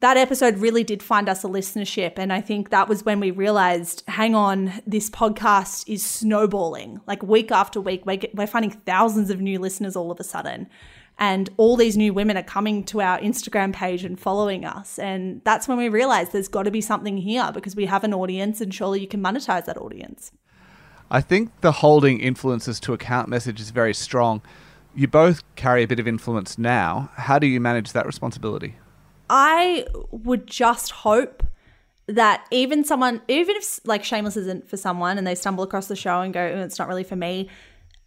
that 0.00 0.16
episode 0.16 0.58
really 0.58 0.84
did 0.84 1.02
find 1.02 1.28
us 1.28 1.44
a 1.44 1.48
listenership. 1.48 2.14
And 2.18 2.32
I 2.32 2.40
think 2.40 2.70
that 2.70 2.88
was 2.88 3.04
when 3.04 3.20
we 3.20 3.30
realized 3.30 4.02
hang 4.08 4.34
on, 4.34 4.72
this 4.86 5.08
podcast 5.08 5.88
is 5.88 6.04
snowballing. 6.04 7.00
Like 7.06 7.22
week 7.22 7.50
after 7.50 7.80
week, 7.80 8.04
we're, 8.04 8.20
we're 8.34 8.46
finding 8.46 8.70
thousands 8.70 9.30
of 9.30 9.40
new 9.40 9.58
listeners 9.58 9.96
all 9.96 10.10
of 10.10 10.20
a 10.20 10.24
sudden. 10.24 10.68
And 11.18 11.48
all 11.56 11.76
these 11.76 11.96
new 11.96 12.12
women 12.12 12.36
are 12.36 12.42
coming 12.42 12.82
to 12.84 13.00
our 13.00 13.20
Instagram 13.20 13.72
page 13.72 14.04
and 14.04 14.18
following 14.18 14.64
us. 14.64 14.98
And 14.98 15.40
that's 15.44 15.68
when 15.68 15.78
we 15.78 15.88
realized 15.88 16.32
there's 16.32 16.48
got 16.48 16.64
to 16.64 16.72
be 16.72 16.80
something 16.80 17.16
here 17.16 17.50
because 17.54 17.76
we 17.76 17.86
have 17.86 18.02
an 18.02 18.12
audience 18.12 18.60
and 18.60 18.74
surely 18.74 19.00
you 19.00 19.06
can 19.06 19.22
monetize 19.22 19.64
that 19.66 19.76
audience. 19.76 20.32
I 21.10 21.20
think 21.20 21.60
the 21.60 21.70
holding 21.70 22.18
influencers 22.18 22.80
to 22.80 22.92
account 22.92 23.28
message 23.28 23.60
is 23.60 23.70
very 23.70 23.94
strong. 23.94 24.42
You 24.94 25.06
both 25.06 25.42
carry 25.54 25.84
a 25.84 25.88
bit 25.88 26.00
of 26.00 26.08
influence 26.08 26.58
now. 26.58 27.10
How 27.14 27.38
do 27.38 27.46
you 27.46 27.60
manage 27.60 27.92
that 27.92 28.06
responsibility? 28.06 28.76
I 29.28 29.86
would 30.10 30.46
just 30.46 30.90
hope 30.90 31.42
that 32.06 32.46
even 32.50 32.84
someone, 32.84 33.22
even 33.28 33.56
if 33.56 33.80
like 33.84 34.04
Shameless 34.04 34.36
isn't 34.36 34.68
for 34.68 34.76
someone 34.76 35.18
and 35.18 35.26
they 35.26 35.34
stumble 35.34 35.64
across 35.64 35.86
the 35.86 35.96
show 35.96 36.20
and 36.20 36.34
go, 36.34 36.44
it's 36.44 36.78
not 36.78 36.88
really 36.88 37.04
for 37.04 37.16
me, 37.16 37.48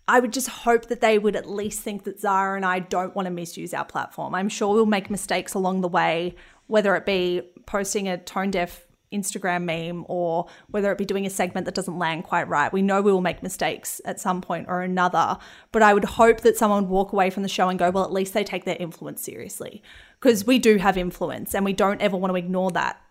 I 0.07 0.19
would 0.19 0.31
just 0.31 0.47
hope 0.47 0.85
that 0.87 1.01
they 1.01 1.19
would 1.19 1.35
at 1.35 1.49
least 1.49 1.81
think 1.81 2.03
that 2.05 2.19
Zara 2.19 2.55
and 2.55 2.65
I 2.65 2.79
don't 2.79 3.15
want 3.15 3.25
to 3.25 3.31
misuse 3.31 3.73
our 3.73 3.83
platform. 3.83 4.35
I'm 4.35 4.49
sure 4.49 4.73
we'll 4.73 4.85
make 4.85 5.09
mistakes 5.09 5.53
along 5.53 5.81
the 5.81 5.87
way, 5.87 6.35
whether 6.67 6.95
it 6.95 7.05
be 7.05 7.41
posting 7.65 8.07
a 8.07 8.17
tone 8.17 8.51
deaf 8.51 8.85
Instagram 9.11 9.63
meme 9.63 10.05
or 10.07 10.47
whether 10.69 10.91
it 10.91 10.97
be 10.97 11.05
doing 11.05 11.25
a 11.25 11.29
segment 11.29 11.65
that 11.65 11.75
doesn't 11.75 11.97
land 11.97 12.23
quite 12.23 12.47
right. 12.47 12.71
We 12.71 12.81
know 12.81 13.01
we 13.01 13.11
will 13.11 13.21
make 13.21 13.41
mistakes 13.41 13.99
at 14.05 14.19
some 14.19 14.41
point 14.41 14.67
or 14.69 14.81
another, 14.81 15.37
but 15.71 15.81
I 15.81 15.93
would 15.93 16.05
hope 16.05 16.41
that 16.41 16.57
someone 16.57 16.83
would 16.83 16.91
walk 16.91 17.13
away 17.13 17.29
from 17.29 17.43
the 17.43 17.49
show 17.49 17.69
and 17.69 17.79
go, 17.79 17.89
well, 17.89 18.03
at 18.03 18.11
least 18.11 18.33
they 18.33 18.43
take 18.43 18.65
their 18.65 18.77
influence 18.79 19.21
seriously 19.23 19.81
because 20.19 20.45
we 20.45 20.59
do 20.59 20.77
have 20.77 20.97
influence 20.97 21.53
and 21.53 21.65
we 21.65 21.73
don't 21.73 22.01
ever 22.01 22.17
want 22.17 22.31
to 22.31 22.37
ignore 22.37 22.71
that 22.71 23.01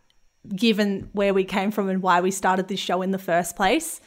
given 0.54 1.08
where 1.12 1.34
we 1.34 1.44
came 1.44 1.70
from 1.70 1.88
and 1.88 2.02
why 2.02 2.20
we 2.20 2.30
started 2.30 2.68
this 2.68 2.80
show 2.80 3.02
in 3.02 3.10
the 3.10 3.18
first 3.18 3.56
place. 3.56 4.00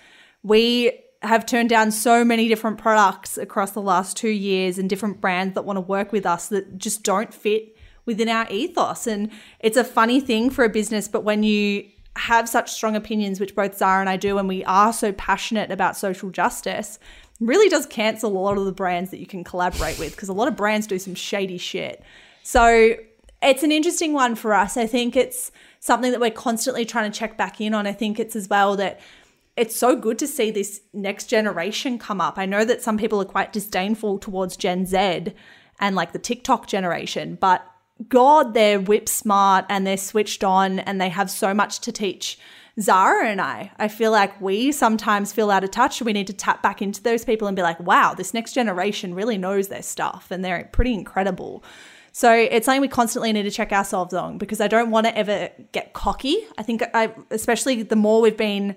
We 0.43 0.91
have 1.21 1.45
turned 1.45 1.69
down 1.69 1.91
so 1.91 2.23
many 2.23 2.47
different 2.47 2.77
products 2.77 3.37
across 3.37 3.71
the 3.71 3.81
last 3.81 4.15
two 4.15 4.29
years 4.29 4.77
and 4.77 4.89
different 4.89 5.19
brands 5.19 5.55
that 5.55 5.65
want 5.65 5.77
to 5.77 5.81
work 5.81 6.11
with 6.11 6.25
us 6.25 6.47
that 6.47 6.77
just 6.77 7.03
don't 7.03 7.33
fit 7.33 7.75
within 8.05 8.29
our 8.29 8.49
ethos. 8.49 9.05
And 9.05 9.29
it's 9.59 9.77
a 9.77 9.83
funny 9.83 10.21
thing 10.21 10.49
for 10.49 10.63
a 10.63 10.69
business, 10.69 11.07
but 11.07 11.23
when 11.23 11.43
you 11.43 11.85
have 12.15 12.47
such 12.47 12.71
strong 12.71 12.95
opinions, 12.95 13.39
which 13.39 13.55
both 13.55 13.77
Zara 13.77 13.99
and 13.99 14.09
I 14.09 14.17
do, 14.17 14.37
and 14.37 14.47
we 14.47 14.63
are 14.63 14.93
so 14.93 15.11
passionate 15.11 15.71
about 15.71 15.97
social 15.97 16.29
justice, 16.29 16.99
really 17.39 17.69
does 17.69 17.85
cancel 17.85 18.31
a 18.31 18.39
lot 18.39 18.57
of 18.57 18.65
the 18.65 18.71
brands 18.71 19.11
that 19.11 19.19
you 19.19 19.25
can 19.25 19.43
collaborate 19.43 19.99
with 19.99 20.15
because 20.15 20.29
a 20.29 20.33
lot 20.33 20.47
of 20.47 20.55
brands 20.55 20.87
do 20.87 20.99
some 20.99 21.15
shady 21.15 21.57
shit. 21.57 22.03
So 22.49 22.95
it's 23.43 23.61
an 23.61 23.71
interesting 23.71 24.11
one 24.11 24.33
for 24.33 24.55
us. 24.55 24.75
I 24.75 24.87
think 24.87 25.15
it's 25.15 25.51
something 25.79 26.09
that 26.09 26.19
we're 26.19 26.31
constantly 26.31 26.83
trying 26.83 27.11
to 27.11 27.15
check 27.15 27.37
back 27.37 27.61
in 27.61 27.75
on. 27.75 27.85
I 27.85 27.93
think 27.93 28.19
it's 28.19 28.35
as 28.35 28.49
well 28.49 28.75
that 28.77 28.99
it's 29.55 29.75
so 29.75 29.95
good 29.95 30.17
to 30.17 30.25
see 30.25 30.49
this 30.49 30.81
next 30.91 31.27
generation 31.27 31.99
come 31.99 32.19
up. 32.19 32.39
I 32.39 32.47
know 32.47 32.65
that 32.65 32.81
some 32.81 32.97
people 32.97 33.21
are 33.21 33.25
quite 33.25 33.53
disdainful 33.53 34.17
towards 34.17 34.57
Gen 34.57 34.87
Z 34.87 35.25
and 35.79 35.95
like 35.95 36.11
the 36.11 36.17
TikTok 36.17 36.65
generation, 36.65 37.37
but 37.39 37.63
God, 38.07 38.55
they're 38.55 38.79
whip 38.79 39.07
smart 39.07 39.65
and 39.69 39.85
they're 39.85 39.95
switched 39.95 40.43
on 40.43 40.79
and 40.79 40.99
they 40.99 41.09
have 41.09 41.29
so 41.29 41.53
much 41.53 41.81
to 41.81 41.91
teach 41.91 42.39
Zara 42.81 43.27
and 43.27 43.41
I. 43.41 43.71
I 43.77 43.89
feel 43.89 44.09
like 44.09 44.41
we 44.41 44.71
sometimes 44.71 45.31
feel 45.31 45.51
out 45.51 45.63
of 45.63 45.69
touch. 45.69 46.01
We 46.01 46.13
need 46.13 46.25
to 46.25 46.33
tap 46.33 46.63
back 46.63 46.81
into 46.81 47.03
those 47.03 47.23
people 47.23 47.47
and 47.47 47.55
be 47.55 47.61
like, 47.61 47.79
wow, 47.79 48.15
this 48.15 48.33
next 48.33 48.53
generation 48.53 49.13
really 49.13 49.37
knows 49.37 49.67
their 49.67 49.83
stuff 49.83 50.31
and 50.31 50.43
they're 50.43 50.67
pretty 50.71 50.95
incredible. 50.95 51.63
So 52.19 52.33
it's 52.33 52.65
something 52.65 52.81
we 52.81 52.89
constantly 52.89 53.31
need 53.31 53.43
to 53.43 53.49
check 53.49 53.71
ourselves 53.71 54.13
on 54.13 54.39
because 54.39 54.59
I 54.59 54.67
don't 54.67 54.91
want 54.91 55.07
to 55.07 55.17
ever 55.17 55.51
get 55.71 55.93
cocky. 55.93 56.35
I 56.57 56.63
think 56.63 56.83
I, 56.93 57.13
especially 57.31 57.81
the 57.81 57.95
more 57.95 58.19
we've 58.19 58.35
been 58.35 58.75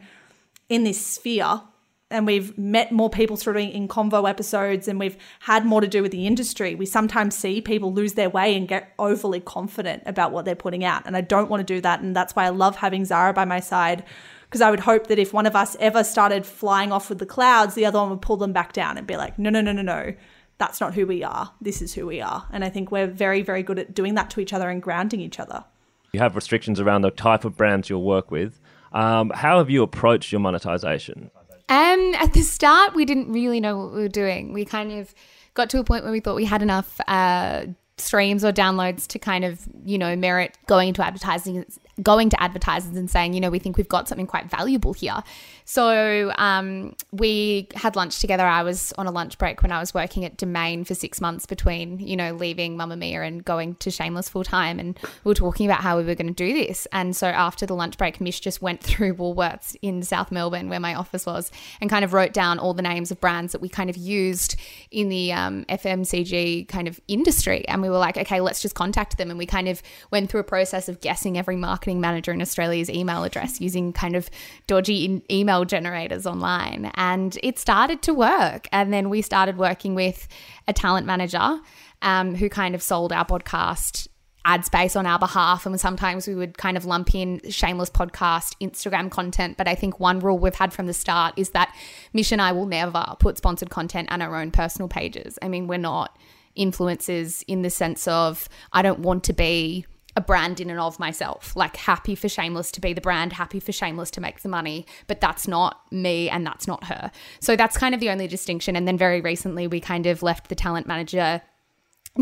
in 0.68 0.84
this 0.84 1.04
sphere 1.04 1.60
and 2.08 2.24
we've 2.24 2.56
met 2.56 2.92
more 2.92 3.10
people 3.10 3.36
through 3.36 3.58
in 3.58 3.88
convo 3.88 4.30
episodes 4.30 4.86
and 4.86 5.00
we've 5.00 5.16
had 5.40 5.66
more 5.66 5.80
to 5.80 5.88
do 5.88 6.02
with 6.02 6.12
the 6.12 6.24
industry, 6.24 6.76
we 6.76 6.86
sometimes 6.86 7.36
see 7.36 7.60
people 7.60 7.92
lose 7.92 8.12
their 8.12 8.30
way 8.30 8.56
and 8.56 8.68
get 8.68 8.92
overly 8.96 9.40
confident 9.40 10.04
about 10.06 10.30
what 10.30 10.44
they're 10.44 10.54
putting 10.54 10.84
out. 10.84 11.02
And 11.04 11.16
I 11.16 11.20
don't 11.20 11.50
want 11.50 11.66
to 11.66 11.74
do 11.74 11.80
that. 11.80 12.00
And 12.00 12.14
that's 12.14 12.36
why 12.36 12.44
I 12.44 12.50
love 12.50 12.76
having 12.76 13.04
Zara 13.04 13.32
by 13.32 13.44
my 13.44 13.58
side 13.58 14.04
because 14.44 14.60
I 14.60 14.70
would 14.70 14.78
hope 14.78 15.08
that 15.08 15.18
if 15.18 15.32
one 15.32 15.46
of 15.46 15.56
us 15.56 15.76
ever 15.80 16.04
started 16.04 16.46
flying 16.46 16.92
off 16.92 17.08
with 17.08 17.18
the 17.18 17.26
clouds, 17.26 17.74
the 17.74 17.86
other 17.86 17.98
one 17.98 18.10
would 18.10 18.22
pull 18.22 18.36
them 18.36 18.52
back 18.52 18.72
down 18.72 18.98
and 18.98 19.04
be 19.04 19.16
like, 19.16 19.36
no, 19.36 19.50
no, 19.50 19.60
no, 19.60 19.72
no, 19.72 19.82
no 19.82 20.14
that's 20.62 20.80
not 20.80 20.94
who 20.94 21.08
we 21.08 21.24
are. 21.24 21.52
This 21.60 21.82
is 21.82 21.92
who 21.92 22.06
we 22.06 22.20
are. 22.20 22.46
And 22.52 22.64
I 22.64 22.68
think 22.68 22.92
we're 22.92 23.08
very, 23.08 23.42
very 23.42 23.64
good 23.64 23.80
at 23.80 23.94
doing 23.94 24.14
that 24.14 24.30
to 24.30 24.40
each 24.40 24.52
other 24.52 24.70
and 24.70 24.80
grounding 24.80 25.20
each 25.20 25.40
other. 25.40 25.64
You 26.12 26.20
have 26.20 26.36
restrictions 26.36 26.78
around 26.78 27.02
the 27.02 27.10
type 27.10 27.44
of 27.44 27.56
brands 27.56 27.90
you'll 27.90 28.04
work 28.04 28.30
with. 28.30 28.60
Um, 28.92 29.30
how 29.34 29.58
have 29.58 29.70
you 29.70 29.82
approached 29.82 30.30
your 30.30 30.40
monetization? 30.40 31.32
Um, 31.68 32.14
at 32.14 32.32
the 32.32 32.42
start, 32.42 32.94
we 32.94 33.04
didn't 33.04 33.32
really 33.32 33.58
know 33.58 33.76
what 33.76 33.92
we 33.92 34.02
were 34.02 34.08
doing. 34.08 34.52
We 34.52 34.64
kind 34.64 34.92
of 34.92 35.12
got 35.54 35.68
to 35.70 35.80
a 35.80 35.84
point 35.84 36.04
where 36.04 36.12
we 36.12 36.20
thought 36.20 36.36
we 36.36 36.44
had 36.44 36.62
enough 36.62 37.00
uh, 37.08 37.66
streams 37.96 38.44
or 38.44 38.52
downloads 38.52 39.08
to 39.08 39.18
kind 39.18 39.44
of, 39.44 39.66
you 39.84 39.98
know, 39.98 40.14
merit 40.14 40.56
going 40.66 40.88
into 40.88 41.04
advertising 41.04 41.66
going 42.00 42.30
to 42.30 42.42
advertisers 42.42 42.96
and 42.96 43.10
saying, 43.10 43.34
you 43.34 43.40
know, 43.40 43.50
we 43.50 43.58
think 43.58 43.76
we've 43.76 43.88
got 43.88 44.08
something 44.08 44.26
quite 44.26 44.48
valuable 44.48 44.94
here. 44.94 45.22
So 45.64 46.32
um, 46.38 46.94
we 47.12 47.68
had 47.74 47.96
lunch 47.96 48.18
together. 48.20 48.44
I 48.44 48.62
was 48.62 48.94
on 48.96 49.06
a 49.06 49.10
lunch 49.10 49.36
break 49.36 49.62
when 49.62 49.72
I 49.72 49.78
was 49.78 49.92
working 49.92 50.24
at 50.24 50.36
Domain 50.38 50.84
for 50.84 50.94
six 50.94 51.20
months 51.20 51.44
between, 51.44 51.98
you 51.98 52.16
know, 52.16 52.32
leaving 52.32 52.76
Mamamia 52.76 53.26
and 53.26 53.44
going 53.44 53.74
to 53.76 53.90
Shameless 53.90 54.28
full 54.28 54.42
time. 54.42 54.78
And 54.78 54.98
we 55.24 55.30
were 55.30 55.34
talking 55.34 55.66
about 55.66 55.80
how 55.80 55.98
we 55.98 56.04
were 56.04 56.14
going 56.14 56.32
to 56.32 56.32
do 56.32 56.54
this. 56.54 56.86
And 56.92 57.14
so 57.14 57.26
after 57.26 57.66
the 57.66 57.74
lunch 57.74 57.98
break, 57.98 58.20
Mish 58.20 58.40
just 58.40 58.62
went 58.62 58.82
through 58.82 59.14
Woolworths 59.14 59.76
in 59.82 60.02
South 60.02 60.32
Melbourne, 60.32 60.68
where 60.68 60.80
my 60.80 60.94
office 60.94 61.26
was, 61.26 61.50
and 61.80 61.90
kind 61.90 62.04
of 62.04 62.14
wrote 62.14 62.32
down 62.32 62.58
all 62.58 62.72
the 62.72 62.82
names 62.82 63.10
of 63.10 63.20
brands 63.20 63.52
that 63.52 63.60
we 63.60 63.68
kind 63.68 63.90
of 63.90 63.96
used 63.96 64.56
in 64.90 65.10
the 65.10 65.32
um, 65.32 65.64
FMCG 65.68 66.68
kind 66.68 66.88
of 66.88 67.00
industry. 67.06 67.68
And 67.68 67.82
we 67.82 67.90
were 67.90 67.98
like, 67.98 68.16
okay, 68.16 68.40
let's 68.40 68.62
just 68.62 68.74
contact 68.74 69.18
them. 69.18 69.28
And 69.28 69.38
we 69.38 69.46
kind 69.46 69.68
of 69.68 69.82
went 70.10 70.30
through 70.30 70.40
a 70.40 70.44
process 70.44 70.88
of 70.88 71.00
guessing 71.00 71.36
every 71.36 71.56
market 71.56 71.81
marketing 71.82 72.00
manager 72.00 72.30
in 72.30 72.40
Australia's 72.40 72.88
email 72.88 73.24
address 73.24 73.60
using 73.60 73.92
kind 73.92 74.14
of 74.14 74.30
dodgy 74.68 75.20
email 75.28 75.64
generators 75.64 76.26
online. 76.26 76.92
And 76.94 77.36
it 77.42 77.58
started 77.58 78.02
to 78.02 78.14
work. 78.14 78.68
And 78.70 78.92
then 78.92 79.10
we 79.10 79.20
started 79.20 79.58
working 79.58 79.96
with 79.96 80.28
a 80.68 80.72
talent 80.72 81.08
manager 81.08 81.58
um, 82.00 82.36
who 82.36 82.48
kind 82.48 82.76
of 82.76 82.82
sold 82.84 83.12
our 83.12 83.26
podcast 83.26 84.06
ad 84.44 84.64
space 84.64 84.94
on 84.94 85.06
our 85.06 85.18
behalf. 85.18 85.66
And 85.66 85.80
sometimes 85.80 86.28
we 86.28 86.36
would 86.36 86.56
kind 86.56 86.76
of 86.76 86.84
lump 86.84 87.16
in 87.16 87.40
shameless 87.50 87.90
podcast, 87.90 88.54
Instagram 88.60 89.10
content. 89.10 89.56
But 89.56 89.66
I 89.66 89.74
think 89.74 89.98
one 89.98 90.20
rule 90.20 90.38
we've 90.38 90.54
had 90.54 90.72
from 90.72 90.86
the 90.86 90.94
start 90.94 91.34
is 91.36 91.50
that 91.50 91.74
Mish 92.12 92.30
and 92.30 92.40
I 92.40 92.52
will 92.52 92.66
never 92.66 93.04
put 93.18 93.38
sponsored 93.38 93.70
content 93.70 94.08
on 94.12 94.22
our 94.22 94.36
own 94.36 94.52
personal 94.52 94.88
pages. 94.88 95.36
I 95.42 95.48
mean, 95.48 95.66
we're 95.66 95.78
not 95.78 96.16
influencers 96.56 97.42
in 97.48 97.62
the 97.62 97.70
sense 97.70 98.06
of 98.06 98.48
I 98.72 98.82
don't 98.82 99.00
want 99.00 99.24
to 99.24 99.32
be 99.32 99.86
a 100.16 100.20
brand 100.20 100.60
in 100.60 100.70
and 100.70 100.78
of 100.78 100.98
myself. 100.98 101.56
Like 101.56 101.76
happy 101.76 102.14
for 102.14 102.28
Shameless 102.28 102.70
to 102.72 102.80
be 102.80 102.92
the 102.92 103.00
brand, 103.00 103.32
happy 103.32 103.60
for 103.60 103.72
Shameless 103.72 104.10
to 104.12 104.20
make 104.20 104.40
the 104.40 104.48
money, 104.48 104.86
but 105.06 105.20
that's 105.20 105.48
not 105.48 105.80
me 105.90 106.28
and 106.28 106.46
that's 106.46 106.66
not 106.66 106.84
her. 106.84 107.10
So 107.40 107.56
that's 107.56 107.76
kind 107.76 107.94
of 107.94 108.00
the 108.00 108.10
only 108.10 108.26
distinction. 108.26 108.76
And 108.76 108.86
then 108.86 108.98
very 108.98 109.20
recently 109.20 109.66
we 109.66 109.80
kind 109.80 110.06
of 110.06 110.22
left 110.22 110.48
the 110.48 110.54
talent 110.54 110.86
manager 110.86 111.40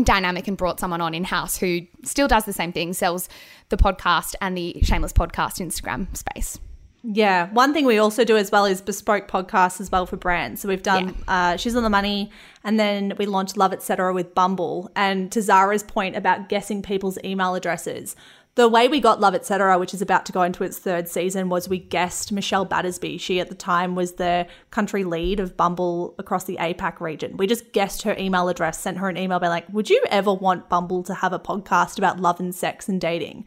dynamic 0.03 0.47
and 0.47 0.55
brought 0.57 0.79
someone 0.79 1.01
on 1.01 1.13
in 1.13 1.25
house 1.25 1.57
who 1.57 1.81
still 2.03 2.27
does 2.27 2.45
the 2.45 2.53
same 2.53 2.71
thing, 2.71 2.93
sells 2.93 3.27
the 3.69 3.77
podcast 3.77 4.35
and 4.39 4.57
the 4.57 4.77
Shameless 4.83 5.13
podcast 5.13 5.59
Instagram 5.59 6.15
space. 6.15 6.59
Yeah. 7.03 7.51
One 7.51 7.73
thing 7.73 7.85
we 7.85 7.97
also 7.97 8.23
do 8.23 8.37
as 8.37 8.51
well 8.51 8.65
is 8.65 8.79
bespoke 8.79 9.27
podcasts 9.27 9.81
as 9.81 9.91
well 9.91 10.05
for 10.05 10.17
brands. 10.17 10.61
So 10.61 10.67
we've 10.67 10.83
done 10.83 11.15
uh, 11.27 11.57
She's 11.57 11.75
on 11.75 11.83
the 11.83 11.89
Money 11.89 12.31
and 12.63 12.79
then 12.79 13.13
we 13.17 13.25
launched 13.25 13.57
Love 13.57 13.73
Etc. 13.73 14.13
with 14.13 14.35
Bumble. 14.35 14.91
And 14.95 15.31
to 15.31 15.41
Zara's 15.41 15.83
point 15.83 16.15
about 16.15 16.47
guessing 16.47 16.83
people's 16.83 17.17
email 17.23 17.55
addresses, 17.55 18.15
the 18.53 18.67
way 18.67 18.87
we 18.87 18.99
got 18.99 19.19
Love 19.19 19.33
Etc., 19.33 19.79
which 19.79 19.93
is 19.93 20.01
about 20.01 20.25
to 20.27 20.31
go 20.31 20.43
into 20.43 20.63
its 20.63 20.77
third 20.77 21.07
season, 21.07 21.49
was 21.49 21.69
we 21.69 21.79
guessed 21.79 22.31
Michelle 22.31 22.65
Battersby. 22.65 23.17
She 23.17 23.39
at 23.39 23.49
the 23.49 23.55
time 23.55 23.95
was 23.95 24.13
the 24.13 24.45
country 24.69 25.03
lead 25.03 25.39
of 25.39 25.57
Bumble 25.57 26.13
across 26.19 26.43
the 26.43 26.57
APAC 26.57 26.99
region. 26.99 27.37
We 27.37 27.47
just 27.47 27.71
guessed 27.71 28.03
her 28.03 28.15
email 28.19 28.47
address, 28.49 28.77
sent 28.77 28.97
her 28.97 29.09
an 29.09 29.17
email 29.17 29.39
being 29.39 29.51
like, 29.51 29.69
Would 29.69 29.89
you 29.89 30.03
ever 30.09 30.33
want 30.33 30.69
Bumble 30.69 31.01
to 31.03 31.15
have 31.15 31.33
a 31.33 31.39
podcast 31.39 31.97
about 31.97 32.19
love 32.19 32.39
and 32.39 32.53
sex 32.53 32.87
and 32.87 33.01
dating? 33.01 33.45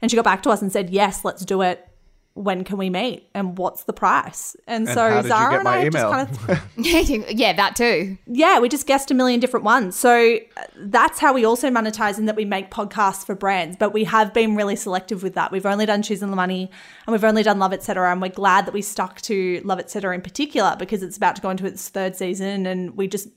And 0.00 0.10
she 0.10 0.16
got 0.16 0.24
back 0.24 0.42
to 0.42 0.50
us 0.50 0.62
and 0.62 0.70
said, 0.70 0.90
Yes, 0.90 1.24
let's 1.24 1.44
do 1.44 1.62
it 1.62 1.88
when 2.34 2.64
can 2.64 2.78
we 2.78 2.88
meet 2.88 3.28
and 3.34 3.58
what's 3.58 3.84
the 3.84 3.92
price? 3.92 4.56
And, 4.66 4.88
And 4.88 4.94
so 4.94 5.00
how 5.02 5.16
did 5.16 5.24
you 5.24 5.28
Zara 5.28 5.50
get 5.50 5.58
and 5.60 5.68
I 5.68 5.84
email? 5.84 6.26
just 6.26 6.40
kind 6.40 7.22
of 7.24 7.30
yeah, 7.30 7.52
that 7.52 7.76
too. 7.76 8.16
yeah, 8.26 8.58
we 8.58 8.68
just 8.68 8.86
guessed 8.86 9.10
a 9.10 9.14
million 9.14 9.38
different 9.38 9.64
ones. 9.64 9.96
So 9.96 10.36
uh, 10.56 10.62
that's 10.76 11.18
how 11.18 11.32
we 11.34 11.44
also 11.44 11.68
monetize 11.68 12.18
in 12.18 12.26
that 12.26 12.36
we 12.36 12.44
make 12.44 12.70
podcasts 12.70 13.24
for 13.26 13.34
brands, 13.34 13.76
but 13.78 13.92
we 13.92 14.04
have 14.04 14.32
been 14.32 14.56
really 14.56 14.76
selective 14.76 15.22
with 15.22 15.34
that. 15.34 15.52
We've 15.52 15.66
only 15.66 15.84
done 15.86 16.02
She's 16.02 16.22
on 16.22 16.30
the 16.30 16.36
Money 16.36 16.70
and 17.06 17.12
we've 17.12 17.24
only 17.24 17.42
done 17.42 17.58
Love 17.58 17.72
Etc. 17.74 18.10
And 18.10 18.22
we're 18.22 18.28
glad 18.28 18.66
that 18.66 18.72
we 18.74 18.82
stuck 18.82 19.20
to 19.22 19.60
Love 19.64 19.78
Etc. 19.78 20.14
in 20.14 20.22
particular 20.22 20.74
because 20.78 21.02
it's 21.02 21.16
about 21.18 21.36
to 21.36 21.42
go 21.42 21.50
into 21.50 21.66
its 21.66 21.88
third 21.88 22.16
season 22.16 22.66
and 22.66 22.96
we 22.96 23.08
just 23.08 23.28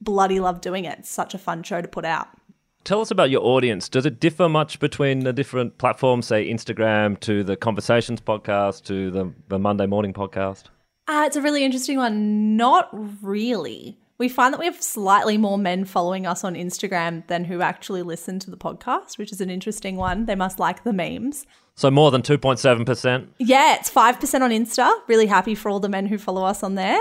bloody 0.00 0.40
love 0.40 0.60
doing 0.60 0.84
it. 0.84 0.98
It's 0.98 1.08
such 1.08 1.32
a 1.32 1.38
fun 1.38 1.62
show 1.62 1.80
to 1.80 1.86
put 1.86 2.04
out. 2.04 2.26
Tell 2.84 3.00
us 3.00 3.12
about 3.12 3.30
your 3.30 3.44
audience. 3.44 3.88
Does 3.88 4.06
it 4.06 4.18
differ 4.18 4.48
much 4.48 4.80
between 4.80 5.20
the 5.20 5.32
different 5.32 5.78
platforms, 5.78 6.26
say 6.26 6.50
Instagram 6.50 7.18
to 7.20 7.44
the 7.44 7.56
Conversations 7.56 8.20
podcast 8.20 8.84
to 8.86 9.10
the, 9.12 9.32
the 9.48 9.58
Monday 9.58 9.86
Morning 9.86 10.12
podcast? 10.12 10.64
Uh, 11.06 11.22
it's 11.26 11.36
a 11.36 11.42
really 11.42 11.64
interesting 11.64 11.96
one. 11.96 12.56
Not 12.56 12.88
really. 13.22 13.98
We 14.18 14.28
find 14.28 14.52
that 14.52 14.58
we 14.58 14.66
have 14.66 14.82
slightly 14.82 15.38
more 15.38 15.58
men 15.58 15.84
following 15.84 16.26
us 16.26 16.42
on 16.42 16.54
Instagram 16.54 17.26
than 17.28 17.44
who 17.44 17.60
actually 17.60 18.02
listen 18.02 18.40
to 18.40 18.50
the 18.50 18.56
podcast, 18.56 19.16
which 19.16 19.30
is 19.30 19.40
an 19.40 19.50
interesting 19.50 19.96
one. 19.96 20.26
They 20.26 20.34
must 20.34 20.58
like 20.58 20.82
the 20.82 20.92
memes. 20.92 21.46
So 21.76 21.90
more 21.90 22.10
than 22.10 22.22
2.7%. 22.22 23.28
Yeah, 23.38 23.76
it's 23.76 23.90
5% 23.90 24.40
on 24.40 24.50
Insta. 24.50 24.92
Really 25.06 25.26
happy 25.26 25.54
for 25.54 25.70
all 25.70 25.80
the 25.80 25.88
men 25.88 26.06
who 26.06 26.18
follow 26.18 26.44
us 26.44 26.62
on 26.62 26.74
there. 26.74 27.00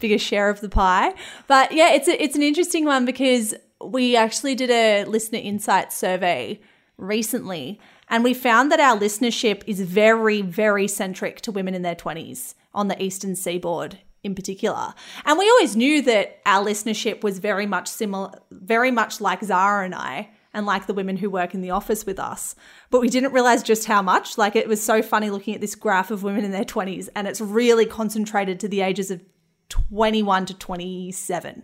Biggest 0.00 0.26
share 0.26 0.50
of 0.50 0.60
the 0.60 0.68
pie. 0.68 1.14
But 1.46 1.72
yeah, 1.72 1.92
it's 1.92 2.08
a, 2.08 2.22
it's 2.22 2.36
an 2.36 2.42
interesting 2.42 2.84
one 2.84 3.04
because 3.04 3.54
we 3.84 4.16
actually 4.16 4.54
did 4.54 4.70
a 4.70 5.04
listener 5.04 5.40
insight 5.42 5.92
survey 5.92 6.60
recently 6.96 7.80
and 8.08 8.24
we 8.24 8.34
found 8.34 8.70
that 8.70 8.80
our 8.80 8.98
listenership 8.98 9.62
is 9.66 9.80
very 9.80 10.42
very 10.42 10.86
centric 10.86 11.40
to 11.40 11.52
women 11.52 11.74
in 11.74 11.82
their 11.82 11.94
20s 11.94 12.54
on 12.74 12.88
the 12.88 13.02
eastern 13.02 13.34
seaboard 13.34 13.98
in 14.22 14.34
particular. 14.34 14.92
And 15.24 15.38
we 15.38 15.48
always 15.48 15.76
knew 15.76 16.02
that 16.02 16.40
our 16.44 16.64
listenership 16.64 17.22
was 17.22 17.38
very 17.38 17.66
much 17.66 17.88
similar 17.88 18.32
very 18.50 18.90
much 18.90 19.20
like 19.20 19.42
Zara 19.42 19.84
and 19.84 19.94
I 19.94 20.30
and 20.52 20.66
like 20.66 20.86
the 20.86 20.94
women 20.94 21.16
who 21.16 21.30
work 21.30 21.54
in 21.54 21.60
the 21.60 21.70
office 21.70 22.04
with 22.04 22.18
us. 22.18 22.54
But 22.90 23.00
we 23.00 23.08
didn't 23.08 23.32
realize 23.32 23.62
just 23.62 23.86
how 23.86 24.02
much. 24.02 24.36
Like 24.36 24.56
it 24.56 24.68
was 24.68 24.82
so 24.82 25.02
funny 25.02 25.30
looking 25.30 25.54
at 25.54 25.60
this 25.60 25.74
graph 25.74 26.10
of 26.10 26.22
women 26.22 26.44
in 26.44 26.50
their 26.50 26.64
20s, 26.64 27.08
and 27.14 27.28
it's 27.28 27.40
really 27.40 27.86
concentrated 27.86 28.58
to 28.60 28.68
the 28.68 28.80
ages 28.80 29.10
of 29.10 29.22
21 29.68 30.46
to 30.46 30.54
27. 30.54 31.62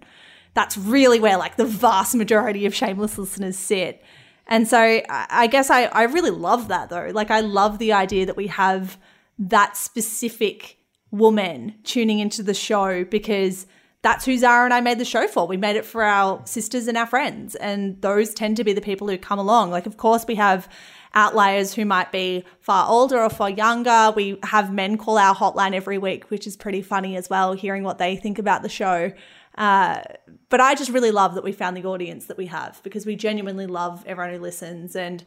That's 0.56 0.76
really 0.78 1.20
where 1.20 1.36
like 1.36 1.56
the 1.56 1.66
vast 1.66 2.14
majority 2.14 2.64
of 2.64 2.74
shameless 2.74 3.18
listeners 3.18 3.56
sit. 3.56 4.02
And 4.46 4.66
so 4.66 5.02
I 5.08 5.48
guess 5.48 5.68
I, 5.70 5.84
I 5.84 6.04
really 6.04 6.30
love 6.30 6.68
that 6.68 6.88
though. 6.88 7.10
Like 7.12 7.30
I 7.30 7.40
love 7.40 7.78
the 7.78 7.92
idea 7.92 8.24
that 8.24 8.38
we 8.38 8.46
have 8.46 8.96
that 9.38 9.76
specific 9.76 10.78
woman 11.10 11.74
tuning 11.84 12.20
into 12.20 12.42
the 12.42 12.54
show 12.54 13.04
because 13.04 13.66
that's 14.00 14.24
who 14.24 14.38
Zara 14.38 14.64
and 14.64 14.72
I 14.72 14.80
made 14.80 14.98
the 14.98 15.04
show 15.04 15.26
for. 15.26 15.46
We 15.46 15.56
made 15.56 15.76
it 15.76 15.84
for 15.84 16.02
our 16.02 16.40
sisters 16.46 16.86
and 16.86 16.96
our 16.96 17.06
friends, 17.06 17.54
and 17.56 18.00
those 18.02 18.32
tend 18.32 18.56
to 18.58 18.64
be 18.64 18.72
the 18.72 18.80
people 18.80 19.08
who 19.08 19.18
come 19.18 19.38
along. 19.38 19.70
Like, 19.72 19.84
of 19.84 19.96
course, 19.96 20.24
we 20.28 20.36
have 20.36 20.68
outliers 21.12 21.74
who 21.74 21.84
might 21.84 22.12
be 22.12 22.44
far 22.60 22.88
older 22.88 23.20
or 23.20 23.30
far 23.30 23.50
younger. 23.50 24.12
We 24.14 24.38
have 24.44 24.72
men 24.72 24.96
call 24.96 25.18
our 25.18 25.34
hotline 25.34 25.74
every 25.74 25.98
week, 25.98 26.30
which 26.30 26.46
is 26.46 26.56
pretty 26.56 26.82
funny 26.82 27.16
as 27.16 27.28
well, 27.28 27.54
hearing 27.54 27.82
what 27.82 27.98
they 27.98 28.14
think 28.14 28.38
about 28.38 28.62
the 28.62 28.68
show. 28.68 29.12
Uh, 29.56 30.02
but 30.48 30.60
I 30.60 30.74
just 30.74 30.90
really 30.90 31.10
love 31.10 31.34
that 31.34 31.44
we 31.44 31.52
found 31.52 31.76
the 31.76 31.84
audience 31.84 32.26
that 32.26 32.36
we 32.36 32.46
have 32.46 32.82
because 32.82 33.06
we 33.06 33.16
genuinely 33.16 33.66
love 33.66 34.04
everyone 34.06 34.34
who 34.34 34.40
listens, 34.40 34.94
and 34.94 35.24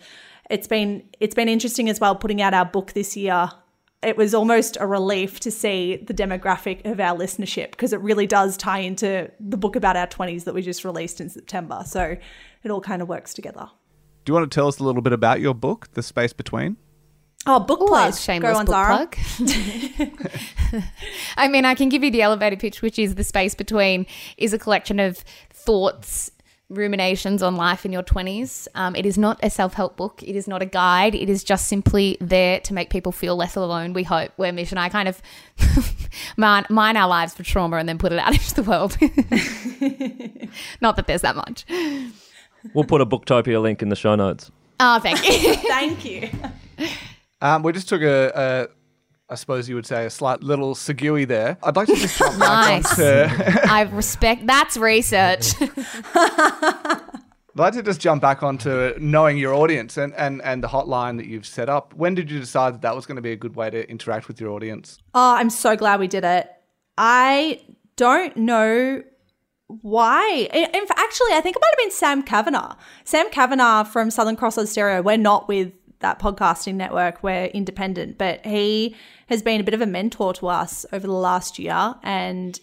it's 0.49 0.67
been 0.67 1.03
it's 1.19 1.36
been 1.36 1.49
interesting 1.49 1.89
as 1.89 1.99
well 1.99 2.15
putting 2.15 2.41
out 2.41 2.53
our 2.53 2.65
book 2.65 2.93
this 2.93 3.17
year 3.17 3.51
it 4.01 4.15
was 4.15 4.34
almost 4.34 4.77
a 4.80 4.88
relief 4.88 5.39
to 5.41 5.51
see 5.51 5.97
the 5.97 6.13
demographic 6.13 6.86
of 6.86 6.99
our 6.99 7.17
listenership 7.17 7.71
because 7.71 7.91
it 7.91 7.99
really 7.99 8.25
does 8.25 8.55
tie 8.55 8.80
into 8.80 9.30
the 9.39 9.57
book 9.57 9.75
about 9.75 9.97
our 9.97 10.07
20s 10.07 10.45
that 10.45 10.53
we 10.53 10.61
just 10.61 10.86
released 10.86 11.19
in 11.19 11.30
September. 11.30 11.84
So 11.86 12.15
it 12.63 12.71
all 12.71 12.82
kind 12.82 13.01
of 13.01 13.09
works 13.09 13.34
together. 13.34 13.69
Do 14.23 14.32
you 14.32 14.34
want 14.36 14.49
to 14.49 14.55
tell 14.55 14.67
us 14.67 14.80
a 14.80 14.84
little 14.84 15.01
bit 15.01 15.13
about 15.13 15.41
your 15.41 15.53
book, 15.53 15.91
The 15.93 16.03
Space 16.03 16.34
Between? 16.34 16.77
Oh, 17.45 17.59
book 17.59 17.79
plug. 17.79 17.91
Always 17.91 18.21
shameless 18.21 18.53
Go 18.53 18.59
on, 18.59 18.65
book 18.65 18.73
Zara. 18.73 19.07
plug. 19.07 20.83
I 21.37 21.47
mean, 21.47 21.65
I 21.65 21.73
can 21.73 21.89
give 21.89 22.03
you 22.03 22.11
the 22.11 22.21
elevator 22.21 22.57
pitch, 22.57 22.81
which 22.81 22.99
is 22.99 23.15
the 23.15 23.23
space 23.23 23.55
between 23.55 24.05
is 24.37 24.53
a 24.53 24.59
collection 24.59 24.99
of 24.99 25.17
thoughts, 25.49 26.31
ruminations 26.69 27.41
on 27.41 27.55
life 27.55 27.85
in 27.85 27.91
your 27.93 28.03
twenties. 28.03 28.67
Um, 28.75 28.95
it 28.95 29.05
is 29.05 29.17
not 29.17 29.39
a 29.41 29.49
self 29.49 29.73
help 29.73 29.95
book. 29.95 30.21
It 30.21 30.35
is 30.35 30.47
not 30.47 30.61
a 30.61 30.65
guide. 30.65 31.15
It 31.15 31.29
is 31.29 31.43
just 31.43 31.67
simply 31.67 32.17
there 32.19 32.59
to 32.59 32.73
make 32.73 32.89
people 32.89 33.11
feel 33.13 33.35
less 33.37 33.55
alone. 33.55 33.93
We 33.93 34.03
hope. 34.03 34.31
Where 34.35 34.51
Mish 34.51 34.71
and 34.71 34.79
I 34.79 34.89
kind 34.89 35.07
of 35.07 35.21
mine, 36.37 36.65
mine 36.69 36.97
our 36.97 37.07
lives 37.07 37.33
for 37.33 37.43
trauma 37.43 37.77
and 37.77 37.87
then 37.87 37.97
put 37.97 38.11
it 38.11 38.19
out 38.19 38.33
into 38.33 38.53
the 38.55 38.63
world. 38.63 38.97
not 40.81 40.97
that 40.97 41.07
there's 41.07 41.21
that 41.21 41.35
much. 41.37 41.65
We'll 42.73 42.83
put 42.83 42.99
a 43.01 43.05
Booktopia 43.05 43.61
link 43.61 43.81
in 43.81 43.87
the 43.89 43.95
show 43.95 44.15
notes. 44.15 44.51
Oh, 44.81 44.99
thank 44.99 45.25
you. 45.27 45.55
Thank 45.55 46.05
you. 46.05 46.29
Um, 47.41 47.63
we 47.63 47.71
just 47.71 47.87
took 47.89 48.01
a, 48.01 48.31
a, 48.35 48.67
I 49.31 49.35
suppose 49.35 49.69
you 49.69 49.75
would 49.75 49.85
say, 49.85 50.05
a 50.05 50.09
slight 50.09 50.41
little 50.43 50.75
segui 50.75 51.27
there. 51.27 51.57
I'd 51.63 51.75
like 51.75 51.87
to 51.87 51.95
just 51.95 52.17
jump 52.17 52.39
back 52.39 52.83
Nice. 52.83 52.99
onto. 52.99 53.59
I 53.69 53.81
respect. 53.91 54.45
That's 54.47 54.75
research. 54.77 55.53
I'd 56.41 56.99
like 57.55 57.73
to 57.73 57.83
just 57.83 57.99
jump 57.99 58.21
back 58.21 58.43
onto 58.43 58.93
knowing 58.99 59.37
your 59.37 59.53
audience 59.53 59.97
and, 59.97 60.13
and, 60.15 60.41
and 60.43 60.63
the 60.63 60.67
hotline 60.67 61.17
that 61.17 61.25
you've 61.25 61.45
set 61.45 61.67
up. 61.69 61.93
When 61.93 62.15
did 62.15 62.29
you 62.31 62.39
decide 62.39 62.75
that 62.75 62.81
that 62.81 62.95
was 62.95 63.05
going 63.05 63.15
to 63.17 63.21
be 63.21 63.31
a 63.31 63.35
good 63.35 63.55
way 63.55 63.69
to 63.69 63.89
interact 63.89 64.27
with 64.27 64.39
your 64.39 64.51
audience? 64.51 64.99
Oh, 65.13 65.35
I'm 65.35 65.49
so 65.49 65.75
glad 65.75 65.99
we 65.99 66.07
did 66.07 66.23
it. 66.23 66.49
I 66.97 67.61
don't 67.95 68.35
know 68.37 69.03
why. 69.67 70.47
In, 70.53 70.63
in 70.75 70.87
fact, 70.87 70.99
actually, 70.99 71.33
I 71.33 71.41
think 71.41 71.55
it 71.55 71.59
might 71.61 71.71
have 71.71 71.77
been 71.77 71.91
Sam 71.91 72.23
Kavanagh. 72.23 72.75
Sam 73.03 73.29
Kavanagh 73.29 73.83
from 73.85 74.09
Southern 74.11 74.35
Cross 74.35 74.57
Austereo. 74.57 75.03
We're 75.03 75.17
not 75.17 75.47
with 75.47 75.73
that 76.00 76.20
podcasting 76.20 76.76
network. 76.76 77.24
We're 77.24 77.45
independent, 77.45 78.18
but 78.18 78.45
he 78.45 78.95
has 79.28 79.41
been 79.41 79.62
a 79.62 79.64
bit 79.64 79.74
of 79.74 79.82
a 79.82 79.86
mentor 79.86 80.34
to 80.36 80.47
us 80.47 80.86
over 80.91 81.06
the 81.06 81.14
last 81.14 81.60
year. 81.60 81.95
And 82.04 82.60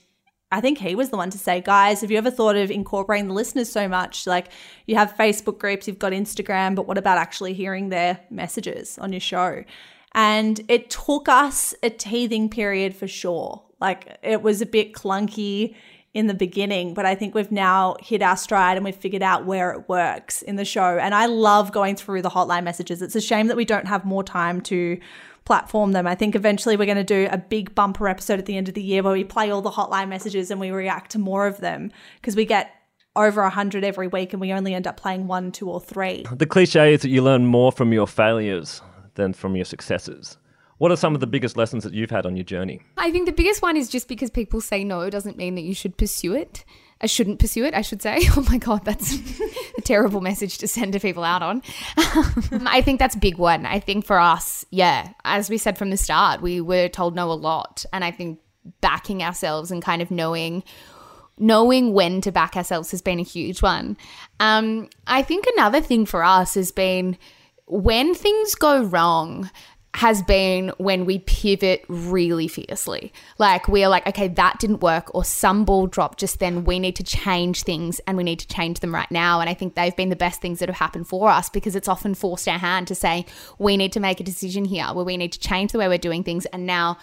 I 0.50 0.60
think 0.60 0.78
he 0.78 0.94
was 0.94 1.10
the 1.10 1.16
one 1.16 1.30
to 1.30 1.38
say, 1.38 1.60
guys, 1.60 2.00
have 2.00 2.10
you 2.10 2.18
ever 2.18 2.30
thought 2.30 2.56
of 2.56 2.70
incorporating 2.70 3.28
the 3.28 3.34
listeners 3.34 3.70
so 3.70 3.88
much? 3.88 4.26
Like 4.26 4.48
you 4.86 4.96
have 4.96 5.14
Facebook 5.14 5.58
groups, 5.58 5.86
you've 5.86 5.98
got 5.98 6.12
Instagram, 6.12 6.74
but 6.74 6.86
what 6.86 6.98
about 6.98 7.18
actually 7.18 7.52
hearing 7.52 7.88
their 7.88 8.20
messages 8.30 8.98
on 8.98 9.12
your 9.12 9.20
show? 9.20 9.64
And 10.12 10.60
it 10.68 10.88
took 10.88 11.28
us 11.28 11.74
a 11.82 11.90
teething 11.90 12.48
period 12.48 12.94
for 12.94 13.08
sure. 13.08 13.62
Like 13.80 14.18
it 14.22 14.40
was 14.40 14.62
a 14.62 14.66
bit 14.66 14.94
clunky 14.94 15.74
in 16.16 16.28
the 16.28 16.34
beginning, 16.34 16.94
but 16.94 17.04
I 17.04 17.14
think 17.14 17.34
we've 17.34 17.52
now 17.52 17.94
hit 18.00 18.22
our 18.22 18.38
stride 18.38 18.78
and 18.78 18.84
we've 18.86 18.96
figured 18.96 19.22
out 19.22 19.44
where 19.44 19.70
it 19.72 19.86
works 19.86 20.40
in 20.40 20.56
the 20.56 20.64
show. 20.64 20.96
And 20.96 21.14
I 21.14 21.26
love 21.26 21.72
going 21.72 21.94
through 21.94 22.22
the 22.22 22.30
hotline 22.30 22.64
messages. 22.64 23.02
It's 23.02 23.14
a 23.14 23.20
shame 23.20 23.48
that 23.48 23.56
we 23.56 23.66
don't 23.66 23.86
have 23.86 24.06
more 24.06 24.24
time 24.24 24.62
to 24.62 24.98
platform 25.44 25.92
them. 25.92 26.06
I 26.06 26.14
think 26.14 26.34
eventually 26.34 26.74
we're 26.78 26.86
going 26.86 26.96
to 26.96 27.04
do 27.04 27.28
a 27.30 27.36
big 27.36 27.74
bumper 27.74 28.08
episode 28.08 28.38
at 28.38 28.46
the 28.46 28.56
end 28.56 28.66
of 28.66 28.72
the 28.72 28.82
year 28.82 29.02
where 29.02 29.12
we 29.12 29.24
play 29.24 29.50
all 29.50 29.60
the 29.60 29.70
hotline 29.70 30.08
messages 30.08 30.50
and 30.50 30.58
we 30.58 30.70
react 30.70 31.10
to 31.10 31.18
more 31.18 31.46
of 31.46 31.58
them 31.58 31.92
because 32.18 32.34
we 32.34 32.46
get 32.46 32.70
over 33.14 33.42
100 33.42 33.84
every 33.84 34.08
week 34.08 34.32
and 34.32 34.40
we 34.40 34.54
only 34.54 34.72
end 34.72 34.86
up 34.86 34.96
playing 34.96 35.26
one, 35.26 35.52
two, 35.52 35.68
or 35.68 35.82
three. 35.82 36.24
The 36.32 36.46
cliche 36.46 36.94
is 36.94 37.02
that 37.02 37.10
you 37.10 37.20
learn 37.20 37.44
more 37.44 37.72
from 37.72 37.92
your 37.92 38.06
failures 38.06 38.80
than 39.16 39.34
from 39.34 39.54
your 39.54 39.66
successes. 39.66 40.38
What 40.78 40.90
are 40.92 40.96
some 40.96 41.14
of 41.14 41.20
the 41.20 41.26
biggest 41.26 41.56
lessons 41.56 41.84
that 41.84 41.94
you've 41.94 42.10
had 42.10 42.26
on 42.26 42.36
your 42.36 42.44
journey? 42.44 42.82
I 42.96 43.10
think 43.10 43.26
the 43.26 43.32
biggest 43.32 43.62
one 43.62 43.76
is 43.76 43.88
just 43.88 44.08
because 44.08 44.30
people 44.30 44.60
say 44.60 44.84
no 44.84 45.08
doesn't 45.08 45.38
mean 45.38 45.54
that 45.54 45.62
you 45.62 45.74
should 45.74 45.96
pursue 45.96 46.34
it. 46.34 46.64
I 47.00 47.06
shouldn't 47.06 47.38
pursue 47.38 47.64
it, 47.64 47.74
I 47.74 47.82
should 47.82 48.02
say. 48.02 48.20
Oh 48.36 48.46
my 48.50 48.58
God, 48.58 48.84
that's 48.84 49.18
a 49.78 49.80
terrible 49.82 50.20
message 50.20 50.58
to 50.58 50.68
send 50.68 50.92
to 50.92 51.00
people 51.00 51.24
out 51.24 51.42
on. 51.42 51.62
I 51.96 52.82
think 52.84 52.98
that's 52.98 53.16
big 53.16 53.38
one. 53.38 53.64
I 53.64 53.80
think 53.80 54.04
for 54.04 54.18
us, 54.18 54.64
yeah, 54.70 55.10
as 55.24 55.48
we 55.48 55.58
said 55.58 55.78
from 55.78 55.90
the 55.90 55.96
start, 55.96 56.42
we 56.42 56.60
were 56.60 56.88
told 56.88 57.14
no 57.14 57.30
a 57.30 57.34
lot. 57.34 57.84
And 57.92 58.04
I 58.04 58.10
think 58.10 58.40
backing 58.80 59.22
ourselves 59.22 59.70
and 59.70 59.82
kind 59.82 60.02
of 60.02 60.10
knowing 60.10 60.62
knowing 61.38 61.92
when 61.92 62.22
to 62.22 62.32
back 62.32 62.56
ourselves 62.56 62.90
has 62.90 63.02
been 63.02 63.20
a 63.20 63.22
huge 63.22 63.60
one. 63.60 63.96
Um, 64.40 64.88
I 65.06 65.22
think 65.22 65.44
another 65.54 65.82
thing 65.82 66.06
for 66.06 66.24
us 66.24 66.54
has 66.54 66.72
been 66.72 67.18
when 67.66 68.14
things 68.14 68.54
go 68.54 68.82
wrong, 68.82 69.50
has 69.96 70.22
been 70.22 70.70
when 70.76 71.06
we 71.06 71.20
pivot 71.20 71.82
really 71.88 72.48
fiercely. 72.48 73.10
Like 73.38 73.66
we're 73.66 73.88
like, 73.88 74.06
okay, 74.06 74.28
that 74.28 74.58
didn't 74.58 74.82
work, 74.82 75.14
or 75.14 75.24
some 75.24 75.64
ball 75.64 75.86
dropped 75.86 76.20
just 76.20 76.38
then. 76.38 76.64
We 76.64 76.78
need 76.78 76.96
to 76.96 77.02
change 77.02 77.62
things 77.62 77.98
and 78.00 78.14
we 78.14 78.22
need 78.22 78.38
to 78.40 78.46
change 78.46 78.80
them 78.80 78.94
right 78.94 79.10
now. 79.10 79.40
And 79.40 79.48
I 79.48 79.54
think 79.54 79.74
they've 79.74 79.96
been 79.96 80.10
the 80.10 80.14
best 80.14 80.42
things 80.42 80.58
that 80.58 80.68
have 80.68 80.76
happened 80.76 81.08
for 81.08 81.30
us 81.30 81.48
because 81.48 81.74
it's 81.74 81.88
often 81.88 82.14
forced 82.14 82.46
our 82.46 82.58
hand 82.58 82.88
to 82.88 82.94
say, 82.94 83.24
we 83.58 83.78
need 83.78 83.90
to 83.92 84.00
make 84.00 84.20
a 84.20 84.22
decision 84.22 84.66
here 84.66 84.84
where 84.88 85.02
we 85.02 85.16
need 85.16 85.32
to 85.32 85.38
change 85.38 85.72
the 85.72 85.78
way 85.78 85.88
we're 85.88 85.96
doing 85.96 86.22
things. 86.22 86.44
And 86.44 86.66
now, 86.66 86.98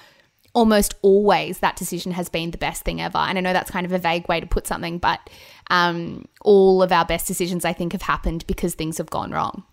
almost 0.54 0.94
always, 1.02 1.58
that 1.62 1.76
decision 1.76 2.12
has 2.12 2.30
been 2.30 2.52
the 2.52 2.60
best 2.60 2.84
thing 2.84 3.02
ever. 3.02 3.18
And 3.18 3.40
I 3.40 3.42
know 3.42 3.54
that's 3.54 3.72
kind 3.72 3.88
of 3.88 3.92
a 3.92 3.98
vague 3.98 4.30
way 4.30 4.40
to 4.40 4.46
put 4.46 4.68
something, 4.68 5.00
but 5.00 5.32
um, 5.72 6.26
all 6.42 6.84
of 6.84 6.92
our 6.92 7.06
best 7.06 7.26
decisions, 7.26 7.66
I 7.66 7.74
think, 7.74 7.94
have 7.94 8.04
happened 8.04 8.46
because 8.46 8.76
things 8.76 9.00
have 9.00 9.10
gone 9.10 9.32
wrong. 9.32 9.64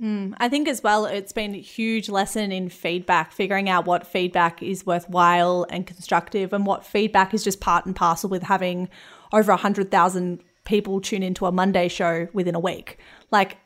Mm. 0.00 0.34
I 0.38 0.48
think 0.48 0.66
as 0.66 0.82
well, 0.82 1.04
it's 1.04 1.32
been 1.32 1.54
a 1.54 1.60
huge 1.60 2.08
lesson 2.08 2.52
in 2.52 2.70
feedback, 2.70 3.32
figuring 3.32 3.68
out 3.68 3.84
what 3.84 4.06
feedback 4.06 4.62
is 4.62 4.86
worthwhile 4.86 5.66
and 5.68 5.86
constructive, 5.86 6.52
and 6.52 6.64
what 6.64 6.86
feedback 6.86 7.34
is 7.34 7.44
just 7.44 7.60
part 7.60 7.84
and 7.84 7.94
parcel 7.94 8.30
with 8.30 8.42
having 8.42 8.88
over 9.32 9.52
100,000 9.52 10.42
people 10.64 11.00
tune 11.00 11.22
into 11.22 11.44
a 11.46 11.52
Monday 11.52 11.88
show 11.88 12.28
within 12.32 12.54
a 12.54 12.60
week. 12.60 12.98
Like, 13.30 13.58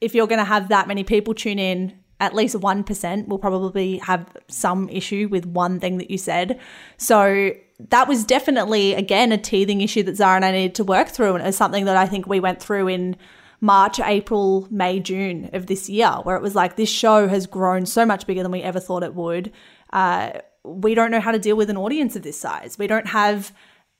if 0.00 0.14
you're 0.14 0.26
going 0.26 0.40
to 0.40 0.44
have 0.44 0.68
that 0.68 0.88
many 0.88 1.04
people 1.04 1.34
tune 1.34 1.58
in, 1.58 1.98
at 2.18 2.34
least 2.34 2.56
1% 2.56 3.28
will 3.28 3.38
probably 3.38 3.98
have 3.98 4.26
some 4.48 4.88
issue 4.88 5.28
with 5.30 5.46
one 5.46 5.78
thing 5.78 5.98
that 5.98 6.10
you 6.10 6.18
said. 6.18 6.58
So, 6.96 7.52
that 7.78 8.08
was 8.08 8.24
definitely, 8.24 8.94
again, 8.94 9.32
a 9.32 9.38
teething 9.38 9.82
issue 9.82 10.02
that 10.04 10.16
Zara 10.16 10.36
and 10.36 10.44
I 10.44 10.50
needed 10.50 10.74
to 10.76 10.84
work 10.84 11.08
through. 11.08 11.34
And 11.34 11.42
it 11.42 11.46
was 11.46 11.56
something 11.56 11.84
that 11.84 11.96
I 11.96 12.06
think 12.06 12.26
we 12.26 12.40
went 12.40 12.60
through 12.60 12.88
in 12.88 13.16
March, 13.60 14.00
April, 14.00 14.66
May, 14.70 15.00
June 15.00 15.50
of 15.52 15.66
this 15.66 15.88
year, 15.88 16.12
where 16.22 16.36
it 16.36 16.42
was 16.42 16.54
like 16.54 16.76
this 16.76 16.90
show 16.90 17.28
has 17.28 17.46
grown 17.46 17.86
so 17.86 18.04
much 18.04 18.26
bigger 18.26 18.42
than 18.42 18.52
we 18.52 18.62
ever 18.62 18.80
thought 18.80 19.02
it 19.02 19.14
would. 19.14 19.52
Uh, 19.92 20.32
we 20.64 20.94
don't 20.94 21.10
know 21.10 21.20
how 21.20 21.32
to 21.32 21.38
deal 21.38 21.56
with 21.56 21.70
an 21.70 21.76
audience 21.76 22.16
of 22.16 22.22
this 22.22 22.38
size. 22.38 22.78
We 22.78 22.86
don't 22.86 23.06
have 23.08 23.52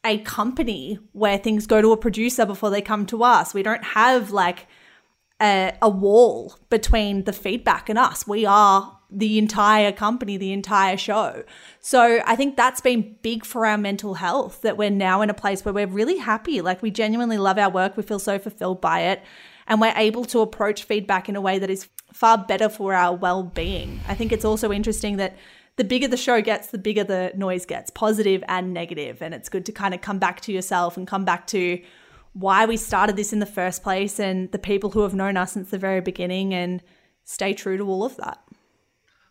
a 0.05 0.19
company 0.19 0.99
where 1.13 1.39
things 1.39 1.67
go 1.67 1.81
to 1.83 1.93
a 1.93 1.97
producer 1.97 2.47
before 2.47 2.71
they 2.71 2.83
come 2.83 3.07
to 3.07 3.23
us. 3.23 3.55
We 3.55 3.63
don't 3.63 3.85
have 3.85 4.31
like 4.31 4.67
a, 5.41 5.73
a 5.83 5.89
wall 5.89 6.59
between 6.71 7.25
the 7.25 7.33
feedback 7.33 7.89
and 7.89 7.99
us. 7.99 8.27
We 8.27 8.47
are 8.47 8.96
the 9.11 9.39
entire 9.39 9.93
company, 9.93 10.37
the 10.37 10.53
entire 10.53 10.97
show. 10.97 11.45
So 11.81 12.21
I 12.27 12.35
think 12.37 12.57
that's 12.57 12.81
been 12.81 13.17
big 13.23 13.45
for 13.45 13.65
our 13.65 13.79
mental 13.79 14.15
health 14.15 14.63
that 14.63 14.77
we're 14.77 14.91
now 14.91 15.23
in 15.23 15.31
a 15.31 15.35
place 15.35 15.65
where 15.65 15.75
we're 15.75 15.87
really 15.87 16.19
happy. 16.19 16.61
Like 16.61 16.83
we 16.83 16.91
genuinely 16.91 17.39
love 17.39 17.59
our 17.59 17.71
work. 17.71 17.97
We 17.97 18.03
feel 18.03 18.19
so 18.19 18.39
fulfilled 18.39 18.81
by 18.81 19.01
it. 19.01 19.23
And 19.69 19.81
we're 19.81 19.95
able 19.97 20.25
to 20.27 20.41
approach 20.41 20.85
feedback 20.85 21.29
in 21.29 21.37
a 21.37 21.41
way 21.41 21.59
that 21.59 21.71
is 21.71 21.89
far 22.13 22.39
better 22.39 22.69
for 22.69 22.95
our 22.95 23.15
well 23.15 23.43
being. 23.43 24.01
I 24.09 24.15
think 24.15 24.33
it's 24.33 24.45
also 24.45 24.73
interesting 24.73 25.17
that 25.19 25.37
the 25.77 25.85
bigger 25.85 26.09
the 26.09 26.17
show 26.17 26.41
gets, 26.41 26.69
the 26.69 26.79
bigger 26.79 27.05
the 27.05 27.33
noise 27.37 27.67
gets, 27.67 27.91
positive 27.91 28.43
and 28.49 28.73
negative. 28.73 29.23
And 29.23 29.35
it's 29.35 29.49
good 29.49 29.67
to 29.67 29.73
kind 29.73 29.95
of 29.95 30.01
come 30.01 30.19
back 30.19 30.41
to 30.43 30.53
yourself 30.53 30.97
and 30.97 31.07
come 31.07 31.25
back 31.25 31.47
to 31.49 31.81
why 32.33 32.67
we 32.67 32.77
started 32.77 33.17
this 33.17 33.33
in 33.33 33.39
the 33.39 33.47
first 33.47 33.83
place 33.83 34.19
and 34.19 34.51
the 34.53 34.59
people 34.59 34.91
who 34.91 35.01
have 35.01 35.15
known 35.15 35.37
us 35.37 35.53
since 35.53 35.71
the 35.71 35.79
very 35.79 36.01
beginning 36.01 36.53
and 36.53 36.83
stay 37.25 37.53
true 37.53 37.77
to 37.77 37.85
all 37.85 38.05
of 38.05 38.17
that. 38.17 38.39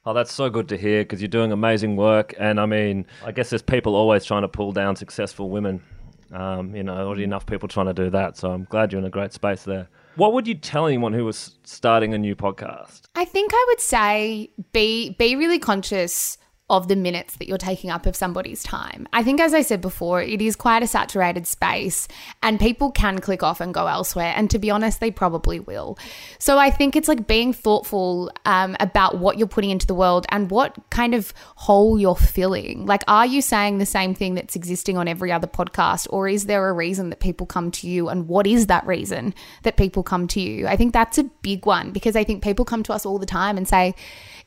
Oh, 0.06 0.14
that's 0.14 0.32
so 0.32 0.50
good 0.50 0.70
to 0.70 0.78
hear 0.78 1.02
because 1.02 1.20
you're 1.20 1.28
doing 1.28 1.52
amazing 1.52 1.96
work. 1.96 2.36
And 2.40 2.60
I 2.60 2.68
mean, 2.68 3.08
I 3.24 3.32
guess 3.32 3.50
there's 3.50 3.64
people 3.64 3.96
always 3.96 4.24
trying 4.24 4.44
to 4.44 4.48
pull 4.48 4.72
down 4.72 4.96
successful 4.96 5.50
women. 5.50 5.84
Um, 6.32 6.76
you 6.76 6.84
know, 6.84 6.96
already 6.96 7.24
enough 7.24 7.46
people 7.46 7.68
trying 7.68 7.86
to 7.88 7.94
do 7.94 8.10
that. 8.12 8.38
So 8.38 8.52
I'm 8.52 8.66
glad 8.66 8.92
you're 8.92 9.00
in 9.00 9.06
a 9.06 9.12
great 9.12 9.34
space 9.34 9.64
there. 9.64 9.88
What 10.16 10.34
would 10.34 10.48
you 10.48 10.56
tell 10.56 10.88
anyone 10.88 11.14
who 11.14 11.26
was 11.26 11.56
starting 11.64 12.14
a 12.14 12.18
new 12.18 12.36
podcast? 12.36 13.02
I 13.16 13.26
think 13.26 13.52
I 13.54 13.66
would 13.70 13.80
say 13.80 14.50
be 14.74 15.12
be 15.12 15.36
really 15.36 15.60
conscious 15.60 16.38
of 16.68 16.88
the 16.88 16.96
minutes 16.96 17.36
that 17.36 17.48
you're 17.48 17.60
taking 17.60 17.92
up 17.92 18.08
of 18.08 18.16
somebody's 18.16 18.64
time. 18.64 19.08
I 19.14 19.24
think, 19.24 19.40
as 19.40 19.54
I 19.54 19.62
said 19.62 19.82
before, 19.82 20.22
it 20.24 20.42
is 20.42 20.56
quite 20.56 20.82
a 20.82 20.88
saturated 20.88 21.46
space 21.46 22.08
and 22.42 22.60
people 22.60 22.90
can 22.90 23.20
click 23.20 23.44
off 23.44 23.62
and 23.62 23.72
go 23.72 23.86
elsewhere. 23.86 24.34
And 24.36 24.50
to 24.50 24.58
be 24.58 24.72
honest, 24.72 25.00
they 25.00 25.12
probably 25.12 25.60
will. 25.60 25.96
So 26.40 26.58
I 26.58 26.72
think 26.72 26.96
it's 26.96 27.08
like 27.08 27.28
being 27.28 27.54
thoughtful 27.54 28.32
um, 28.46 28.76
about 28.80 29.20
what 29.20 29.38
you're 29.38 29.48
putting 29.48 29.70
into 29.70 29.86
the 29.86 29.94
world 29.94 30.26
and 30.30 30.50
what 30.50 30.76
kind 30.90 31.14
of 31.14 31.36
hole 31.56 32.00
you're 32.00 32.16
filling. 32.16 32.88
Like, 32.88 33.04
are 33.08 33.28
you 33.28 33.44
saying 33.44 33.78
the 33.78 33.86
same 33.86 34.16
thing 34.16 34.34
that's 34.34 34.56
existing 34.56 34.98
on 34.98 35.08
every 35.08 35.32
other 35.32 35.48
podcast, 35.48 36.08
or 36.10 36.28
is 36.28 36.48
there 36.48 36.68
a 36.68 36.74
reason 36.74 37.12
that 37.12 37.20
people 37.20 37.46
come 37.46 37.70
to 37.72 37.88
you? 37.88 38.10
And 38.10 38.28
what 38.28 38.48
is 38.48 38.68
that 38.68 38.88
reason 38.88 39.36
that 39.62 39.78
people 39.78 40.02
come 40.02 40.28
to 40.30 40.42
you? 40.42 40.66
I 40.66 40.78
think 40.78 40.94
that's 40.94 41.20
a 41.20 41.26
big 41.44 41.68
one 41.68 41.92
because 41.92 42.16
I 42.16 42.24
think 42.24 42.44
people 42.44 42.66
come 42.66 42.82
to 42.84 42.94
us 42.94 43.06
all 43.06 43.20
the 43.20 43.28
time 43.28 43.56
and 43.56 43.68
say, 43.68 43.94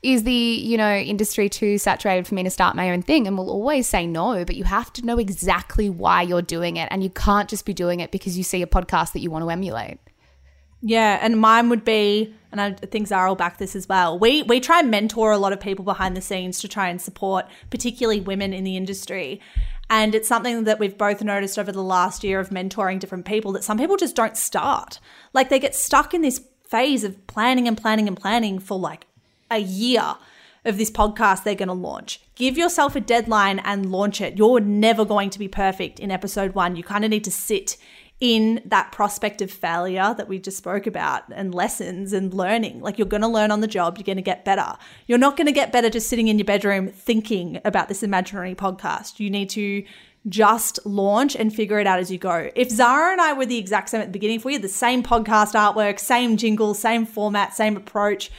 is 0.02 0.22
the 0.22 0.32
you 0.32 0.76
know 0.76 0.94
industry 0.94 1.48
too 1.48 1.78
saturated 1.78 2.26
for 2.26 2.34
me 2.34 2.42
to 2.42 2.50
start 2.50 2.76
my 2.76 2.90
own 2.90 3.02
thing 3.02 3.26
and 3.26 3.36
we'll 3.36 3.50
always 3.50 3.88
say 3.88 4.06
no 4.06 4.44
but 4.44 4.54
you 4.54 4.64
have 4.64 4.92
to 4.92 5.04
know 5.04 5.18
exactly 5.18 5.90
why 5.90 6.22
you're 6.22 6.42
doing 6.42 6.76
it 6.76 6.88
and 6.90 7.02
you 7.02 7.10
can't 7.10 7.48
just 7.48 7.64
be 7.64 7.74
doing 7.74 8.00
it 8.00 8.10
because 8.10 8.38
you 8.38 8.44
see 8.44 8.62
a 8.62 8.66
podcast 8.66 9.12
that 9.12 9.20
you 9.20 9.30
want 9.30 9.44
to 9.44 9.50
emulate 9.50 9.98
Yeah, 10.80 11.18
and 11.20 11.40
mine 11.40 11.70
would 11.70 11.84
be, 11.84 12.32
and 12.52 12.60
I 12.60 12.72
think 12.72 13.08
Zara 13.08 13.30
will 13.30 13.36
back 13.36 13.58
this 13.58 13.74
as 13.74 13.88
well. 13.88 14.16
We 14.16 14.44
we 14.44 14.60
try 14.60 14.78
and 14.78 14.90
mentor 14.90 15.32
a 15.32 15.38
lot 15.38 15.52
of 15.52 15.58
people 15.58 15.84
behind 15.84 16.16
the 16.16 16.20
scenes 16.20 16.60
to 16.60 16.68
try 16.68 16.88
and 16.88 17.02
support, 17.02 17.46
particularly 17.68 18.20
women 18.20 18.52
in 18.52 18.62
the 18.62 18.76
industry. 18.76 19.40
And 19.90 20.14
it's 20.14 20.28
something 20.28 20.64
that 20.64 20.78
we've 20.78 20.96
both 20.96 21.22
noticed 21.22 21.58
over 21.58 21.72
the 21.72 21.82
last 21.82 22.22
year 22.22 22.38
of 22.38 22.50
mentoring 22.50 23.00
different 23.00 23.24
people 23.24 23.52
that 23.52 23.64
some 23.64 23.78
people 23.78 23.96
just 23.96 24.14
don't 24.14 24.36
start. 24.36 25.00
Like 25.32 25.48
they 25.48 25.58
get 25.58 25.74
stuck 25.74 26.14
in 26.14 26.22
this 26.22 26.40
phase 26.68 27.02
of 27.02 27.26
planning 27.26 27.66
and 27.66 27.76
planning 27.76 28.06
and 28.06 28.16
planning 28.16 28.60
for 28.60 28.78
like 28.78 29.07
a 29.50 29.58
year 29.58 30.16
of 30.64 30.78
this 30.78 30.90
podcast 30.90 31.44
they're 31.44 31.54
going 31.54 31.68
to 31.68 31.74
launch. 31.74 32.20
Give 32.34 32.58
yourself 32.58 32.96
a 32.96 33.00
deadline 33.00 33.58
and 33.60 33.90
launch 33.90 34.20
it. 34.20 34.36
You're 34.36 34.60
never 34.60 35.04
going 35.04 35.30
to 35.30 35.38
be 35.38 35.48
perfect 35.48 35.98
in 35.98 36.10
episode 36.10 36.54
one. 36.54 36.76
You 36.76 36.82
kind 36.82 37.04
of 37.04 37.10
need 37.10 37.24
to 37.24 37.30
sit 37.30 37.76
in 38.20 38.60
that 38.64 38.90
prospect 38.90 39.40
of 39.40 39.50
failure 39.50 40.12
that 40.16 40.28
we 40.28 40.40
just 40.40 40.58
spoke 40.58 40.88
about 40.88 41.22
and 41.30 41.54
lessons 41.54 42.12
and 42.12 42.34
learning. 42.34 42.80
Like 42.80 42.98
you're 42.98 43.06
going 43.06 43.22
to 43.22 43.28
learn 43.28 43.52
on 43.52 43.60
the 43.60 43.68
job, 43.68 43.96
you're 43.96 44.04
going 44.04 44.16
to 44.16 44.22
get 44.22 44.44
better. 44.44 44.76
You're 45.06 45.18
not 45.18 45.36
going 45.36 45.46
to 45.46 45.52
get 45.52 45.70
better 45.70 45.88
just 45.88 46.08
sitting 46.08 46.26
in 46.26 46.38
your 46.38 46.44
bedroom 46.44 46.88
thinking 46.88 47.60
about 47.64 47.88
this 47.88 48.02
imaginary 48.02 48.56
podcast. 48.56 49.20
You 49.20 49.30
need 49.30 49.50
to 49.50 49.84
just 50.28 50.84
launch 50.84 51.36
and 51.36 51.54
figure 51.54 51.78
it 51.78 51.86
out 51.86 52.00
as 52.00 52.10
you 52.10 52.18
go. 52.18 52.50
If 52.56 52.70
Zara 52.70 53.12
and 53.12 53.20
I 53.20 53.32
were 53.34 53.46
the 53.46 53.56
exact 53.56 53.90
same 53.90 54.00
at 54.00 54.08
the 54.08 54.12
beginning, 54.12 54.36
if 54.36 54.44
we 54.44 54.52
had 54.52 54.62
the 54.62 54.68
same 54.68 55.04
podcast 55.04 55.54
artwork, 55.54 56.00
same 56.00 56.36
jingle, 56.36 56.74
same 56.74 57.06
format, 57.06 57.54
same 57.54 57.76
approach, 57.76 58.32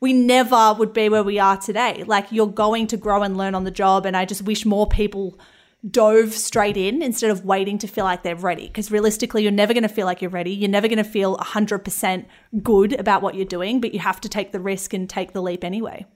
we 0.00 0.12
never 0.12 0.74
would 0.78 0.92
be 0.92 1.08
where 1.08 1.22
we 1.22 1.38
are 1.38 1.56
today. 1.56 2.04
Like 2.06 2.30
you're 2.30 2.46
going 2.46 2.86
to 2.88 2.96
grow 2.96 3.22
and 3.22 3.36
learn 3.36 3.54
on 3.54 3.64
the 3.64 3.70
job. 3.70 4.06
And 4.06 4.16
I 4.16 4.24
just 4.24 4.42
wish 4.42 4.66
more 4.66 4.86
people 4.86 5.38
dove 5.88 6.32
straight 6.32 6.76
in 6.76 7.02
instead 7.02 7.30
of 7.30 7.44
waiting 7.44 7.78
to 7.78 7.86
feel 7.86 8.04
like 8.04 8.22
they're 8.22 8.36
ready. 8.36 8.66
Because 8.66 8.90
realistically, 8.90 9.42
you're 9.42 9.52
never 9.52 9.72
going 9.72 9.82
to 9.82 9.88
feel 9.88 10.06
like 10.06 10.20
you're 10.20 10.30
ready. 10.30 10.50
You're 10.52 10.70
never 10.70 10.88
going 10.88 10.98
to 10.98 11.04
feel 11.04 11.36
100% 11.38 12.26
good 12.62 12.92
about 12.98 13.22
what 13.22 13.34
you're 13.34 13.44
doing, 13.44 13.80
but 13.80 13.94
you 13.94 14.00
have 14.00 14.20
to 14.22 14.28
take 14.28 14.52
the 14.52 14.60
risk 14.60 14.92
and 14.92 15.08
take 15.08 15.32
the 15.32 15.42
leap 15.42 15.64
anyway. 15.64 16.06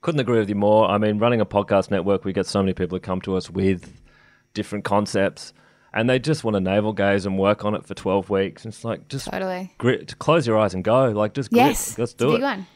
Couldn't 0.00 0.20
agree 0.20 0.38
with 0.38 0.48
you 0.48 0.54
more. 0.54 0.88
I 0.88 0.96
mean, 0.98 1.18
running 1.18 1.40
a 1.40 1.46
podcast 1.46 1.90
network, 1.90 2.24
we 2.24 2.32
get 2.32 2.46
so 2.46 2.62
many 2.62 2.72
people 2.72 2.96
who 2.96 3.00
come 3.00 3.20
to 3.22 3.36
us 3.36 3.50
with 3.50 4.00
different 4.54 4.84
concepts 4.84 5.52
and 5.92 6.08
they 6.08 6.18
just 6.18 6.44
want 6.44 6.54
to 6.54 6.60
navel 6.60 6.92
gaze 6.92 7.26
and 7.26 7.36
work 7.38 7.64
on 7.64 7.74
it 7.74 7.84
for 7.84 7.94
12 7.94 8.30
weeks. 8.30 8.64
It's 8.64 8.84
like, 8.84 9.08
just 9.08 9.28
totally 9.28 9.74
grit, 9.78 10.18
close 10.18 10.46
your 10.46 10.56
eyes 10.56 10.74
and 10.74 10.84
go. 10.84 11.10
Like, 11.10 11.34
just 11.34 11.50
grit. 11.50 11.64
yes 11.66 11.98
Let's 11.98 12.12
it's 12.12 12.22
a 12.22 12.26
do 12.26 12.32
big 12.32 12.40
it. 12.40 12.44
one 12.44 12.66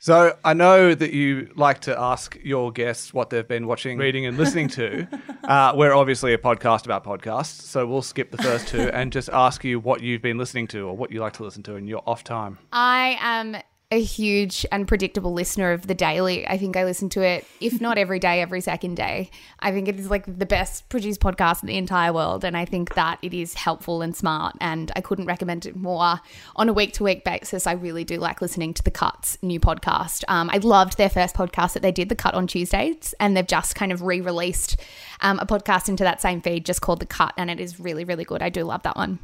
So 0.00 0.36
I 0.44 0.54
know 0.54 0.94
that 0.94 1.12
you 1.12 1.50
like 1.56 1.80
to 1.80 1.98
ask 1.98 2.38
your 2.42 2.70
guests 2.70 3.12
what 3.12 3.30
they've 3.30 3.46
been 3.46 3.66
watching, 3.66 3.98
reading, 3.98 4.26
and 4.26 4.38
listening 4.38 4.68
to. 4.68 5.08
uh, 5.44 5.72
we're 5.74 5.92
obviously 5.92 6.32
a 6.34 6.38
podcast 6.38 6.84
about 6.84 7.04
podcasts, 7.04 7.62
so 7.62 7.84
we'll 7.84 8.02
skip 8.02 8.30
the 8.30 8.38
first 8.38 8.68
two 8.68 8.90
and 8.90 9.12
just 9.12 9.28
ask 9.30 9.64
you 9.64 9.80
what 9.80 10.00
you've 10.00 10.22
been 10.22 10.38
listening 10.38 10.68
to 10.68 10.86
or 10.86 10.96
what 10.96 11.10
you 11.10 11.20
like 11.20 11.32
to 11.34 11.42
listen 11.42 11.64
to 11.64 11.74
in 11.74 11.88
your 11.88 12.02
off 12.06 12.22
time. 12.22 12.58
I 12.72 13.16
am 13.20 13.56
a 13.90 14.02
huge 14.02 14.66
and 14.70 14.86
predictable 14.86 15.32
listener 15.32 15.72
of 15.72 15.86
the 15.86 15.94
daily. 15.94 16.46
I 16.46 16.58
think 16.58 16.76
I 16.76 16.84
listen 16.84 17.08
to 17.10 17.22
it, 17.22 17.46
if 17.58 17.80
not 17.80 17.96
every 17.98 18.18
day, 18.18 18.42
every 18.42 18.60
second 18.60 18.96
day. 18.96 19.30
I 19.60 19.72
think 19.72 19.88
it 19.88 19.98
is 19.98 20.10
like 20.10 20.26
the 20.26 20.44
best 20.44 20.86
produced 20.90 21.22
podcast 21.22 21.62
in 21.62 21.68
the 21.68 21.78
entire 21.78 22.12
world. 22.12 22.44
And 22.44 22.54
I 22.54 22.66
think 22.66 22.94
that 22.96 23.18
it 23.22 23.32
is 23.32 23.54
helpful 23.54 24.02
and 24.02 24.14
smart. 24.14 24.56
And 24.60 24.92
I 24.94 25.00
couldn't 25.00 25.24
recommend 25.24 25.64
it 25.64 25.74
more 25.74 26.20
on 26.56 26.68
a 26.68 26.72
week 26.74 26.92
to 26.94 27.04
week 27.04 27.24
basis. 27.24 27.66
I 27.66 27.72
really 27.72 28.04
do 28.04 28.18
like 28.18 28.42
listening 28.42 28.74
to 28.74 28.82
The 28.82 28.90
Cut's 28.90 29.38
new 29.42 29.58
podcast. 29.58 30.22
Um, 30.28 30.50
I 30.52 30.58
loved 30.58 30.98
their 30.98 31.08
first 31.08 31.34
podcast 31.34 31.72
that 31.72 31.80
they 31.80 31.92
did, 31.92 32.10
The 32.10 32.16
Cut 32.16 32.34
on 32.34 32.46
Tuesdays. 32.46 33.14
And 33.18 33.34
they've 33.34 33.46
just 33.46 33.74
kind 33.74 33.90
of 33.90 34.02
re 34.02 34.20
released 34.20 34.78
um, 35.20 35.38
a 35.38 35.46
podcast 35.46 35.88
into 35.88 36.04
that 36.04 36.20
same 36.20 36.42
feed 36.42 36.66
just 36.66 36.82
called 36.82 37.00
The 37.00 37.06
Cut. 37.06 37.32
And 37.38 37.50
it 37.50 37.58
is 37.58 37.80
really, 37.80 38.04
really 38.04 38.24
good. 38.24 38.42
I 38.42 38.50
do 38.50 38.64
love 38.64 38.82
that 38.82 38.96
one. 38.96 39.18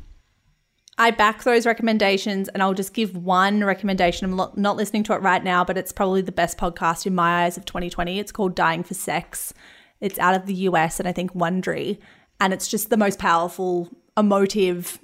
I 0.96 1.10
back 1.10 1.42
those 1.42 1.66
recommendations 1.66 2.48
and 2.48 2.62
I'll 2.62 2.74
just 2.74 2.94
give 2.94 3.16
one 3.16 3.64
recommendation. 3.64 4.30
I'm 4.30 4.50
not 4.56 4.76
listening 4.76 5.02
to 5.04 5.14
it 5.14 5.22
right 5.22 5.42
now, 5.42 5.64
but 5.64 5.76
it's 5.76 5.92
probably 5.92 6.22
the 6.22 6.32
best 6.32 6.56
podcast 6.56 7.04
in 7.04 7.14
my 7.14 7.44
eyes 7.44 7.56
of 7.56 7.64
2020. 7.64 8.18
It's 8.18 8.30
called 8.30 8.54
Dying 8.54 8.84
for 8.84 8.94
Sex. 8.94 9.52
It's 10.00 10.18
out 10.18 10.34
of 10.34 10.46
the 10.46 10.54
US 10.54 11.00
and 11.00 11.08
I 11.08 11.12
think 11.12 11.34
Wondery. 11.34 11.98
And 12.40 12.52
it's 12.52 12.68
just 12.68 12.90
the 12.90 12.96
most 12.96 13.18
powerful, 13.18 13.88
emotive 14.16 15.00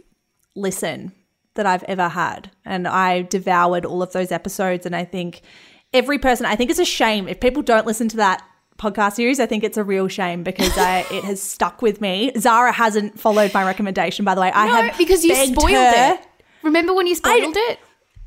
listen 0.54 1.12
that 1.54 1.66
I've 1.66 1.84
ever 1.84 2.08
had. 2.08 2.50
And 2.64 2.86
I 2.86 3.22
devoured 3.22 3.84
all 3.84 4.02
of 4.02 4.12
those 4.12 4.30
episodes. 4.30 4.86
And 4.86 4.94
I 4.94 5.04
think 5.04 5.42
every 5.92 6.18
person, 6.18 6.46
I 6.46 6.54
think 6.54 6.70
it's 6.70 6.78
a 6.78 6.84
shame 6.84 7.26
if 7.26 7.40
people 7.40 7.62
don't 7.62 7.86
listen 7.86 8.08
to 8.10 8.16
that 8.18 8.44
podcast 8.80 9.12
series. 9.14 9.38
I 9.38 9.46
think 9.46 9.62
it's 9.64 9.76
a 9.76 9.84
real 9.84 10.08
shame 10.08 10.42
because 10.42 10.76
I, 10.76 11.00
it 11.10 11.24
has 11.24 11.40
stuck 11.42 11.82
with 11.82 12.00
me. 12.00 12.32
Zara 12.38 12.72
hasn't 12.72 13.20
followed 13.20 13.52
my 13.54 13.64
recommendation, 13.64 14.24
by 14.24 14.34
the 14.34 14.40
way. 14.40 14.50
I 14.52 14.66
No, 14.66 14.74
have 14.88 14.98
because 14.98 15.24
you 15.24 15.34
spoiled 15.34 15.70
her- 15.70 16.14
it. 16.14 16.20
Remember 16.62 16.92
when 16.94 17.06
you 17.06 17.14
spoiled 17.14 17.56
it? 17.56 17.78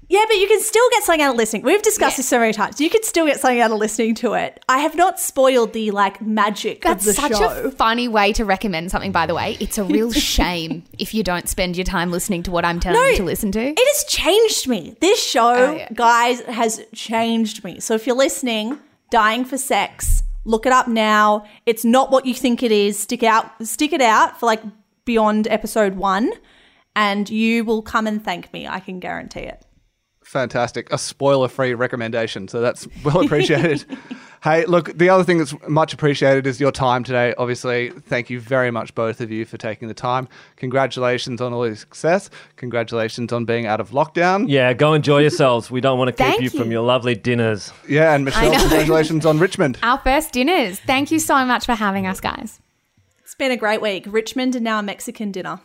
Yeah, 0.09 0.25
but 0.27 0.37
you 0.37 0.47
can 0.47 0.59
still 0.61 0.83
get 0.91 1.03
something 1.03 1.21
out 1.21 1.31
of 1.31 1.37
listening. 1.37 1.63
We've 1.63 1.81
discussed 1.81 2.17
this 2.17 2.27
so 2.27 2.37
many 2.37 2.51
times. 2.53 2.79
You 2.79 2.89
can 2.89 3.01
still 3.03 3.25
get 3.25 3.39
something 3.39 3.59
out 3.61 3.71
of 3.71 3.77
listening 3.79 4.13
to 4.15 4.33
it. 4.33 4.63
I 4.69 4.79
have 4.79 4.95
not 4.95 5.19
spoiled 5.19 5.73
the 5.73 5.89
like 5.91 6.21
magic 6.21 6.81
That's 6.83 7.07
of 7.07 7.15
the 7.15 7.21
such 7.21 7.37
show. 7.37 7.63
a 7.67 7.71
funny 7.71 8.07
way 8.07 8.31
to 8.33 8.43
recommend 8.45 8.91
something, 8.91 9.11
by 9.11 9.25
the 9.25 9.33
way. 9.33 9.57
It's 9.59 9.77
a 9.77 9.83
real 9.83 10.11
shame 10.37 10.83
if 10.99 11.13
you 11.15 11.23
don't 11.23 11.47
spend 11.49 11.77
your 11.77 11.85
time 11.85 12.11
listening 12.11 12.43
to 12.43 12.51
what 12.51 12.63
I'm 12.65 12.79
telling 12.79 12.99
No, 12.99 13.07
you 13.07 13.17
to 13.17 13.23
listen 13.23 13.51
to. 13.53 13.61
It 13.61 13.79
has 13.79 14.03
changed 14.05 14.67
me. 14.67 14.95
This 14.99 15.23
show, 15.25 15.53
Oh, 15.55 15.71
yeah. 15.77 15.87
guys, 15.93 16.41
has 16.41 16.85
changed 16.93 17.63
me. 17.63 17.79
So 17.79 17.95
if 17.95 18.05
you're 18.05 18.15
listening, 18.15 18.77
dying 19.09 19.45
for 19.45 19.57
sex, 19.57 20.21
look 20.45 20.65
it 20.65 20.71
up 20.71 20.87
now. 20.87 21.45
It's 21.65 21.85
not 21.85 22.11
what 22.11 22.25
you 22.25 22.33
think 22.33 22.63
it 22.63 22.71
is. 22.71 22.99
Stick 22.99 23.23
out, 23.23 23.49
stick 23.65 23.93
it 23.93 24.01
out 24.01 24.39
for 24.39 24.45
like 24.45 24.61
beyond 25.05 25.47
episode 25.47 25.95
one, 25.95 26.31
and 26.95 27.29
you 27.29 27.63
will 27.63 27.81
come 27.81 28.07
and 28.07 28.23
thank 28.23 28.51
me. 28.53 28.67
I 28.67 28.79
can 28.79 28.99
guarantee 28.99 29.41
it. 29.41 29.65
Fantastic. 30.23 30.91
A 30.91 30.97
spoiler 30.97 31.47
free 31.47 31.73
recommendation. 31.73 32.47
So 32.47 32.61
that's 32.61 32.87
well 33.03 33.21
appreciated. 33.23 33.85
hey, 34.43 34.65
look, 34.65 34.95
the 34.97 35.09
other 35.09 35.23
thing 35.23 35.37
that's 35.37 35.53
much 35.67 35.93
appreciated 35.93 36.45
is 36.45 36.59
your 36.59 36.71
time 36.71 37.03
today. 37.03 37.33
Obviously, 37.37 37.89
thank 37.89 38.29
you 38.29 38.39
very 38.39 38.71
much, 38.71 38.93
both 38.93 39.21
of 39.21 39.31
you, 39.31 39.45
for 39.45 39.57
taking 39.57 39.87
the 39.87 39.93
time. 39.93 40.27
Congratulations 40.57 41.41
on 41.41 41.53
all 41.53 41.65
your 41.65 41.75
success. 41.75 42.29
Congratulations 42.57 43.31
on 43.31 43.45
being 43.45 43.65
out 43.65 43.79
of 43.79 43.91
lockdown. 43.91 44.45
Yeah, 44.47 44.73
go 44.73 44.93
enjoy 44.93 45.19
yourselves. 45.21 45.71
We 45.71 45.81
don't 45.81 45.97
want 45.97 46.09
to 46.09 46.11
keep 46.11 46.25
Thank 46.25 46.41
you, 46.41 46.49
from 46.49 46.71
your 46.71 46.83
lovely 46.83 47.15
dinners. 47.15 47.71
Yeah, 47.87 48.13
and 48.13 48.25
Michelle, 48.25 48.51
congratulations 48.59 49.25
on 49.25 49.39
Richmond. 49.39 49.79
Our 49.81 49.97
first 49.99 50.33
dinners. 50.33 50.79
Thank 50.81 51.11
you 51.11 51.19
so 51.19 51.45
much 51.45 51.65
for 51.65 51.73
having 51.73 52.05
us, 52.05 52.19
guys. 52.19 52.59
It's 53.23 53.35
been 53.35 53.51
a 53.51 53.57
great 53.57 53.81
week. 53.81 54.05
Richmond 54.07 54.55
and 54.55 54.63
now 54.63 54.79
a 54.79 54.83
Mexican 54.83 55.31
dinner. 55.31 55.59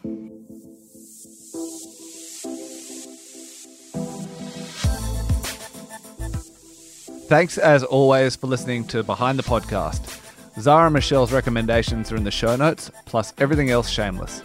Thanks 7.28 7.58
as 7.58 7.84
always 7.84 8.36
for 8.36 8.46
listening 8.46 8.86
to 8.86 9.02
Behind 9.02 9.38
the 9.38 9.42
Podcast. 9.42 10.18
Zara 10.58 10.86
and 10.86 10.94
Michelle's 10.94 11.30
recommendations 11.30 12.10
are 12.10 12.16
in 12.16 12.24
the 12.24 12.30
show 12.30 12.56
notes, 12.56 12.90
plus 13.04 13.34
everything 13.36 13.68
else 13.68 13.90
shameless. 13.90 14.42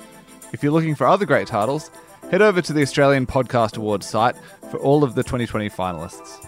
If 0.52 0.62
you're 0.62 0.74
looking 0.74 0.94
for 0.94 1.08
other 1.08 1.26
great 1.26 1.48
titles, 1.48 1.92
head 2.30 2.42
over 2.42 2.62
to 2.62 2.74
the 2.74 2.82
Australian 2.82 3.26
Podcast 3.26 3.78
Awards 3.78 4.06
site 4.06 4.36
for 4.70 4.80
all 4.80 5.06
of 5.06 5.16
the 5.16 5.24
2020 5.24 5.70
finalists. 5.70 6.46